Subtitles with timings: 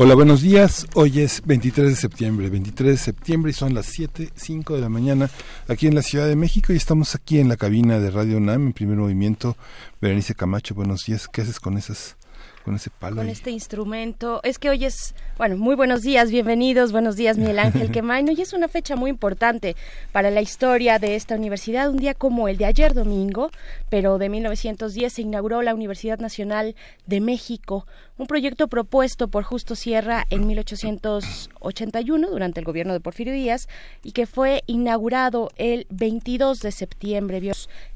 [0.00, 0.86] Hola, buenos días.
[0.94, 4.88] Hoy es 23 de septiembre, 23 de septiembre y son las 7, 5 de la
[4.88, 5.28] mañana
[5.66, 8.68] aquí en la Ciudad de México y estamos aquí en la cabina de Radio UNAM
[8.68, 9.56] en primer movimiento.
[10.00, 11.26] Berenice Camacho, buenos días.
[11.26, 12.16] ¿Qué haces con esas
[12.64, 13.16] con ese palo.
[13.16, 14.40] Con este instrumento.
[14.44, 18.28] Es que hoy es, bueno, muy buenos días, bienvenidos, buenos días Miguel Ángel Quemain.
[18.28, 19.76] Hoy es una fecha muy importante
[20.12, 23.50] para la historia de esta universidad, un día como el de ayer domingo,
[23.88, 26.74] pero de 1910 se inauguró la Universidad Nacional
[27.06, 27.86] de México,
[28.18, 33.68] un proyecto propuesto por Justo Sierra en 1881 durante el gobierno de Porfirio Díaz
[34.02, 37.40] y que fue inaugurado el 22 de septiembre,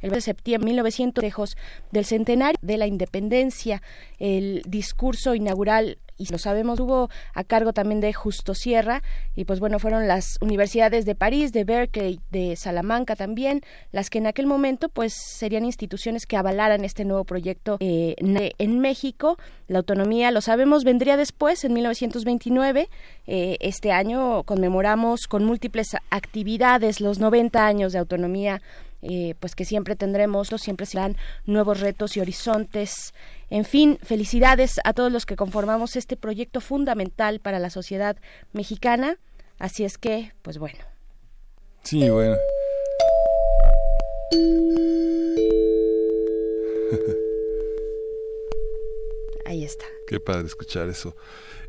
[0.02, 1.56] el 20 de septiembre de 1900
[1.90, 3.82] del centenario de la independencia,
[4.18, 9.02] el discurso inaugural y lo sabemos, hubo a cargo también de Justo Sierra
[9.34, 14.18] y pues bueno, fueron las universidades de París, de Berkeley, de Salamanca también, las que
[14.18, 19.36] en aquel momento pues serían instituciones que avalaran este nuevo proyecto eh, en México.
[19.66, 22.88] La autonomía, lo sabemos, vendría después, en 1929.
[23.26, 28.60] Eh, este año conmemoramos con múltiples actividades los 90 años de autonomía
[29.02, 33.12] eh, pues que siempre tendremos, siempre serán nuevos retos y horizontes.
[33.50, 38.16] En fin, felicidades a todos los que conformamos este proyecto fundamental para la sociedad
[38.52, 39.18] mexicana.
[39.58, 40.78] Así es que, pues bueno.
[41.82, 42.36] Sí, bueno.
[49.46, 49.84] Ahí está.
[50.06, 51.16] Qué padre escuchar eso.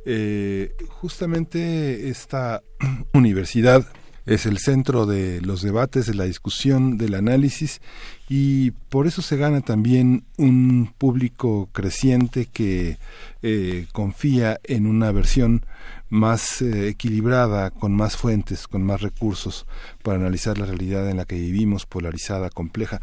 [0.05, 2.61] Eh, justamente esta
[3.13, 3.85] universidad
[4.25, 7.81] es el centro de los debates, de la discusión, del análisis
[8.29, 12.97] y por eso se gana también un público creciente que
[13.41, 15.65] eh, confía en una versión
[16.09, 19.65] más eh, equilibrada, con más fuentes, con más recursos
[20.03, 23.01] para analizar la realidad en la que vivimos, polarizada, compleja.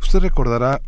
[0.00, 0.80] Usted recordará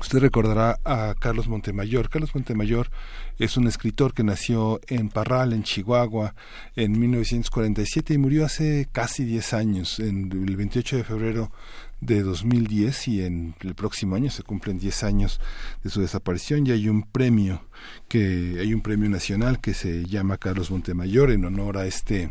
[0.00, 2.08] Usted recordará a Carlos Montemayor.
[2.10, 2.90] Carlos Montemayor
[3.38, 6.34] es un escritor que nació en Parral, en Chihuahua,
[6.76, 11.52] en 1947 y murió hace casi 10 años, en el 28 de febrero
[12.02, 15.40] de 2010 y en el próximo año se cumplen 10 años
[15.84, 17.64] de su desaparición y hay un premio
[18.08, 22.30] que hay un premio nacional que se llama Carlos Montemayor en honor a este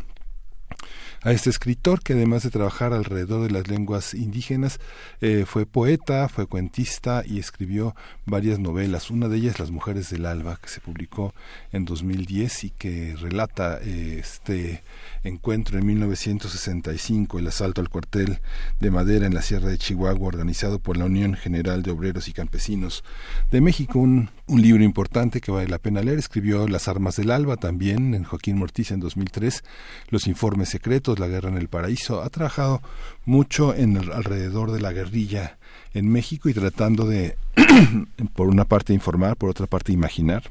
[1.23, 4.79] a este escritor que además de trabajar alrededor de las lenguas indígenas
[5.21, 7.95] eh, fue poeta, fue cuentista y escribió
[8.25, 9.11] varias novelas.
[9.11, 11.33] Una de ellas Las Mujeres del Alba que se publicó
[11.71, 14.83] en 2010 y que relata eh, este
[15.23, 18.39] encuentro en 1965, el asalto al cuartel
[18.79, 22.33] de madera en la Sierra de Chihuahua organizado por la Unión General de Obreros y
[22.33, 23.03] Campesinos
[23.51, 26.19] de México, un, libro importante que vale la pena leer.
[26.19, 29.63] Escribió Las Armas del Alba también en Joaquín Mortiz en 2003,
[30.09, 32.21] Los Informes Secretos, La Guerra en el Paraíso.
[32.21, 32.81] Ha trabajado
[33.23, 35.57] mucho en alrededor de la guerrilla
[35.93, 37.37] en México y tratando de,
[38.35, 40.43] por una parte, informar, por otra parte, imaginar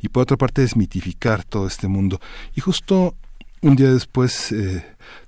[0.00, 2.20] y por otra parte desmitificar todo este mundo.
[2.54, 3.14] Y justo
[3.64, 4.84] un día después eh,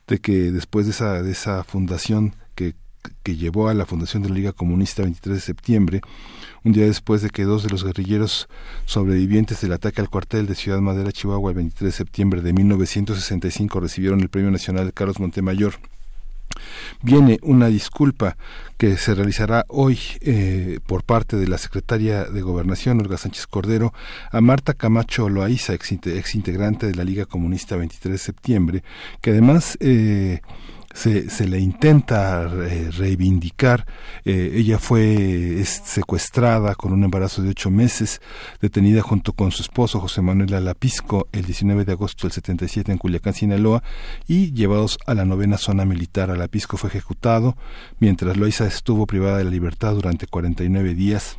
[0.06, 2.74] de que después de esa, de esa fundación que,
[3.22, 6.00] que llevó a la fundación de la Liga Comunista 23 de septiembre,
[6.62, 8.48] un día después de que dos de los guerrilleros
[8.84, 13.80] sobrevivientes del ataque al cuartel de Ciudad Madera, Chihuahua, el 23 de septiembre de 1965
[13.80, 15.76] recibieron el Premio Nacional Carlos Montemayor
[17.02, 18.36] Viene una disculpa
[18.76, 23.92] que se realizará hoy eh, por parte de la secretaria de Gobernación, Olga Sánchez Cordero,
[24.30, 28.82] a Marta Camacho Loaiza, ex, integrante de la Liga Comunista 23 de septiembre,
[29.20, 30.40] que además eh,
[30.96, 33.86] se, se le intenta eh, reivindicar.
[34.24, 38.22] Eh, ella fue secuestrada con un embarazo de ocho meses,
[38.62, 42.98] detenida junto con su esposo José Manuel Alapisco el 19 de agosto del 77 en
[42.98, 43.82] Culiacán, Sinaloa,
[44.26, 46.30] y llevados a la novena zona militar.
[46.30, 47.56] Alapisco fue ejecutado,
[48.00, 51.38] mientras Loisa estuvo privada de la libertad durante 49 días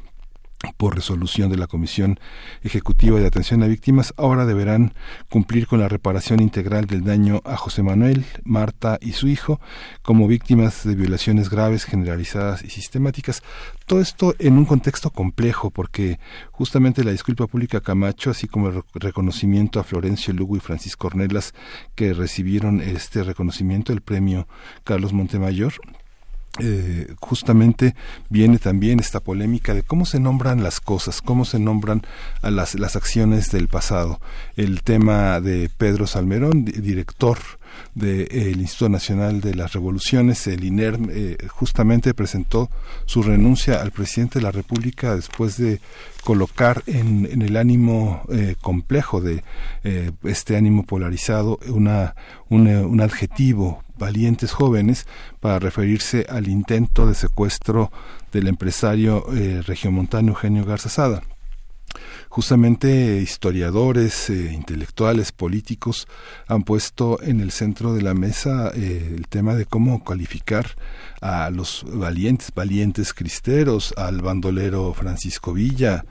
[0.78, 2.20] por resolución de la Comisión
[2.64, 4.94] Ejecutiva de Atención a Víctimas, ahora deberán
[5.30, 9.60] cumplir con la reparación integral del daño a José Manuel, Marta y su hijo
[10.02, 13.44] como víctimas de violaciones graves, generalizadas y sistemáticas.
[13.86, 16.20] Todo esto en un contexto complejo, porque
[16.52, 21.54] justamente la disculpa pública Camacho, así como el reconocimiento a Florencio Lugo y Francisco Ornelas,
[21.96, 24.48] que recibieron este reconocimiento, el premio
[24.84, 25.74] Carlos Montemayor,
[26.60, 27.96] eh, justamente
[28.30, 32.02] viene también esta polémica de cómo se nombran las cosas, cómo se nombran
[32.42, 34.20] a las, las acciones del pasado.
[34.56, 37.38] El tema de Pedro Salmerón, director
[37.94, 42.70] del Instituto Nacional de las Revoluciones, el INERM, eh, justamente presentó
[43.06, 45.80] su renuncia al presidente de la República después de
[46.24, 49.44] colocar en, el ánimo eh, complejo de
[50.24, 52.16] este ánimo polarizado una,
[52.50, 55.06] un adjetivo valientes jóvenes
[55.40, 57.92] para referirse al intento de secuestro
[58.32, 61.24] del empresario eh, regiomontano Eugenio Garza Sada.
[62.30, 66.08] Justamente historiadores, eh, intelectuales, políticos
[66.48, 70.76] han puesto en el centro de la mesa eh, el tema de cómo calificar
[71.22, 76.06] a los valientes, valientes cristeros, al bandolero Francisco Villa,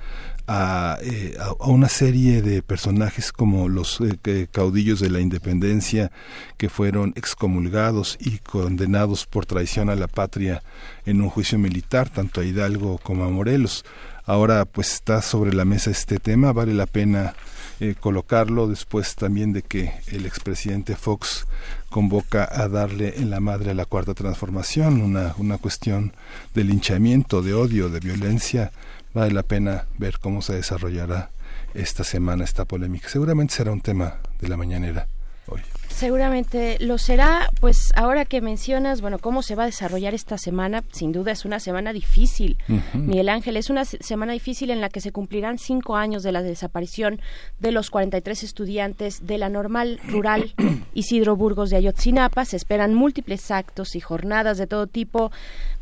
[0.48, 6.12] eh, a, a, una serie de personajes como los eh, caudillos de la independencia
[6.56, 10.62] que fueron excomulgados y condenados por traición a la patria
[11.04, 13.84] en un juicio militar, tanto a Hidalgo como a Morelos.
[14.25, 17.34] Ahora pues está sobre la mesa este tema, vale la pena
[17.78, 21.46] eh, colocarlo después también de que el expresidente Fox
[21.90, 26.14] convoca a darle en la madre a la cuarta transformación, una, una cuestión
[26.54, 28.72] de linchamiento, de odio, de violencia
[29.16, 31.30] vale la pena ver cómo se desarrollará
[31.72, 33.08] esta semana esta polémica.
[33.08, 35.08] Seguramente será un tema de la mañanera
[35.48, 35.62] hoy.
[35.88, 40.84] Seguramente lo será, pues ahora que mencionas, bueno, cómo se va a desarrollar esta semana,
[40.92, 42.58] sin duda es una semana difícil.
[42.92, 46.42] Miguel Ángel, es una semana difícil en la que se cumplirán cinco años de la
[46.42, 47.22] desaparición
[47.60, 50.52] de los 43 estudiantes de la normal rural
[50.92, 52.44] Isidro Burgos de Ayotzinapa.
[52.44, 55.32] Se esperan múltiples actos y jornadas de todo tipo,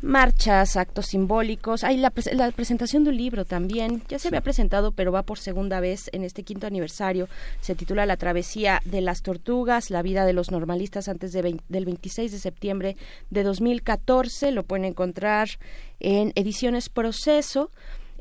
[0.05, 1.83] marchas, actos simbólicos.
[1.83, 5.39] Hay la, la presentación de un libro también, ya se había presentado, pero va por
[5.39, 7.27] segunda vez en este quinto aniversario.
[7.59, 11.85] Se titula La travesía de las tortugas, la vida de los normalistas antes de del
[11.85, 12.97] 26 de septiembre
[13.29, 14.51] de 2014.
[14.51, 15.49] Lo pueden encontrar
[15.99, 17.71] en Ediciones Proceso.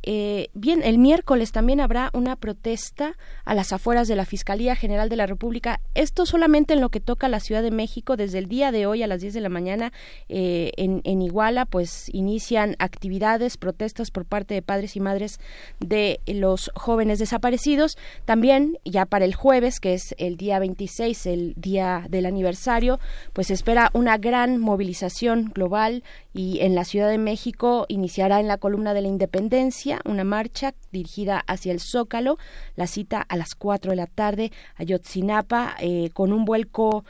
[0.06, 3.16] Eh, bien, el miércoles también habrá una protesta
[3.46, 5.80] a las afueras de la Fiscalía General de la República.
[5.94, 8.18] Esto solamente en lo que toca a la Ciudad de México.
[8.18, 9.92] Desde el día de hoy a las 10 de la mañana
[10.28, 15.40] eh, en, en, Iguala, pues inician actividades, protestas por parte de padres y madres
[15.80, 17.96] de los jóvenes desaparecidos.
[18.26, 23.00] También ya para el jueves, que es el día 26, el día del aniversario,
[23.32, 26.02] pues espera una gran movilización global
[26.34, 30.74] y en la Ciudad de México iniciará en la columna de la Independencia una marcha
[30.92, 32.38] dirigida hacia el Zócalo,
[32.76, 37.04] la cita a las 4 de la tarde a Yotzinapa eh, con un vuelco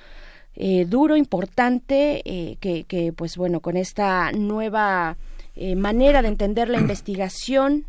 [0.57, 5.17] eh, duro, importante, eh, que, que, pues bueno, con esta nueva
[5.77, 7.87] manera de entender la investigación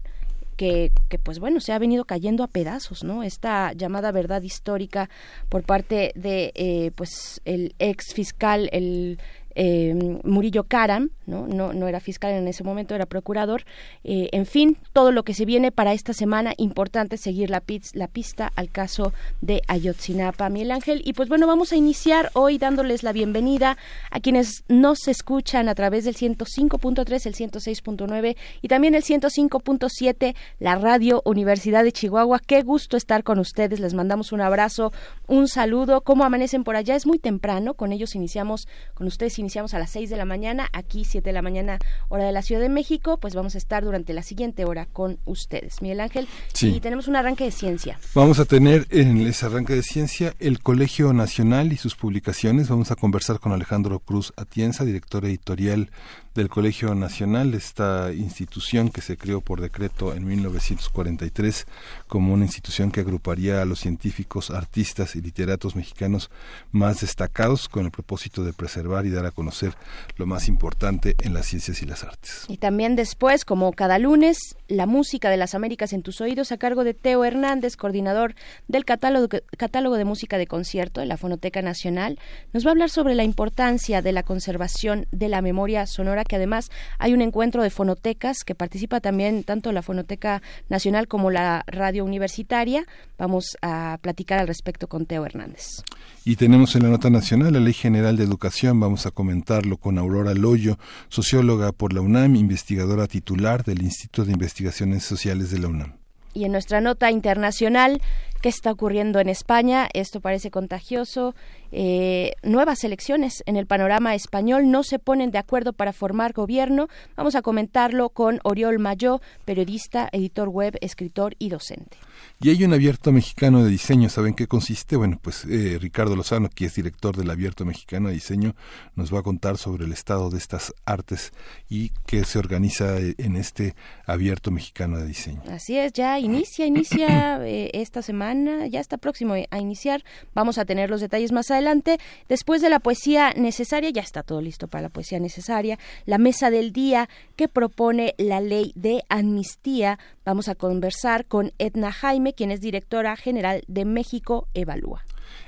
[0.56, 5.10] que, que, pues bueno se ha venido cayendo a pedazos no esta llamada verdad histórica
[5.50, 9.18] por parte de pues el ex fiscal el
[9.56, 11.48] eh, Murillo Karam, ¿no?
[11.48, 11.74] ¿no?
[11.74, 13.64] No era fiscal en ese momento, era procurador.
[14.04, 17.64] Eh, en fin, todo lo que se viene para esta semana, importante seguir la,
[17.94, 21.02] la pista al caso de Ayotzinapa, Miguel Ángel.
[21.06, 23.78] Y pues bueno, vamos a iniciar hoy dándoles la bienvenida
[24.12, 30.76] a quienes nos escuchan a través del 105.3, el 106.9 y también el 105.7, la
[30.76, 32.40] radio Universidad de Chihuahua.
[32.46, 34.92] Qué gusto estar con ustedes, les mandamos un abrazo,
[35.28, 36.02] un saludo.
[36.02, 36.96] ¿Cómo amanecen por allá?
[36.96, 40.68] Es muy temprano, con ellos iniciamos, con ustedes iniciamos a las 6 de la mañana,
[40.74, 43.84] aquí 7 de la mañana, hora de la Ciudad de México, pues vamos a estar
[43.84, 45.82] durante la siguiente hora con ustedes.
[45.82, 46.76] Miguel Ángel, sí.
[46.76, 48.00] y tenemos un arranque de ciencia.
[48.14, 52.70] Vamos a tener en ese arranque de ciencia el Colegio Nacional y sus publicaciones.
[52.70, 55.92] Vamos a conversar con Alejandro Cruz Atienza, director editorial
[56.36, 61.66] del Colegio Nacional, esta institución que se creó por decreto en 1943
[62.08, 66.30] como una institución que agruparía a los científicos, artistas y literatos mexicanos
[66.74, 69.76] más destacados con el propósito de preservar y dar a conocer
[70.18, 72.44] lo más importante en las ciencias y las artes.
[72.50, 74.38] Y también después, como cada lunes,
[74.68, 78.36] la música de las Américas en tus oídos a cargo de Teo Hernández, coordinador
[78.68, 82.20] del catálogo, catálogo de música de concierto de la Fonoteca Nacional,
[82.52, 86.36] nos va a hablar sobre la importancia de la conservación de la memoria sonora que
[86.36, 91.64] además hay un encuentro de fonotecas que participa también tanto la Fonoteca Nacional como la
[91.68, 92.86] Radio Universitaria.
[93.18, 95.84] Vamos a platicar al respecto con Teo Hernández.
[96.24, 98.80] Y tenemos en la nota nacional la Ley General de Educación.
[98.80, 100.78] Vamos a comentarlo con Aurora Loyo,
[101.10, 106.05] socióloga por la UNAM, investigadora titular del Instituto de Investigaciones Sociales de la UNAM.
[106.36, 108.02] Y en nuestra nota internacional,
[108.42, 109.88] ¿qué está ocurriendo en España?
[109.94, 111.34] Esto parece contagioso.
[111.72, 116.90] Eh, nuevas elecciones en el panorama español no se ponen de acuerdo para formar gobierno.
[117.16, 121.98] Vamos a comentarlo con Oriol Mayó, periodista, editor web, escritor y docente.
[122.42, 124.10] Y hay un abierto mexicano de diseño.
[124.10, 124.98] ¿Saben qué consiste?
[124.98, 128.56] Bueno, pues eh, Ricardo Lozano, que es director del abierto mexicano de diseño,
[128.96, 131.32] nos va a contar sobre el estado de estas artes
[131.70, 135.42] y qué se organiza eh, en este abierto mexicano de diseño.
[135.50, 140.04] Así es, ya inicia, inicia eh, esta semana, ya está próximo a iniciar.
[140.34, 141.98] Vamos a tener los detalles más adelante.
[142.28, 145.80] Después de la poesía necesaria, ya está todo listo para la poesía necesaria.
[146.06, 150.00] La mesa del día que propone la ley de amnistía.
[150.26, 155.04] Vamos a conversar con Edna Jaime, quien es directora general de México Evalúa.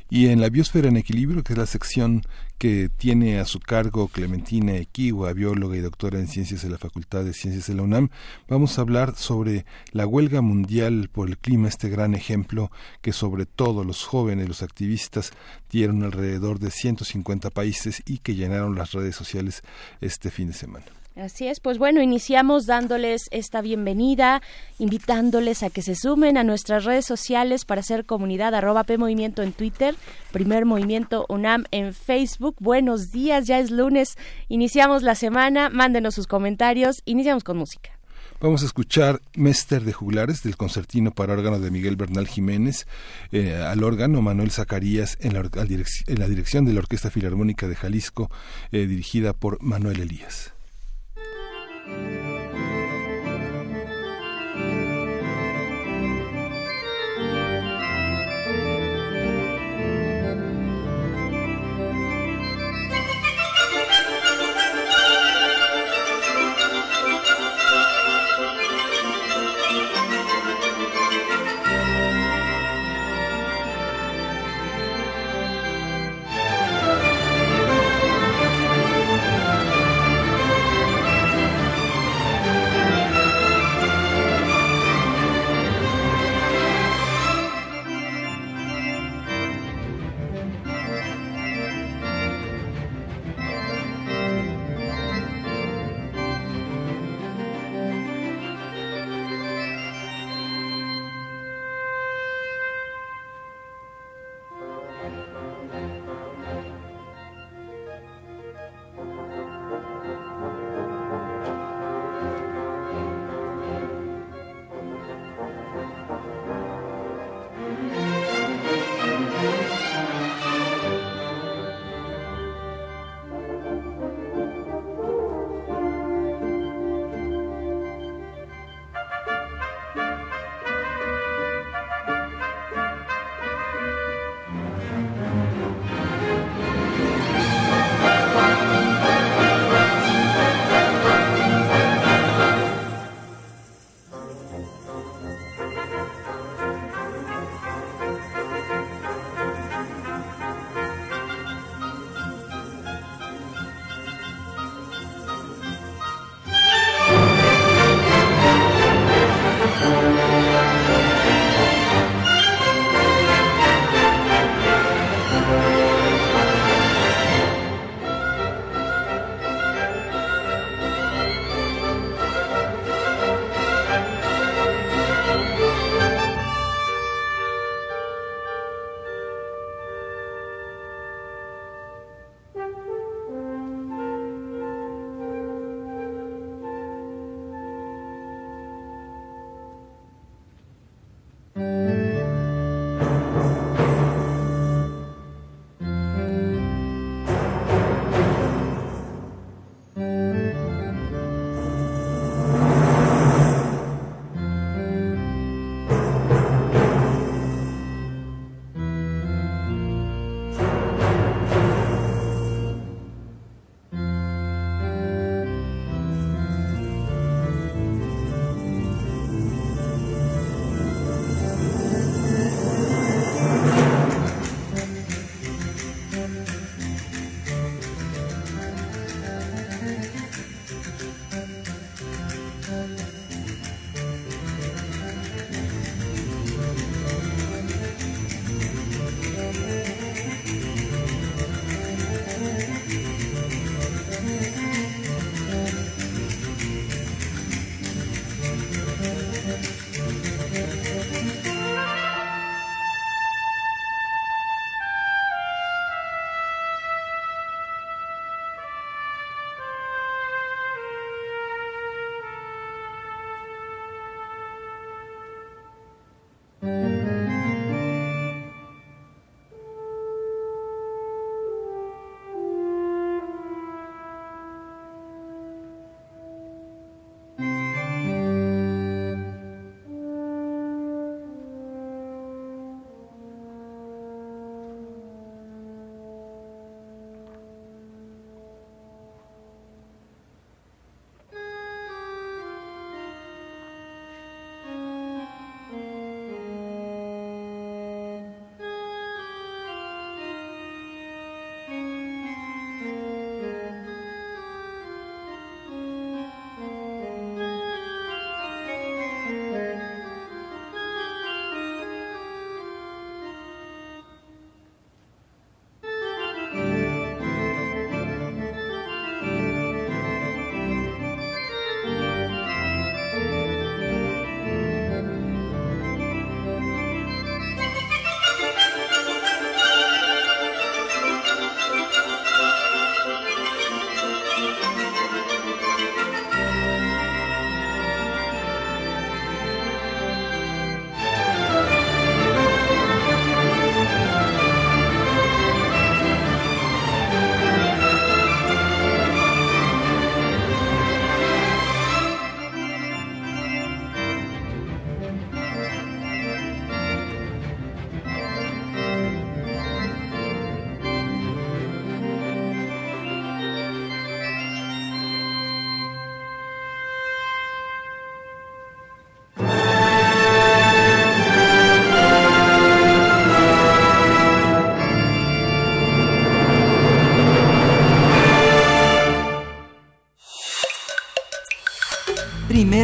[0.10, 2.24] Y en la Biosfera en Equilibrio, que es la sección
[2.58, 7.24] que tiene a su cargo Clementina Equiwa, bióloga y doctora en ciencias de la Facultad
[7.24, 8.10] de Ciencias de la UNAM,
[8.48, 12.72] vamos a hablar sobre la huelga mundial por el clima, este gran ejemplo
[13.04, 15.34] que sobre todo los jóvenes, los activistas,
[15.70, 19.62] dieron alrededor de 150 países y que llenaron las redes sociales
[20.02, 20.86] este fin de semana.
[21.20, 24.44] Así es, pues bueno, iniciamos dándoles esta bienvenida,
[24.78, 29.42] invitándoles a que se sumen a nuestras redes sociales para hacer comunidad arroba P Movimiento
[29.42, 29.96] en Twitter,
[30.32, 32.56] Primer Movimiento UNAM en Facebook.
[32.60, 34.16] Buenos días, ya es lunes,
[34.48, 37.90] iniciamos la semana, mándenos sus comentarios, iniciamos con música.
[38.40, 42.86] Vamos a escuchar Mester de Juglares del concertino para órgano de Miguel Bernal Jiménez,
[43.32, 47.76] eh, al órgano Manuel Zacarías en la, en la, dirección de la Orquesta Filarmónica de
[47.76, 48.30] Jalisco,
[48.72, 50.54] eh, dirigida por Manuel Elías.
[51.88, 52.17] Bye.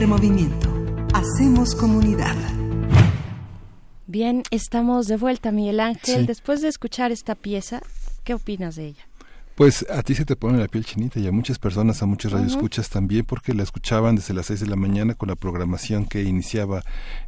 [0.02, 0.68] Movimiento.
[1.14, 2.36] Hacemos comunidad.
[4.08, 6.26] Bien, estamos de vuelta, Miguel Ángel.
[6.26, 7.80] Después de escuchar esta pieza,
[8.24, 9.08] ¿qué opinas de ella?
[9.54, 12.32] Pues a ti se te pone la piel chinita y a muchas personas, a muchos
[12.32, 16.24] radioescuchas también, porque la escuchaban desde las seis de la mañana con la programación que
[16.24, 16.82] iniciaba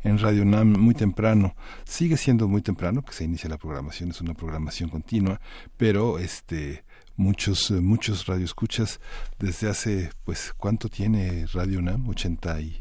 [0.03, 1.55] en Radio NAM muy temprano.
[1.84, 5.39] Sigue siendo muy temprano que se inicia la programación, es una programación continua,
[5.77, 6.83] pero este
[7.17, 8.99] muchos muchos radioescuchas
[9.39, 12.77] desde hace pues cuánto tiene Radio NAM 80 y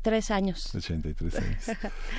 [0.00, 0.74] tres años.
[0.74, 1.64] 83 años.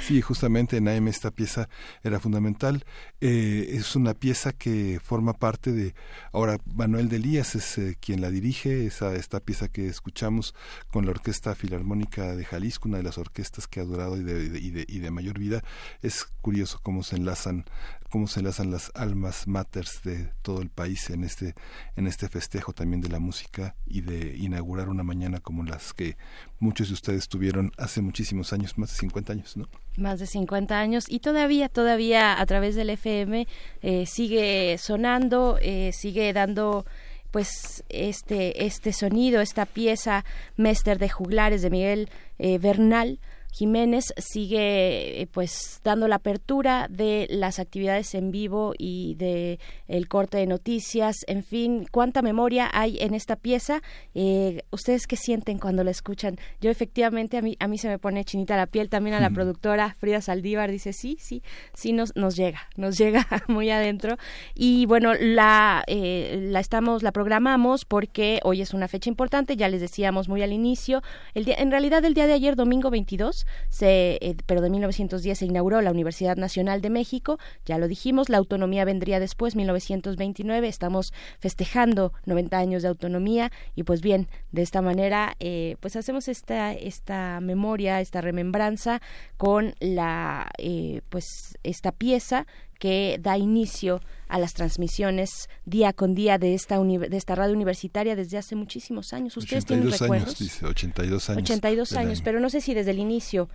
[0.05, 1.69] Sí, justamente en AM esta pieza
[2.03, 2.85] era fundamental.
[3.19, 5.93] Eh, es una pieza que forma parte de...
[6.31, 10.55] Ahora, Manuel Delías es eh, quien la dirige, esa, esta pieza que escuchamos
[10.91, 14.59] con la Orquesta Filarmónica de Jalisco, una de las orquestas que ha durado y de,
[14.59, 15.63] y de, y de mayor vida.
[16.01, 17.65] Es curioso cómo se enlazan
[18.11, 21.55] cómo se enlazan las almas maters de todo el país en este
[21.95, 26.17] en este festejo también de la música y de inaugurar una mañana como las que
[26.61, 29.67] muchos de ustedes tuvieron hace muchísimos años, más de 50 años, ¿no?
[29.97, 33.47] Más de 50 años y todavía, todavía a través del FM
[33.81, 36.85] eh, sigue sonando, eh, sigue dando
[37.31, 40.23] pues este este sonido, esta pieza
[40.55, 43.19] Mester de Juglares de Miguel eh, Bernal
[43.51, 50.07] Jiménez sigue eh, pues dando la apertura de las actividades en vivo y de el
[50.07, 53.81] corte de noticias, en fin, cuánta memoria hay en esta pieza.
[54.15, 56.37] Eh, ¿Ustedes qué sienten cuando la escuchan?
[56.61, 59.29] Yo efectivamente a mí a mí se me pone chinita la piel, también a la
[59.29, 64.17] productora Frida Saldívar dice sí, sí, sí nos nos llega, nos llega muy adentro
[64.55, 69.67] y bueno la eh, la estamos la programamos porque hoy es una fecha importante, ya
[69.67, 71.01] les decíamos muy al inicio,
[71.33, 73.40] el día, en realidad el día de ayer domingo 22
[73.81, 78.37] eh, pero de 1910 se inauguró la Universidad Nacional de México, ya lo dijimos, la
[78.37, 84.81] autonomía vendría después, 1929, estamos festejando 90 años de autonomía y pues bien, de esta
[84.81, 89.01] manera eh, pues hacemos esta, esta memoria, esta remembranza
[89.37, 92.45] con la, eh, pues esta pieza
[92.81, 98.15] que da inicio a las transmisiones día con día de esta de esta radio universitaria
[98.15, 99.37] desde hace muchísimos años.
[99.37, 100.29] ¿Ustedes tienen recuerdos?
[100.29, 101.43] Años, dice, 82 años.
[101.43, 103.49] 82 años, pero no sé si desde el inicio.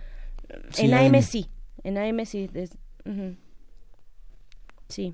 [0.77, 1.49] en AM, sí,
[1.83, 2.49] en AM sí.
[4.87, 5.13] Sí.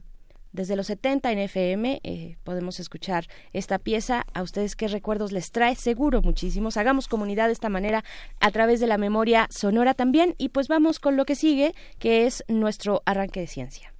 [0.53, 4.27] Desde los 70 en FM eh, podemos escuchar esta pieza.
[4.35, 5.75] ¿A ustedes qué recuerdos les trae?
[5.75, 6.77] Seguro muchísimos.
[6.77, 8.03] Hagamos comunidad de esta manera
[8.39, 10.35] a través de la memoria sonora también.
[10.37, 13.93] Y pues vamos con lo que sigue, que es nuestro arranque de ciencia.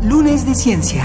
[0.00, 1.04] Lunes de Ciencia.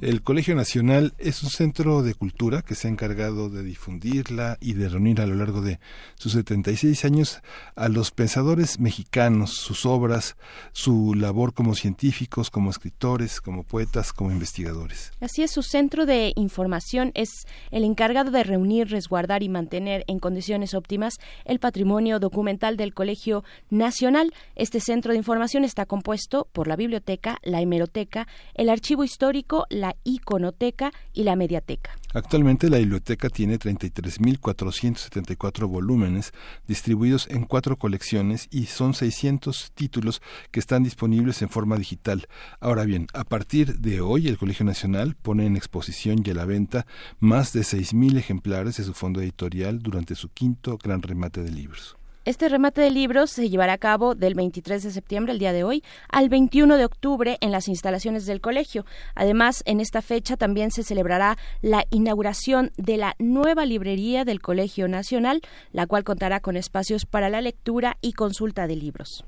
[0.00, 4.74] El Colegio Nacional es un centro de cultura que se ha encargado de difundirla y
[4.74, 5.80] de reunir a lo largo de
[6.14, 7.42] sus 76 años
[7.74, 10.36] a los pensadores mexicanos, sus obras,
[10.70, 15.10] su labor como científicos, como escritores, como poetas, como investigadores.
[15.20, 17.30] Así es, su centro de información es
[17.72, 23.42] el encargado de reunir, resguardar y mantener en condiciones óptimas el patrimonio documental del Colegio
[23.68, 24.32] Nacional.
[24.54, 29.87] Este centro de información está compuesto por la biblioteca, la hemeroteca, el archivo histórico, la
[30.04, 31.98] iconoteca y la mediateca.
[32.14, 36.32] Actualmente la biblioteca tiene 33.474 volúmenes
[36.66, 42.26] distribuidos en cuatro colecciones y son 600 títulos que están disponibles en forma digital.
[42.60, 46.46] Ahora bien, a partir de hoy el Colegio Nacional pone en exposición y a la
[46.46, 46.86] venta
[47.18, 51.97] más de 6.000 ejemplares de su fondo editorial durante su quinto gran remate de libros.
[52.28, 55.64] Este remate de libros se llevará a cabo del 23 de septiembre, el día de
[55.64, 58.84] hoy, al 21 de octubre en las instalaciones del colegio.
[59.14, 64.88] Además, en esta fecha también se celebrará la inauguración de la nueva librería del Colegio
[64.88, 65.40] Nacional,
[65.72, 69.24] la cual contará con espacios para la lectura y consulta de libros.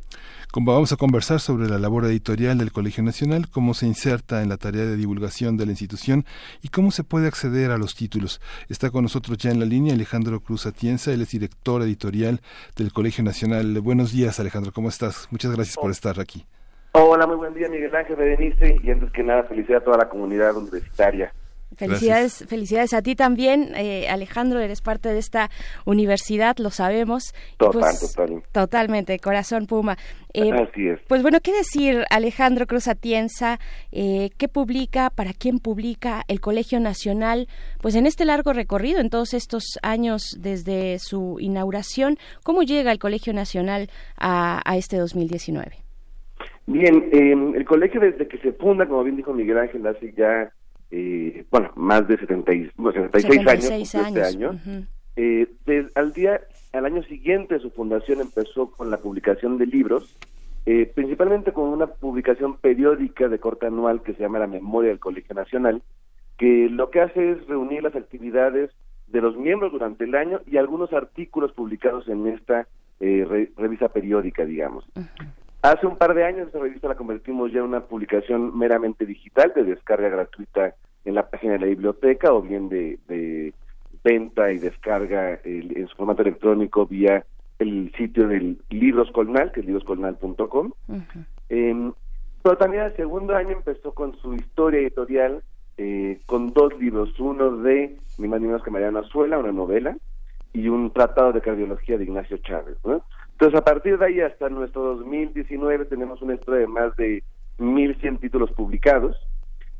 [0.51, 4.49] Como vamos a conversar sobre la labor editorial del Colegio Nacional, cómo se inserta en
[4.49, 6.25] la tarea de divulgación de la institución
[6.63, 8.41] y cómo se puede acceder a los títulos.
[8.69, 12.41] Está con nosotros ya en la línea Alejandro Cruz Atienza, él es director editorial
[12.77, 13.81] del Colegio Nacional.
[13.81, 15.29] Buenos días, Alejandro, ¿cómo estás?
[15.31, 16.45] Muchas gracias por estar aquí.
[16.93, 20.09] Hola, muy buen día, Miguel Ángel Berenice, y antes que nada, felicidad a toda la
[20.09, 21.33] comunidad universitaria.
[21.81, 25.49] Felicidades, felicidades a ti también, eh, Alejandro, eres parte de esta
[25.87, 27.33] universidad, lo sabemos.
[27.57, 28.43] Total, pues, total.
[28.53, 29.97] Totalmente, corazón Puma.
[30.35, 31.01] Eh, Así es.
[31.09, 33.59] Pues bueno, ¿qué decir, Alejandro Cruz Atienza?
[33.93, 37.49] Eh, ¿Qué publica, para quién publica el Colegio Nacional?
[37.81, 42.99] Pues en este largo recorrido, en todos estos años desde su inauguración, ¿cómo llega el
[42.99, 43.89] Colegio Nacional
[44.19, 45.79] a, a este 2019?
[46.67, 47.09] Bien,
[47.57, 50.53] el colegio desde que se funda, como bien dijo Miguel Ángel, hace ya
[50.91, 54.59] eh, bueno, más de 70 76, años, este año.
[55.17, 55.47] eh,
[55.95, 56.41] al día,
[56.73, 60.17] al año siguiente su fundación empezó con la publicación de libros,
[60.67, 64.99] eh, principalmente con una publicación periódica de corte anual que se llama La Memoria del
[64.99, 65.83] Colegio Nacional,
[66.37, 68.71] que lo que hace es reunir las actividades
[69.07, 72.67] de los miembros durante el año y algunos artículos publicados en esta
[73.01, 74.85] eh, revista periódica, digamos.
[75.63, 79.53] Hace un par de años esta revista la convertimos ya en una publicación meramente digital
[79.55, 83.53] de descarga gratuita en la página de la biblioteca o bien de,
[84.03, 87.27] venta y descarga en su formato electrónico vía
[87.59, 90.73] el sitio del Libros Colnal, que es libroscolnal.com.
[91.51, 91.93] Em,
[92.43, 95.43] pero también el segundo año empezó con su historia editorial
[95.77, 99.97] eh, con dos libros, uno de ni más ni menos que Mariano Azuela, una novela,
[100.53, 102.77] y un tratado de cardiología de Ignacio Chávez.
[103.41, 107.23] Entonces, a partir de ahí hasta nuestro 2019 tenemos una historia de más de
[107.57, 109.17] 1.100 títulos publicados,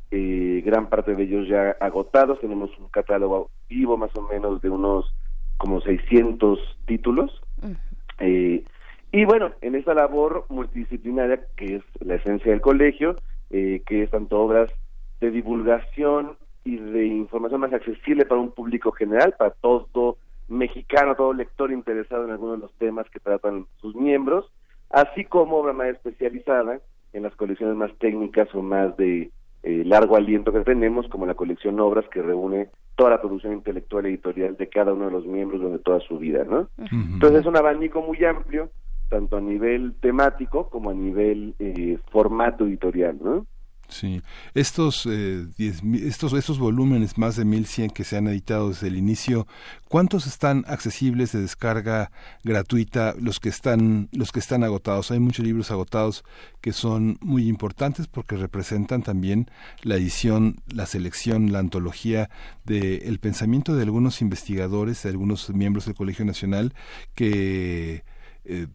[0.09, 4.69] eh, gran parte de ellos ya agotados, tenemos un catálogo vivo más o menos de
[4.71, 5.13] unos
[5.57, 7.39] como 600 títulos.
[8.17, 8.63] Eh,
[9.11, 13.15] y bueno, en esta labor multidisciplinaria que es la esencia del colegio,
[13.51, 14.71] que es tanto obras
[15.19, 20.17] de divulgación y de información más accesible para un público general, para todo
[20.51, 24.51] mexicano, todo lector interesado en algunos de los temas que tratan sus miembros,
[24.89, 26.79] así como obra más especializada
[27.13, 29.31] en las colecciones más técnicas o más de
[29.63, 34.05] eh, largo aliento que tenemos, como la colección Obras, que reúne toda la producción intelectual
[34.05, 36.67] editorial de cada uno de los miembros durante toda su vida, ¿no?
[36.91, 38.69] Entonces es un abanico muy amplio,
[39.09, 43.45] tanto a nivel temático como a nivel eh, formato editorial, ¿no?
[43.91, 44.21] Sí,
[44.53, 49.47] estos, eh, estos, estos volúmenes, más de 1100 que se han editado desde el inicio,
[49.89, 52.09] ¿cuántos están accesibles de descarga
[52.45, 53.13] gratuita?
[53.19, 55.11] Los que están, los que están agotados.
[55.11, 56.23] Hay muchos libros agotados
[56.61, 59.51] que son muy importantes porque representan también
[59.81, 62.29] la edición, la selección, la antología
[62.63, 66.73] del el pensamiento de algunos investigadores, de algunos miembros del Colegio Nacional
[67.13, 68.05] que
[68.45, 68.67] eh,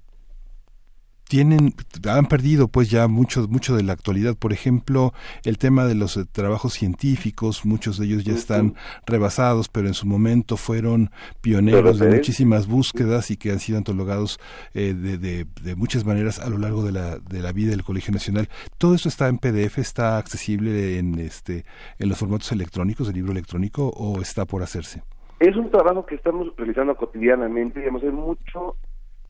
[1.29, 1.75] tienen
[2.09, 4.37] han perdido pues ya mucho mucho de la actualidad.
[4.37, 5.13] Por ejemplo
[5.45, 8.75] el tema de los eh, trabajos científicos muchos de ellos ya están
[9.07, 11.11] rebasados pero en su momento fueron
[11.41, 14.39] pioneros de muchísimas búsquedas y que han sido antologados
[14.75, 18.13] eh, de, de, muchas maneras a lo largo de la, de la vida del colegio
[18.13, 18.49] nacional.
[18.79, 21.65] Todo esto está en PDF está accesible en este
[21.99, 25.03] en los formatos electrónicos del libro electrónico o está por hacerse
[25.39, 27.81] es un trabajo que estamos realizando cotidianamente.
[27.81, 28.77] Digamos hay mucho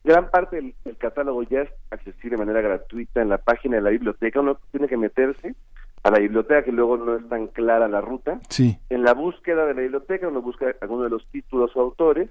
[0.07, 3.89] Gran parte del, catálogo ya es accesible de manera gratuita en la página de la
[3.89, 4.39] biblioteca.
[4.39, 5.53] Uno tiene que meterse
[6.01, 8.39] a la biblioteca, que luego no es tan clara la ruta.
[8.47, 8.79] Sí.
[8.89, 12.29] En la búsqueda de la biblioteca uno busca alguno de los títulos o autores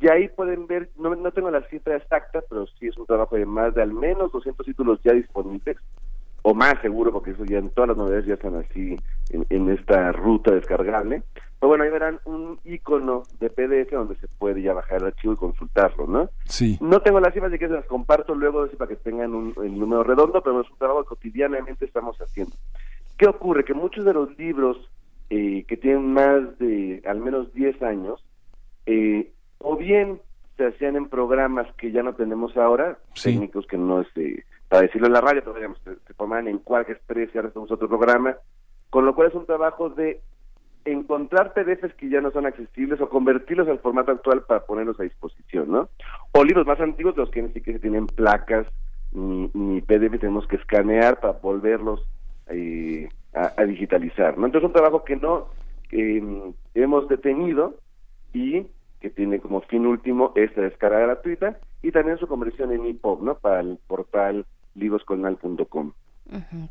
[0.00, 3.36] y ahí pueden ver, no, no tengo la cifra exacta, pero sí es un trabajo
[3.36, 5.76] de más de al menos 200 títulos ya disponibles
[6.40, 8.96] o más seguro, porque eso ya en todas las novedades ya están así
[9.32, 11.22] en, esta ruta descargable.
[11.58, 15.34] Pero bueno, ahí verán un icono de PDF donde se puede ya bajar el archivo
[15.34, 16.28] y consultarlo, ¿no?
[16.44, 16.76] Sí.
[16.80, 19.78] No tengo las cifras de que se las comparto luego para que tengan un el
[19.78, 22.56] número redondo, pero es un trabajo que cotidianamente estamos haciendo.
[23.16, 23.64] ¿Qué ocurre?
[23.64, 24.76] Que muchos de los libros
[25.30, 28.24] eh, que tienen más de al menos 10 años,
[28.86, 30.20] eh, o bien
[30.56, 35.06] se hacían en programas que ya no tenemos ahora, técnicos que no este, para decirlo
[35.06, 38.36] en la radio, pero digamos, se, se en Quark Express y ahora estamos otro programa,
[38.92, 40.20] con lo cual es un trabajo de
[40.84, 45.04] encontrar PDFs que ya no son accesibles o convertirlos al formato actual para ponerlos a
[45.04, 45.88] disposición, ¿no?
[46.32, 48.66] O libros más antiguos, los que ni siquiera tienen placas
[49.12, 52.06] ni, ni PDF, tenemos que escanear para volverlos
[52.48, 54.44] eh, a, digitalizar, ¿no?
[54.44, 55.48] Entonces es un trabajo que no
[56.74, 57.76] hemos detenido
[58.34, 58.66] y
[59.00, 63.36] que tiene como fin último esta descarga gratuita y también su conversión en EPUB, ¿no?
[63.36, 64.44] Para el portal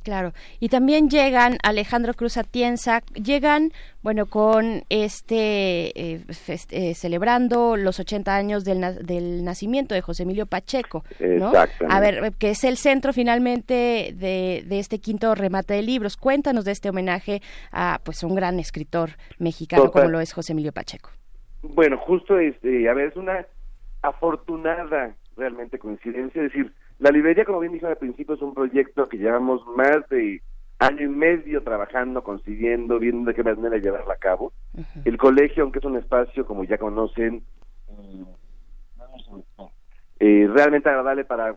[0.04, 0.34] claro.
[0.60, 3.72] Y también llegan, Alejandro Cruz Atienza, llegan,
[4.02, 6.22] bueno, con este, eh,
[6.70, 11.52] eh, celebrando los 80 años del, del, nacimiento de José Emilio Pacheco, ¿no?
[11.90, 16.18] A ver, que es el centro finalmente de, de, este quinto remate de libros.
[16.18, 20.72] Cuéntanos de este homenaje a, pues, un gran escritor mexicano como lo es José Emilio
[20.72, 21.10] Pacheco.
[21.62, 23.46] Bueno, justo, este, a ver, es una
[24.02, 29.10] afortunada realmente coincidencia, es decir, la librería, como bien dije al principio, es un proyecto
[29.10, 30.40] que llevamos más de
[30.78, 34.54] año y medio trabajando, consiguiendo, viendo de qué manera llevarla a cabo.
[35.04, 37.44] El colegio, aunque es un espacio, como ya conocen,
[40.20, 41.56] eh, realmente agradable para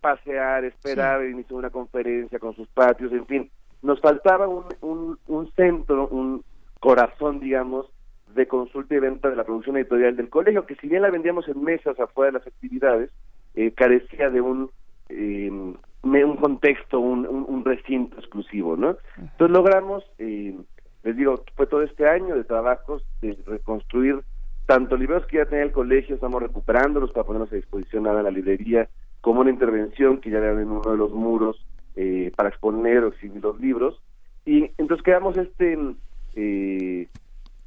[0.00, 3.50] pasear, esperar, iniciar una conferencia con sus patios, en fin,
[3.82, 6.42] nos faltaba un, un, un centro, un
[6.80, 7.86] corazón, digamos,
[8.34, 11.46] de consulta y venta de la producción editorial del colegio, que si bien la vendíamos
[11.46, 13.12] en mesas afuera de las actividades,
[13.54, 14.70] eh, carecía de un
[15.10, 18.96] eh, un contexto, un, un, recinto exclusivo, ¿no?
[19.18, 20.56] Entonces logramos, eh,
[21.02, 24.22] les digo, fue todo este año de trabajos de reconstruir
[24.66, 28.30] tanto libros que ya tenía el colegio, estamos recuperándolos para ponerlos a disposición a la
[28.30, 28.88] librería,
[29.20, 33.08] como una intervención que ya era en uno de los muros eh, para exponer o
[33.08, 34.00] exhibir los libros.
[34.46, 35.76] Y entonces creamos este
[36.36, 37.08] eh,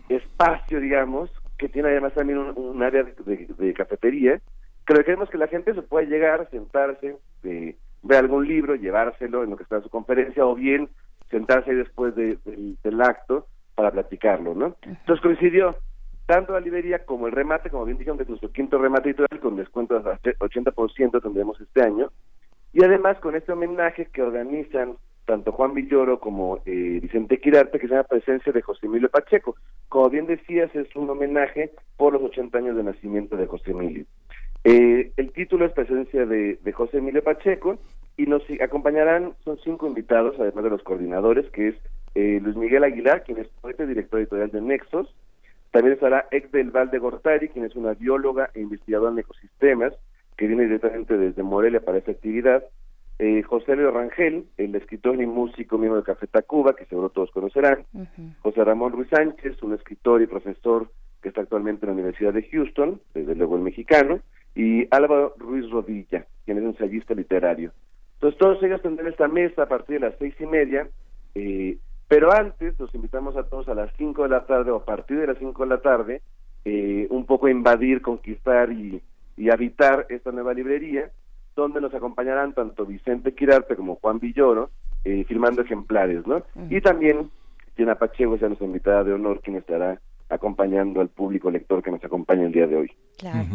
[0.09, 4.41] espacio, digamos, que tiene además también un, área de, cafetería,
[4.85, 9.43] creo que queremos que la gente se pueda llegar, sentarse, eh, ver algún libro, llevárselo
[9.43, 10.89] en lo que está en su conferencia, o bien
[11.29, 14.75] sentarse después del acto para platicarlo, ¿no?
[14.83, 15.75] Entonces coincidió
[16.25, 19.39] tanto la librería como el remate, como bien dijeron que es nuestro quinto remate editorial
[19.41, 22.11] con descuento hasta 80% tendremos este año,
[22.71, 27.87] y además con este homenaje que organizan tanto Juan Villoro como eh, Vicente Quirarte, que
[27.87, 29.55] se llama Presencia de José Emilio Pacheco.
[29.87, 34.05] Como bien decías, es un homenaje por los 80 años de nacimiento de José Emilio.
[34.63, 37.77] Eh, el título es Presencia de, José Emilio Pacheco
[38.15, 41.75] y nos acompañarán, son cinco invitados, además de los coordinadores, que es
[42.15, 45.13] eh, Luis Miguel Aguilar, quien es poeta y director editorial de Nexos.
[45.71, 49.93] También estará Ex del Valde Gortari, quien es una bióloga e investigadora en ecosistemas,
[50.37, 52.63] que viene directamente desde Morelia para esta actividad.
[53.19, 57.31] Eh, José Leo Rangel, el escritor y músico miembro de Café Tacuba, que seguro todos
[57.31, 57.85] conocerán,
[58.41, 60.89] José Ramón Ruiz Sánchez, un escritor y profesor
[61.21, 64.19] que está actualmente en la Universidad de Houston, desde luego el mexicano,
[64.55, 67.71] y Álvaro Ruiz Rodilla, quien es ensayista literario.
[68.15, 70.87] Entonces todos ellos tendrán esta mesa a partir de las seis y media,
[71.35, 74.85] eh, pero antes los invitamos a todos a las cinco de la tarde o a
[74.85, 76.21] partir de las cinco de la tarde,
[76.65, 79.01] eh, un poco a invadir, conquistar y,
[79.35, 81.11] y habitar esta nueva librería,
[81.55, 84.69] donde nos acompañarán tanto Vicente Quirarte como Juan Villoro,
[85.03, 86.43] eh, firmando ejemplares, ¿no?
[86.69, 87.29] Y también
[87.75, 92.03] Jenna Pacheco sea nuestra invitada de honor, quien estará acompañando al público lector que nos
[92.03, 92.91] acompaña el día de hoy.
[93.17, 93.47] Claro,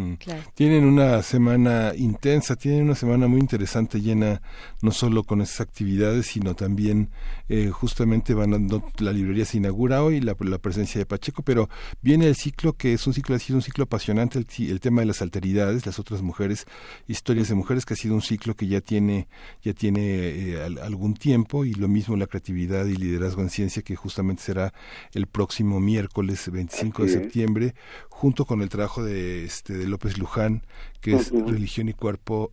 [0.54, 4.40] Tienen una semana intensa, tienen una semana muy interesante, llena
[4.82, 7.10] no solo con esas actividades, sino también
[7.48, 11.68] eh, justamente van dando, la librería se inaugura hoy, la, la, presencia de Pacheco, pero
[12.00, 15.06] viene el ciclo que es un ciclo, ha sido un ciclo apasionante, el, tema de
[15.06, 16.66] las alteridades, las otras mujeres,
[17.06, 19.28] historias de mujeres, que ha sido un ciclo que ya tiene,
[19.62, 23.96] ya tiene eh, algún tiempo, y lo mismo la creatividad y liderazgo en ciencia, que
[23.96, 24.72] justamente será
[25.12, 27.74] el próximo miércoles 25 de septiembre,
[28.08, 30.66] junto con el trabajo de, este, de López Luján,
[31.00, 32.52] que es Religión y Cuerpo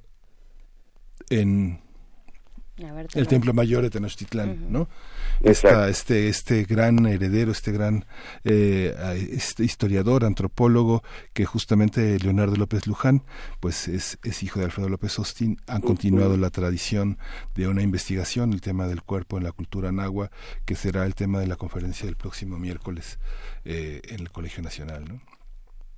[1.30, 1.82] en
[2.78, 4.90] el Templo Mayor de Tenochtitlán, ¿no?
[5.42, 8.06] este, este gran heredero, este gran
[8.44, 8.94] eh,
[9.32, 11.02] este historiador, antropólogo,
[11.34, 13.24] que justamente Leonardo López Luján,
[13.62, 17.18] pues es, es hijo de Alfredo López Austin, han continuado la tradición
[17.56, 20.30] de una investigación, el tema del cuerpo en la cultura nahua,
[20.66, 23.20] que será el tema de la conferencia del próximo miércoles
[23.64, 25.35] eh, en el Colegio Nacional, ¿no?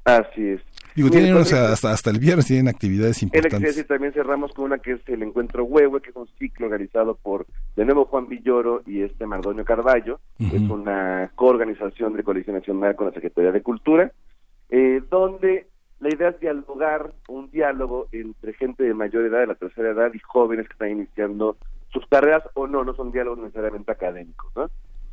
[0.08, 0.62] Así es.
[0.96, 3.78] Digo, tienen, hasta, hasta el viernes tienen actividades importantes.
[3.78, 7.16] y también cerramos con una que es el Encuentro Huehue, que es un ciclo organizado
[7.16, 10.22] por, de nuevo, Juan Villoro y este Mardonio Carballo.
[10.40, 14.12] Es una coorganización de Colegio Nacional con la Secretaría de Cultura,
[14.70, 15.68] eh, donde
[16.00, 20.14] la idea es dialogar, un diálogo entre gente de mayor edad, de la tercera edad
[20.14, 21.58] y jóvenes que están iniciando
[21.90, 24.70] sus tareas o no, no son diálogos necesariamente académicos, ¿no?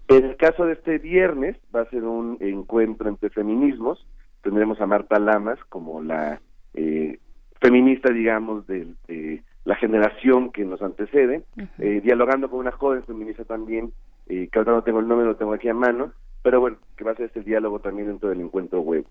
[0.07, 4.07] En el caso de este viernes va a ser un encuentro entre feminismos,
[4.45, 6.41] tendremos a Marta Lamas como la
[6.75, 7.19] eh,
[7.61, 8.87] feminista, digamos, de,
[9.65, 11.43] la generación que nos antecede,
[11.79, 13.93] eh, dialogando con una joven feminista también,
[14.27, 17.05] eh, que ahora no tengo el nombre, lo tengo aquí a mano, pero bueno, que
[17.05, 19.07] va a ser este diálogo también dentro del encuentro web.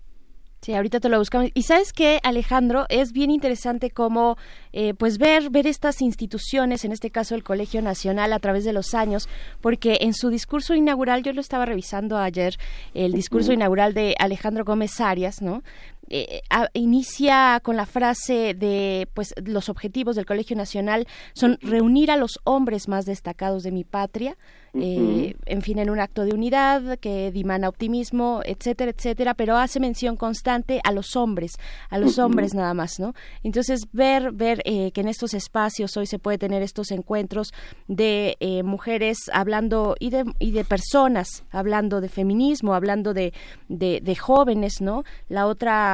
[0.64, 1.50] Sí, ahorita te lo buscamos.
[1.52, 4.38] Y sabes qué, Alejandro, es bien interesante cómo,
[4.72, 8.72] eh, pues ver, ver estas instituciones, en este caso el Colegio Nacional, a través de
[8.72, 9.28] los años,
[9.60, 12.56] porque en su discurso inaugural, yo lo estaba revisando ayer,
[12.94, 15.62] el discurso inaugural de Alejandro Gómez Arias, ¿no?
[16.10, 16.42] Eh,
[16.74, 22.40] inicia con la frase de pues los objetivos del Colegio Nacional son reunir a los
[22.44, 24.36] hombres más destacados de mi patria
[24.76, 29.78] eh, en fin, en un acto de unidad que dimana optimismo, etcétera, etcétera, pero hace
[29.78, 31.52] mención constante a los hombres,
[31.90, 33.14] a los hombres nada más, ¿no?
[33.44, 37.52] Entonces, ver, ver eh, que en estos espacios hoy se puede tener estos encuentros
[37.86, 43.32] de eh, mujeres hablando y de, y de personas, hablando de feminismo, hablando de,
[43.68, 45.04] de, jóvenes, ¿no?
[45.28, 45.93] La otra,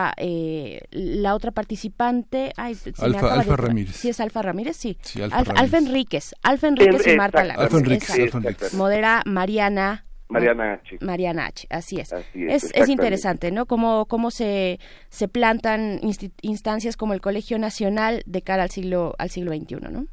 [0.90, 3.96] la otra participante, ay, Alfa, Ramírez.
[3.96, 4.96] Sí, es Alfa Ramírez, sí.
[5.32, 10.98] Alfa, Alfa, Enríquez, Alfa Enríquez y Marta Alfa Enríquez, Alfa Enríquez modera Mariana Mariana H.
[11.00, 12.12] Mariana H, así es.
[12.34, 13.66] es, interesante, ¿no?
[13.66, 16.00] Cómo, cómo se, se plantan
[16.42, 20.06] instancias como el Colegio Nacional de cara al siglo al siglo XXI, ¿no?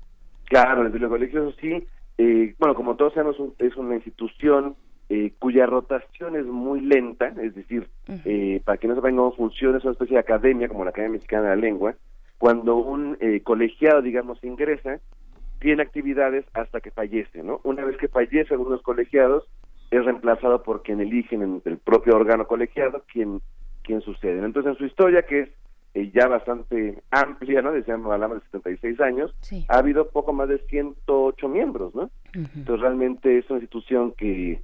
[0.46, 1.86] Claro, el colegio sí.
[2.18, 4.76] Eh, bueno, como todos sabemos, es una institución
[5.10, 7.88] eh, cuya rotación es muy lenta, es decir,
[8.26, 11.14] eh, para que no sepan cómo funciona, es una especie de academia, como la Academia
[11.14, 11.96] Mexicana de la Lengua.
[12.38, 15.00] Cuando un colegiado, digamos, ingresa,
[15.60, 17.62] tiene actividades hasta que fallece, ¿no?
[17.64, 19.48] Una vez que fallece algunos colegiados,
[19.92, 23.42] es reemplazado por quien eligen en el propio órgano colegiado quien,
[23.84, 24.44] quien sucede.
[24.44, 25.50] Entonces, en su historia, que es
[25.94, 27.72] eh, ya bastante amplia, ¿no?
[27.72, 29.34] Decíamos, hablamos de 76 años,
[29.70, 32.10] ha habido poco más de 108 miembros, ¿no?
[32.34, 34.62] Entonces, realmente es una institución que,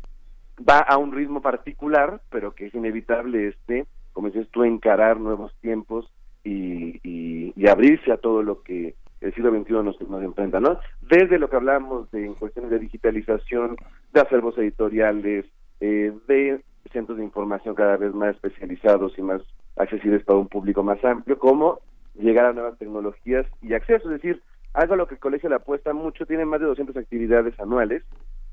[0.57, 5.53] va a un ritmo particular, pero que es inevitable este, como dices tú, encarar nuevos
[5.61, 6.11] tiempos
[6.43, 10.79] y, y, abrirse a todo lo que el siglo XXI nos, nos enfrenta, ¿no?
[11.01, 13.77] Desde lo que hablamos de cuestiones de digitalización,
[14.11, 15.45] de acervos editoriales,
[15.79, 16.61] eh, de
[16.91, 19.41] centros de información cada vez más especializados y más
[19.77, 21.79] accesibles para un público más amplio, como
[22.15, 24.41] llegar a nuevas tecnologías y acceso, es decir,
[24.73, 28.03] algo a lo que el colegio le apuesta mucho, tiene más de 200 actividades anuales,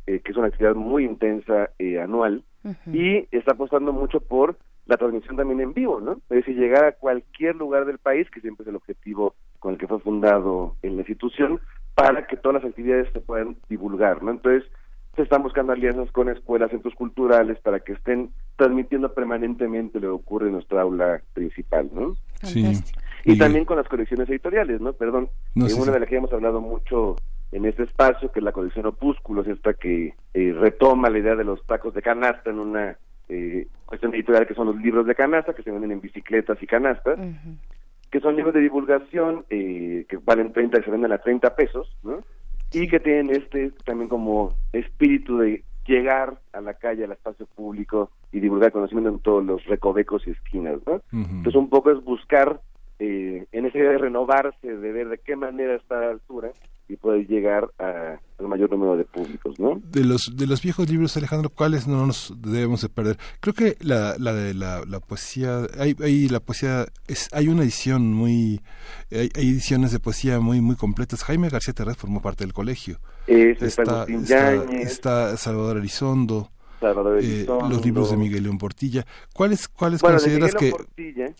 [0.06, 2.44] eh, que es una actividad muy intensa eh, anual,
[2.92, 6.20] y está apostando mucho por la transmisión también en vivo, ¿no?
[6.28, 9.78] Es decir, llegar a cualquier lugar del país, que siempre es el objetivo con el
[9.78, 11.60] que fue fundado en la institución,
[11.94, 14.30] para que todas las actividades se puedan divulgar, ¿no?
[14.30, 14.70] Entonces,
[15.16, 20.22] se están buscando alianzas con escuelas, centros culturales, para que estén transmitiendo permanentemente lo que
[20.22, 22.16] ocurre en nuestra aula principal, ¿no?
[22.42, 22.72] Sí.
[23.24, 24.92] Y, también con las colecciones editoriales, ¿no?
[24.94, 27.16] Perdón, no, eh, una de las que hemos hablado mucho
[27.52, 31.44] en este espacio, que es la colección Opúsculos, esta que eh, retoma la idea de
[31.44, 32.96] los tacos de canasta en una
[33.28, 36.66] eh, cuestión editorial que son los libros de canasta, que se venden en bicicletas y
[36.66, 37.18] canastas,
[38.10, 41.96] que son libros de divulgación eh, que valen 30 y se venden a 30 pesos,
[42.02, 42.22] ¿no?
[42.72, 48.10] Y que tienen este también como espíritu de llegar a la calle, al espacio público
[48.30, 51.00] y divulgar conocimiento en todos los recovecos y esquinas, ¿no?
[51.12, 52.60] Entonces un poco es buscar
[53.00, 56.52] eh, en esa idea de renovarse, de ver de qué manera está a la altura
[56.90, 59.80] y poder llegar a, al mayor número de públicos, ¿no?
[59.92, 63.16] De los de los viejos libros, Alejandro, ¿cuáles no nos debemos de perder?
[63.40, 67.62] Creo que la, la de la, la poesía, hay, hay la poesía, es, hay una
[67.62, 68.60] edición muy,
[69.12, 71.22] hay, ediciones de poesía muy muy completas.
[71.22, 72.98] Jaime García Terrés formó parte del colegio.
[73.26, 76.50] está, está, está Salvador Elizondo.
[76.82, 79.04] Eh, los libros de Miguel León Portilla.
[79.34, 80.72] ¿Cuáles, cuáles consideras que,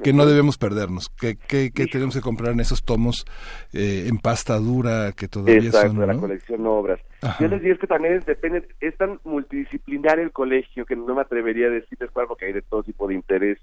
[0.03, 1.09] que no debemos perdernos?
[1.09, 3.25] ¿Qué, qué, tenemos que comprar en esos tomos
[3.73, 6.07] eh, en pasta dura que todavía Exacto, son?
[6.07, 7.01] la colección obras.
[7.39, 11.67] Yo les digo que también depende, es tan multidisciplinar el colegio que no me atrevería
[11.67, 13.59] a decirles cuál porque hay de todo tipo de interés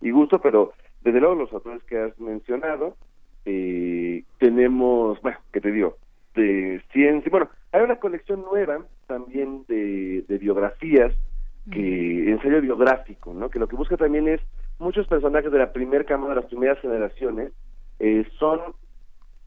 [0.00, 2.96] y gusto, pero desde luego los autores que has mencionado,
[3.44, 5.96] eh, tenemos, bueno, ¿qué te digo?
[6.34, 11.14] De ciencia, bueno, hay una colección nueva también de, biografías,
[11.70, 13.50] que ensayo biográfico, ¿no?
[13.50, 14.40] Que lo que busca también es
[14.78, 17.52] muchos personajes de la primera cámara, de las primeras generaciones,
[17.98, 18.60] eh, son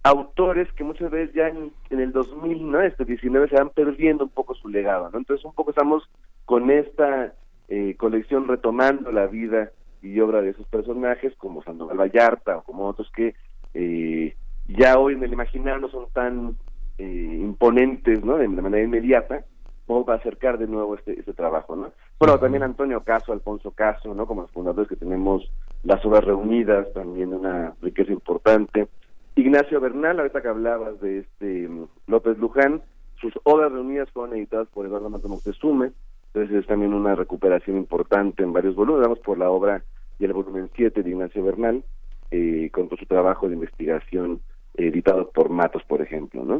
[0.03, 4.67] autores que muchas veces ya en, el 2019 este se van perdiendo un poco su
[4.67, 5.17] legado, ¿no?
[5.17, 6.09] Entonces un poco estamos
[6.45, 7.33] con esta
[7.69, 12.87] eh, colección retomando la vida y obra de esos personajes como Sandoval Vallarta o como
[12.87, 13.35] otros que
[13.73, 14.35] eh,
[14.67, 16.57] ya hoy en el imaginario no son tan
[16.97, 18.37] eh, imponentes, ¿no?
[18.37, 19.45] De, manera inmediata,
[19.87, 21.91] o va a acercar de nuevo este, este trabajo, ¿no?
[22.19, 24.25] Bueno, también Antonio Caso, Alfonso Caso, ¿no?
[24.25, 25.51] Como los fundadores que tenemos
[25.83, 28.87] las obras reunidas, también una riqueza importante.
[29.35, 32.81] Ignacio Bernal, ahorita que hablabas de este mm, López Luján,
[33.19, 35.91] sus obras reunidas fueron editadas por Eduardo Mato Moctezuma,
[36.33, 39.83] entonces es también una recuperación importante en varios volúmenes, vamos por la obra
[40.19, 41.83] y el volumen 7 de Ignacio Bernal,
[42.31, 44.41] eh, con todo su trabajo de investigación
[44.87, 46.59] editado por Matos, por ejemplo, ¿no?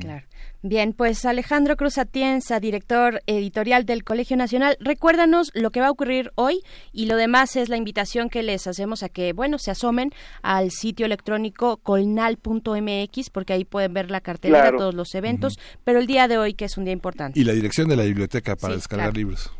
[0.00, 0.24] Claro.
[0.64, 5.90] Bien, pues Alejandro Cruz Atienza, director editorial del Colegio Nacional, recuérdanos lo que va a
[5.90, 6.60] ocurrir hoy
[6.92, 10.10] y lo demás es la invitación que les hacemos a que, bueno, se asomen
[10.40, 15.98] al sitio electrónico colnal.mx porque ahí pueden ver la cartelera, de todos los eventos, pero
[15.98, 17.40] el día de hoy que es un día importante.
[17.40, 19.52] Y la dirección de la biblioteca para descargar libros.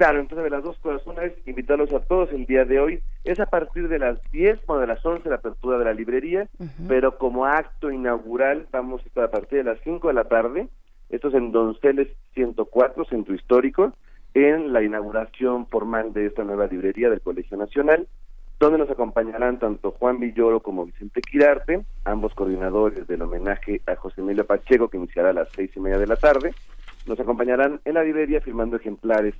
[0.00, 1.06] Claro, entonces de las dos cosas.
[1.06, 3.02] Una es invitarlos a todos el día de hoy.
[3.22, 6.48] Es a partir de las 10, bueno, de las 11 la apertura de la librería,
[6.88, 10.68] pero como acto inaugural vamos a estar a partir de las 5 de la tarde.
[11.10, 13.92] Esto es en Donceles 104, Centro Histórico,
[14.32, 18.08] en la inauguración formal de esta nueva librería del Colegio Nacional,
[18.58, 24.22] donde nos acompañarán tanto Juan Villoro como Vicente Quirarte, ambos coordinadores del homenaje a José
[24.22, 26.54] Emilio Pacheco, que iniciará a las seis y media de la tarde.
[27.06, 29.34] Nos acompañarán en la librería firmando ejemplares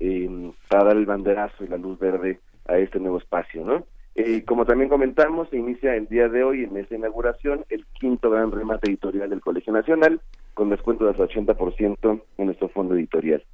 [0.00, 3.84] eh, para dar el banderazo y la luz verde a este nuevo espacio, ¿no?
[4.18, 8.30] Eh, como también comentamos, se inicia el día de hoy en esta inauguración el quinto
[8.30, 10.22] gran remate editorial del Colegio Nacional,
[10.54, 13.44] con descuento del 80% en nuestro fondo editorial.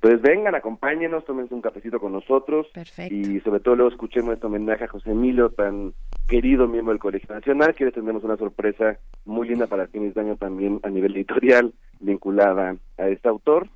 [0.00, 2.68] Pues vengan, acompáñenos, tómense un cafecito con nosotros
[3.10, 5.92] y sobre todo luego escuchemos este homenaje a José Emilio, tan
[6.26, 10.36] querido miembro del Colegio Nacional, que tendremos una sorpresa muy linda para fines de año
[10.36, 13.68] también a nivel editorial vinculada a este autor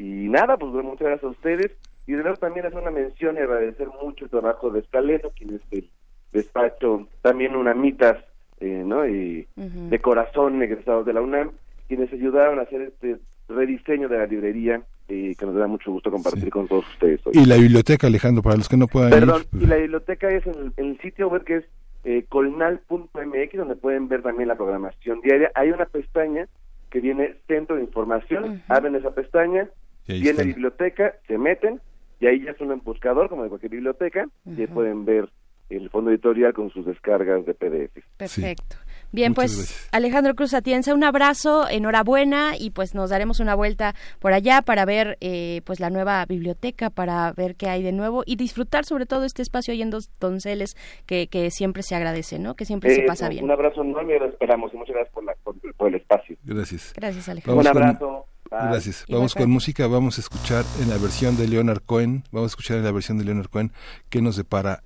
[0.00, 1.72] y nada, pues muchas gracias a ustedes.
[2.06, 5.54] Y de nuevo también hacer una mención y agradecer mucho el trabajo de Escaleno, quien
[5.56, 5.90] es el
[6.32, 8.16] despacho, también una mitas,
[8.60, 9.06] eh, ¿no?
[9.06, 11.50] Y de corazón egresados de la UNAM,
[11.86, 16.10] quienes ayudaron a hacer este rediseño de la librería eh, que nos da mucho gusto
[16.10, 17.32] compartir con todos ustedes hoy.
[17.34, 20.72] Y la biblioteca, Alejandro, para los que no puedan Perdón, y la biblioteca es en
[20.76, 21.64] el, sitio web que es
[22.04, 25.50] eh, colnal.mx, donde pueden ver también la programación diaria.
[25.54, 26.48] Hay una pestaña
[26.90, 29.68] que viene Centro de Información, abren esa pestaña,
[30.06, 31.80] Viene biblioteca, se meten
[32.20, 35.30] y ahí ya es un buscador como de cualquier biblioteca y pueden ver
[35.70, 38.04] el fondo editorial con sus descargas de PDF.
[38.16, 38.76] Perfecto.
[39.12, 44.32] Bien, pues Alejandro Cruz Atienza, un abrazo, enhorabuena y pues nos daremos una vuelta por
[44.32, 48.36] allá para ver eh, pues la nueva biblioteca, para ver qué hay de nuevo y
[48.36, 50.76] disfrutar sobre todo este espacio ahí en Dos Donceles
[51.06, 52.54] que, que siempre se agradece, ¿no?
[52.54, 53.44] Que siempre se pasa bien.
[53.44, 56.36] Un abrazo enorme y lo esperamos y muchas gracias por, la, por, el espacio.
[56.44, 56.92] Gracias.
[56.96, 57.60] Gracias, Alejandro.
[57.60, 58.26] un abrazo.
[58.50, 59.04] Gracias.
[59.08, 62.78] Vamos con música, vamos a escuchar en la versión de Leonard Cohen, vamos a escuchar
[62.78, 63.72] en la versión de Leonard Cohen
[64.08, 64.82] qué nos depara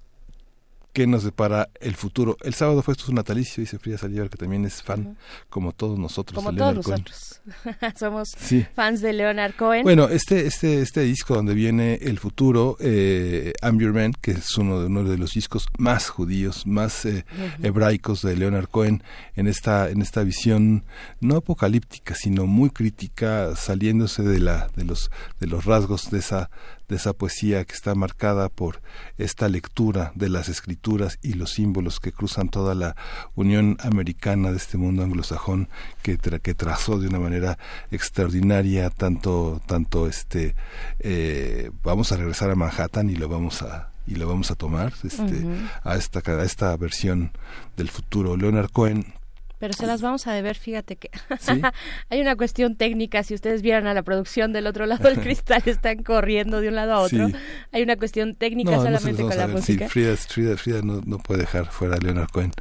[0.94, 2.38] qué nos depara el futuro.
[2.42, 5.18] El sábado fue su natalicio, dice Frida Saldívar, que también es fan,
[5.50, 6.36] como todos nosotros.
[6.36, 7.42] Como todos nosotros.
[7.98, 8.34] Somos
[8.74, 9.82] fans de Leonard Cohen.
[9.82, 14.56] Bueno, este, este, este disco donde viene el futuro, eh, I'm Your Man, que es
[14.56, 17.26] uno de, uno de los discos más judíos, más eh,
[17.60, 19.02] hebraicos de Leonard Cohen,
[19.34, 20.84] en esta, en esta visión
[21.20, 26.50] no apocalíptica, sino muy crítica, saliéndose de la, de los, de los rasgos de esa
[26.88, 28.82] de esa poesía que está marcada por
[29.18, 32.96] esta lectura de las escrituras y los símbolos que cruzan toda la
[33.34, 35.68] Unión Americana de este mundo anglosajón
[36.02, 37.58] que, que trazó de una manera
[37.90, 40.54] extraordinaria tanto tanto este
[41.00, 44.92] eh, vamos a regresar a Manhattan y lo vamos a y lo vamos a tomar
[45.02, 45.46] este
[45.82, 47.32] a esta a esta versión
[47.76, 48.36] del futuro.
[48.36, 49.14] Leonard Cohen
[49.64, 51.08] pero se las vamos a deber, fíjate que
[52.10, 55.62] hay una cuestión técnica, si ustedes vieran a la producción del otro lado del cristal,
[55.64, 57.30] están corriendo de un lado a otro.
[57.72, 59.88] Hay una cuestión técnica solamente con la música.
[59.88, 62.52] Sí, Frida, Frida, no, no, puede dejar fuera a Leonard Cohen.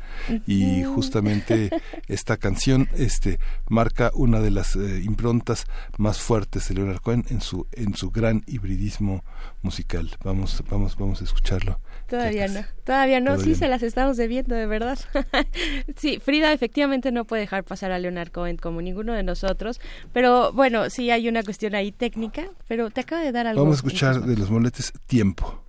[0.47, 1.71] Y justamente
[2.07, 3.37] esta canción este
[3.67, 5.65] marca una de las eh, improntas
[5.97, 9.25] más fuertes de Leonard Cohen en su en su gran hibridismo
[9.61, 10.09] musical.
[10.23, 11.81] Vamos vamos vamos a escucharlo.
[12.07, 14.99] Todavía no, todavía no, sí se las estamos debiendo, de verdad.
[15.97, 19.79] sí, Frida efectivamente no puede dejar pasar a Leonard Cohen como ninguno de nosotros,
[20.11, 23.61] pero bueno, sí hay una cuestión ahí técnica, pero te acaba de dar algo.
[23.61, 25.62] Vamos a escuchar de los moletes Tiempo.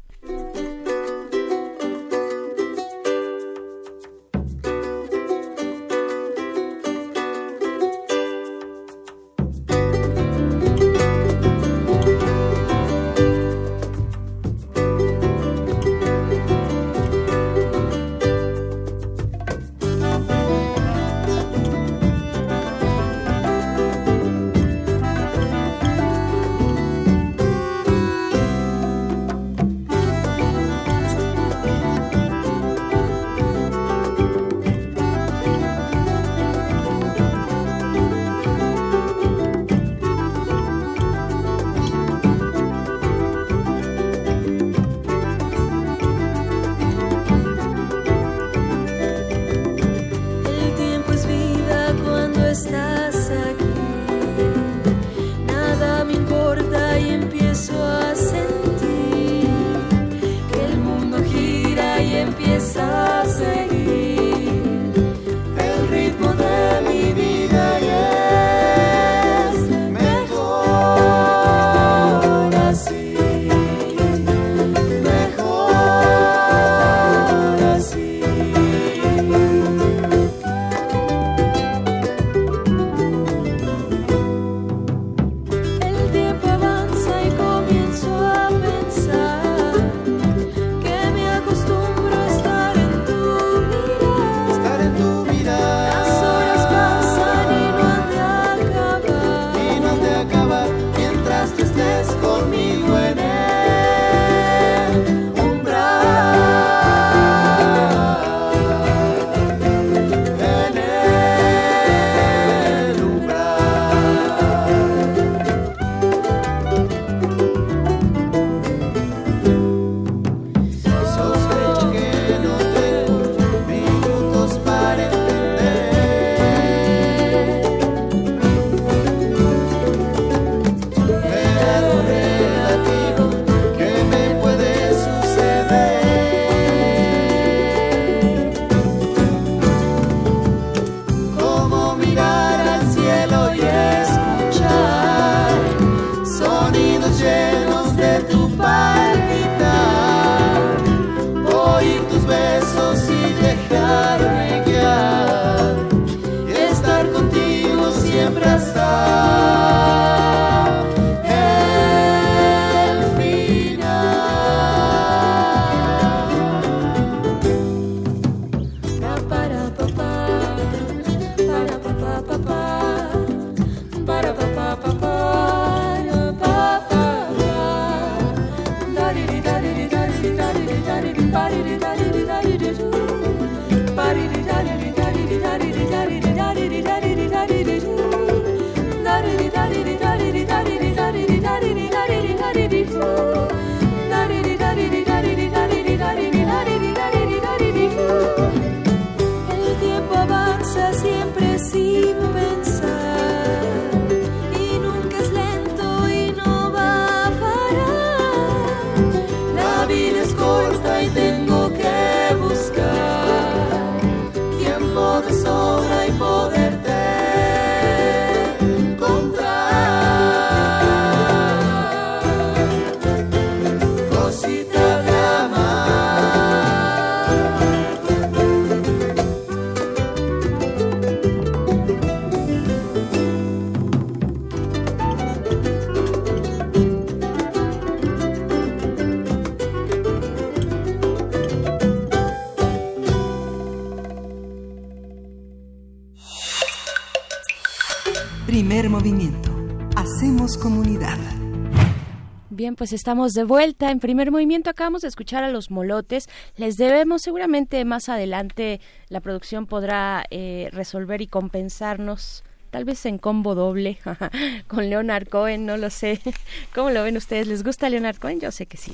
[252.65, 254.71] Bien, pues estamos de vuelta en primer movimiento.
[254.71, 256.31] Acabamos de escuchar a los molotes.
[256.57, 263.19] Les debemos, seguramente más adelante la producción podrá eh, resolver y compensarnos tal vez en
[263.19, 263.99] combo doble
[264.67, 266.23] con Leonard Cohen, no lo sé.
[266.75, 267.49] ¿Cómo lo ven ustedes?
[267.49, 268.41] ¿Les gusta Leonard Cohen?
[268.41, 268.94] Yo sé que sí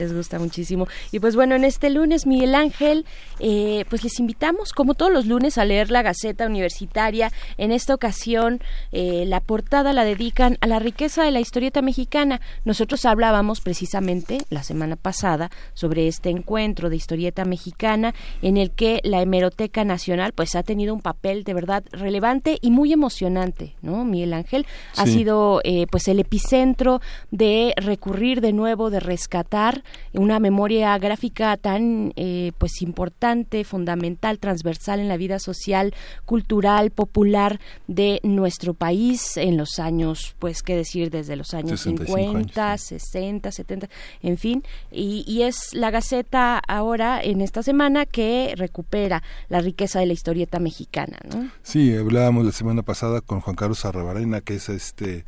[0.00, 0.88] les gusta, muchísimo.
[1.12, 3.04] Y pues bueno, en este lunes, Miguel Ángel,
[3.38, 7.30] eh, pues les invitamos, como todos los lunes, a leer la Gaceta Universitaria.
[7.58, 8.60] En esta ocasión,
[8.92, 12.40] eh, la portada la dedican a la riqueza de la historieta mexicana.
[12.64, 19.00] Nosotros hablábamos precisamente la semana pasada sobre este encuentro de historieta mexicana en el que
[19.04, 23.74] la Hemeroteca Nacional pues ha tenido un papel de verdad relevante y muy emocionante emocionante,
[23.82, 24.04] ¿no?
[24.04, 29.82] Miguel Ángel ha sido eh, pues el epicentro de recurrir de nuevo, de rescatar
[30.12, 37.60] una memoria gráfica tan eh, pues importante, fundamental, transversal en la vida social, cultural, popular
[37.86, 43.88] de nuestro país en los años, pues qué decir, desde los años 50, 60, 70,
[44.22, 50.00] en fin, y, y es la Gaceta ahora en esta semana que recupera la riqueza
[50.00, 51.50] de la historieta mexicana, ¿no?
[51.62, 55.24] Sí, hablábamos la semana pasada con Juan Carlos Arrabarena, que es este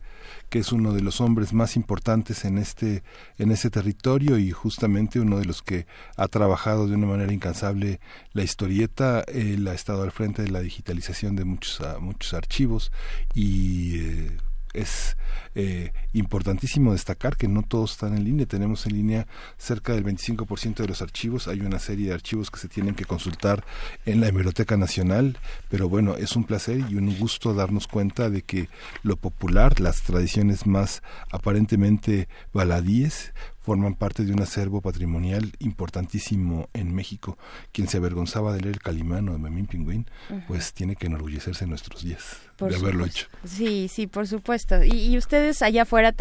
[0.52, 3.02] que es uno de los hombres más importantes en este
[3.38, 5.86] en este territorio y justamente uno de los que
[6.18, 8.00] ha trabajado de una manera incansable
[8.34, 9.22] la historieta.
[9.22, 12.92] Él ha estado al frente de la digitalización de muchos muchos archivos
[13.34, 14.36] y eh,
[14.72, 15.16] es
[15.54, 18.46] eh, importantísimo destacar que no todos están en línea.
[18.46, 19.26] Tenemos en línea
[19.58, 21.48] cerca del 25% de los archivos.
[21.48, 23.64] Hay una serie de archivos que se tienen que consultar
[24.06, 25.38] en la Hemeroteca Nacional.
[25.68, 28.68] Pero bueno, es un placer y un gusto darnos cuenta de que
[29.02, 36.94] lo popular, las tradiciones más aparentemente baladíes, forman parte de un acervo patrimonial importantísimo en
[36.94, 37.38] México.
[37.72, 40.06] Quien se avergonzaba de leer el Calimano de Memín Pingüín,
[40.48, 42.38] pues tiene que enorgullecerse en nuestros días
[42.68, 43.26] de haberlo hecho.
[43.44, 44.82] Sí, sí, por supuesto.
[44.82, 46.14] Y, ustedes allá afuera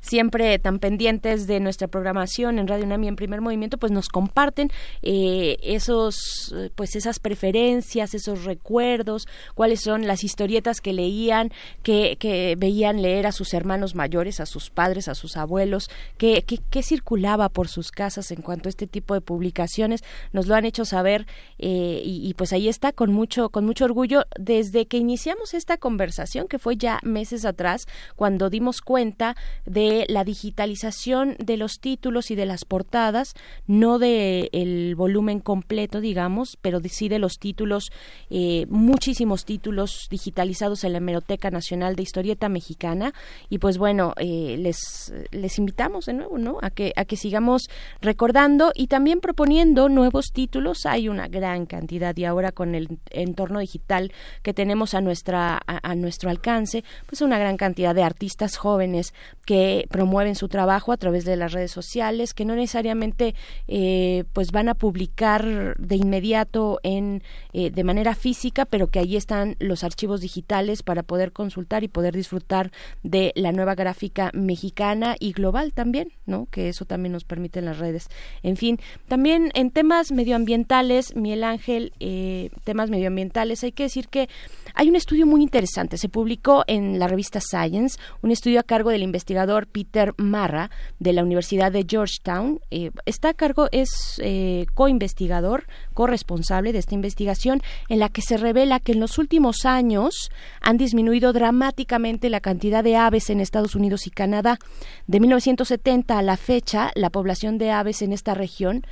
[0.00, 4.70] siempre tan pendientes de nuestra programación en Radio Nami en Primer Movimiento, pues nos comparten
[5.02, 12.56] eh, esos, pues esas preferencias, esos recuerdos, cuáles son las historietas que leían, que, que
[12.58, 16.82] veían leer a sus hermanos mayores, a sus padres, a sus abuelos, que, que, que
[16.82, 20.02] circulaba por sus casas en cuanto a este tipo de publicaciones.
[20.32, 21.26] Nos lo han hecho saber
[21.58, 26.48] eh, y, pues ahí está con mucho con mucho orgullo desde que iniciamos esta conversación
[26.48, 32.34] que fue ya meses atrás cuando dimos cuenta de la digitalización de los títulos y
[32.34, 33.32] de las portadas,
[33.66, 37.90] no de el volumen completo digamos, pero sí de los títulos,
[38.28, 43.14] eh, muchísimos títulos digitalizados en la Hemeroteca Nacional de Historieta Mexicana
[43.48, 46.58] y pues bueno eh, les les invitamos de nuevo, ¿no?
[46.60, 47.70] A que, a que sigamos
[48.02, 50.84] recordando y también proponiendo nuevos títulos.
[50.84, 54.12] Hay una gran cantidad y ahora con el entorno digital
[54.42, 55.60] que tenemos a, nuestra,
[55.96, 59.14] nuestro alcance, pues una gran cantidad de artistas jóvenes
[59.46, 63.34] que promueven su trabajo a través de las redes sociales, que no necesariamente
[63.66, 67.22] eh, pues van a publicar de inmediato en,
[67.52, 71.88] eh, de manera física, pero que ahí están los archivos digitales para poder consultar y
[71.88, 72.70] poder disfrutar
[73.02, 76.46] de la nueva gráfica mexicana y global también, ¿no?
[76.50, 78.08] Que eso también nos permiten las redes.
[78.42, 84.28] En fin, también en temas medioambientales, Miguel Ángel, eh, temas medioambientales, hay que decir que
[84.74, 88.90] hay un estudio muy interesante, se publicó en la revista Science, un estudio a cargo
[88.90, 92.60] del investigador Peter Marra de la Universidad de Georgetown.
[92.70, 98.36] Eh, está a cargo, es eh, co-investigador, corresponsable de esta investigación, en la que se
[98.36, 100.30] revela que en los últimos años
[100.60, 104.58] han disminuido dramáticamente la cantidad de aves en Estados Unidos y Canadá.
[105.06, 108.84] De 1970 a la fecha, la población de aves en esta región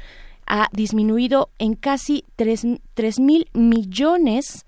[0.47, 4.66] ha disminuido en casi tres mil millones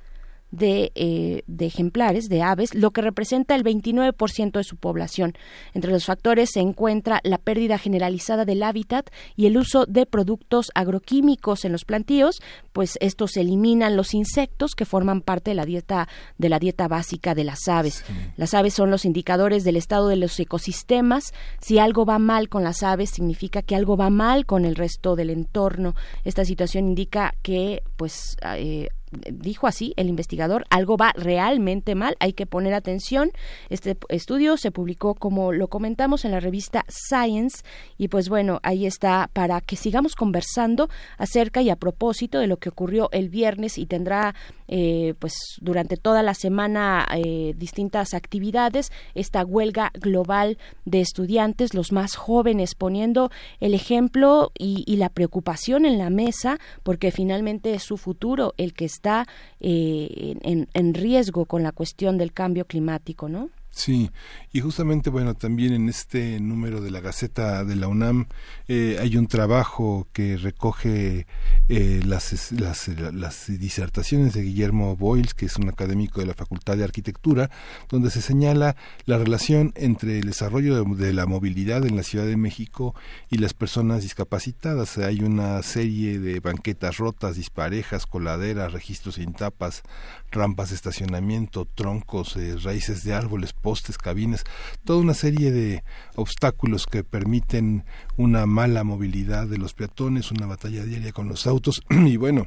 [0.60, 5.34] eh, de, ejemplares de aves, lo que representa el 29% de su población.
[5.74, 10.70] Entre los factores se encuentra la pérdida generalizada del hábitat y el uso de productos
[10.74, 12.40] agroquímicos en los plantíos,
[12.72, 17.34] pues estos eliminan los insectos que forman parte de la dieta de la dieta básica
[17.34, 18.04] de las aves.
[18.36, 21.34] Las aves son los indicadores del estado de los ecosistemas.
[21.60, 25.14] Si algo va mal con las aves significa que algo va mal con el resto
[25.14, 25.94] del entorno.
[26.24, 32.32] Esta situación indica que pues eh, dijo así el investigador, algo va realmente mal, hay
[32.32, 33.30] que poner atención.
[33.70, 37.62] Este estudio se publicó, como lo comentamos, en la revista Science
[37.96, 42.58] y pues bueno, ahí está para que sigamos conversando acerca y a propósito de lo
[42.58, 44.34] que ocurrió el viernes y tendrá
[44.68, 51.90] eh, pues durante toda la semana eh, distintas actividades, esta huelga global de estudiantes, los
[51.90, 57.96] más jóvenes poniendo el ejemplo y, la preocupación en la mesa porque finalmente es su
[57.96, 59.28] futuro el que está
[59.60, 63.48] eh, en, en riesgo con la cuestión del cambio climático, ¿no?
[63.78, 64.10] Sí,
[64.52, 68.26] y justamente, bueno, también en este número de la Gaceta de la UNAM
[68.66, 71.28] eh, hay un trabajo que recoge
[71.68, 76.76] eh, las, las, las, disertaciones de Guillermo Boyles, que es un académico de la Facultad
[76.76, 77.50] de Arquitectura,
[77.88, 78.74] donde se señala
[79.04, 82.96] la relación entre el desarrollo de, la movilidad en la Ciudad de México
[83.30, 84.98] y las personas discapacitadas.
[84.98, 89.84] Hay una serie de banquetas rotas, disparejas, coladeras, registros sin tapas,
[90.30, 94.44] rampas de estacionamiento, troncos, eh, raíces de árboles, postes, cabinas,
[94.84, 95.84] toda una serie de
[96.16, 97.84] obstáculos que permiten
[98.16, 102.44] una mala movilidad de los peatones, una batalla diaria con los autos y bueno,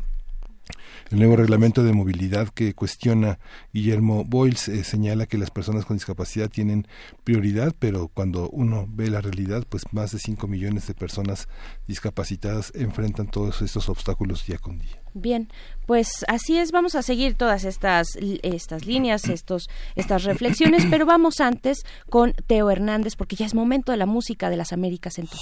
[1.09, 3.39] el nuevo reglamento de movilidad que cuestiona
[3.73, 6.87] Guillermo Boyles eh, señala que las personas con discapacidad tienen
[7.23, 11.49] prioridad, pero cuando uno ve la realidad, pues más de 5 millones de personas
[11.87, 15.00] discapacitadas enfrentan todos estos obstáculos día con día.
[15.13, 15.49] Bien,
[15.85, 18.07] pues así es, vamos a seguir todas estas,
[18.43, 23.91] estas líneas, estos, estas reflexiones, pero vamos antes con Teo Hernández, porque ya es momento
[23.91, 25.37] de la música de las Américas en tu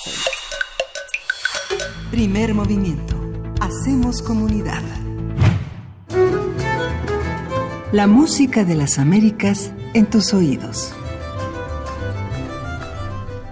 [2.11, 3.15] Primer movimiento.
[3.61, 4.81] Hacemos comunidad.
[7.91, 10.93] La música de las Américas en tus oídos.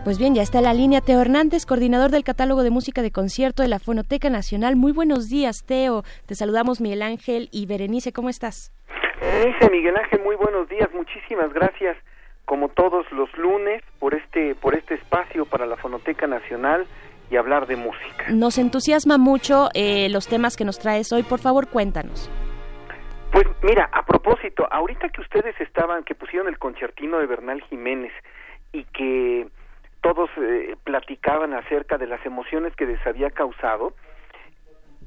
[0.07, 3.61] Pues bien, ya está la línea Teo Hernández, coordinador del catálogo de música de concierto
[3.61, 4.77] de la Fonoteca Nacional.
[4.77, 6.03] Muy buenos días, Teo.
[6.25, 8.71] Te saludamos Miguel Ángel y Berenice, ¿cómo estás?
[9.19, 10.87] Dice Miguel Ángel, muy buenos días.
[10.93, 11.97] Muchísimas gracias,
[12.45, 16.87] como todos los lunes, por este, por este espacio para la Fonoteca Nacional
[17.29, 18.29] y hablar de música.
[18.29, 21.23] Nos entusiasma mucho eh, los temas que nos traes hoy.
[21.23, 22.31] Por favor, cuéntanos.
[23.33, 28.13] Pues mira, a propósito, ahorita que ustedes estaban, que pusieron el concertino de Bernal Jiménez
[28.71, 29.47] y que
[30.13, 33.93] todos eh, platicaban acerca de las emociones que les había causado,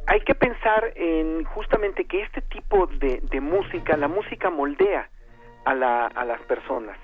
[0.06, 5.08] hay que pensar en justamente que este tipo de, de música, la música moldea
[5.64, 6.98] a, la, a las personas.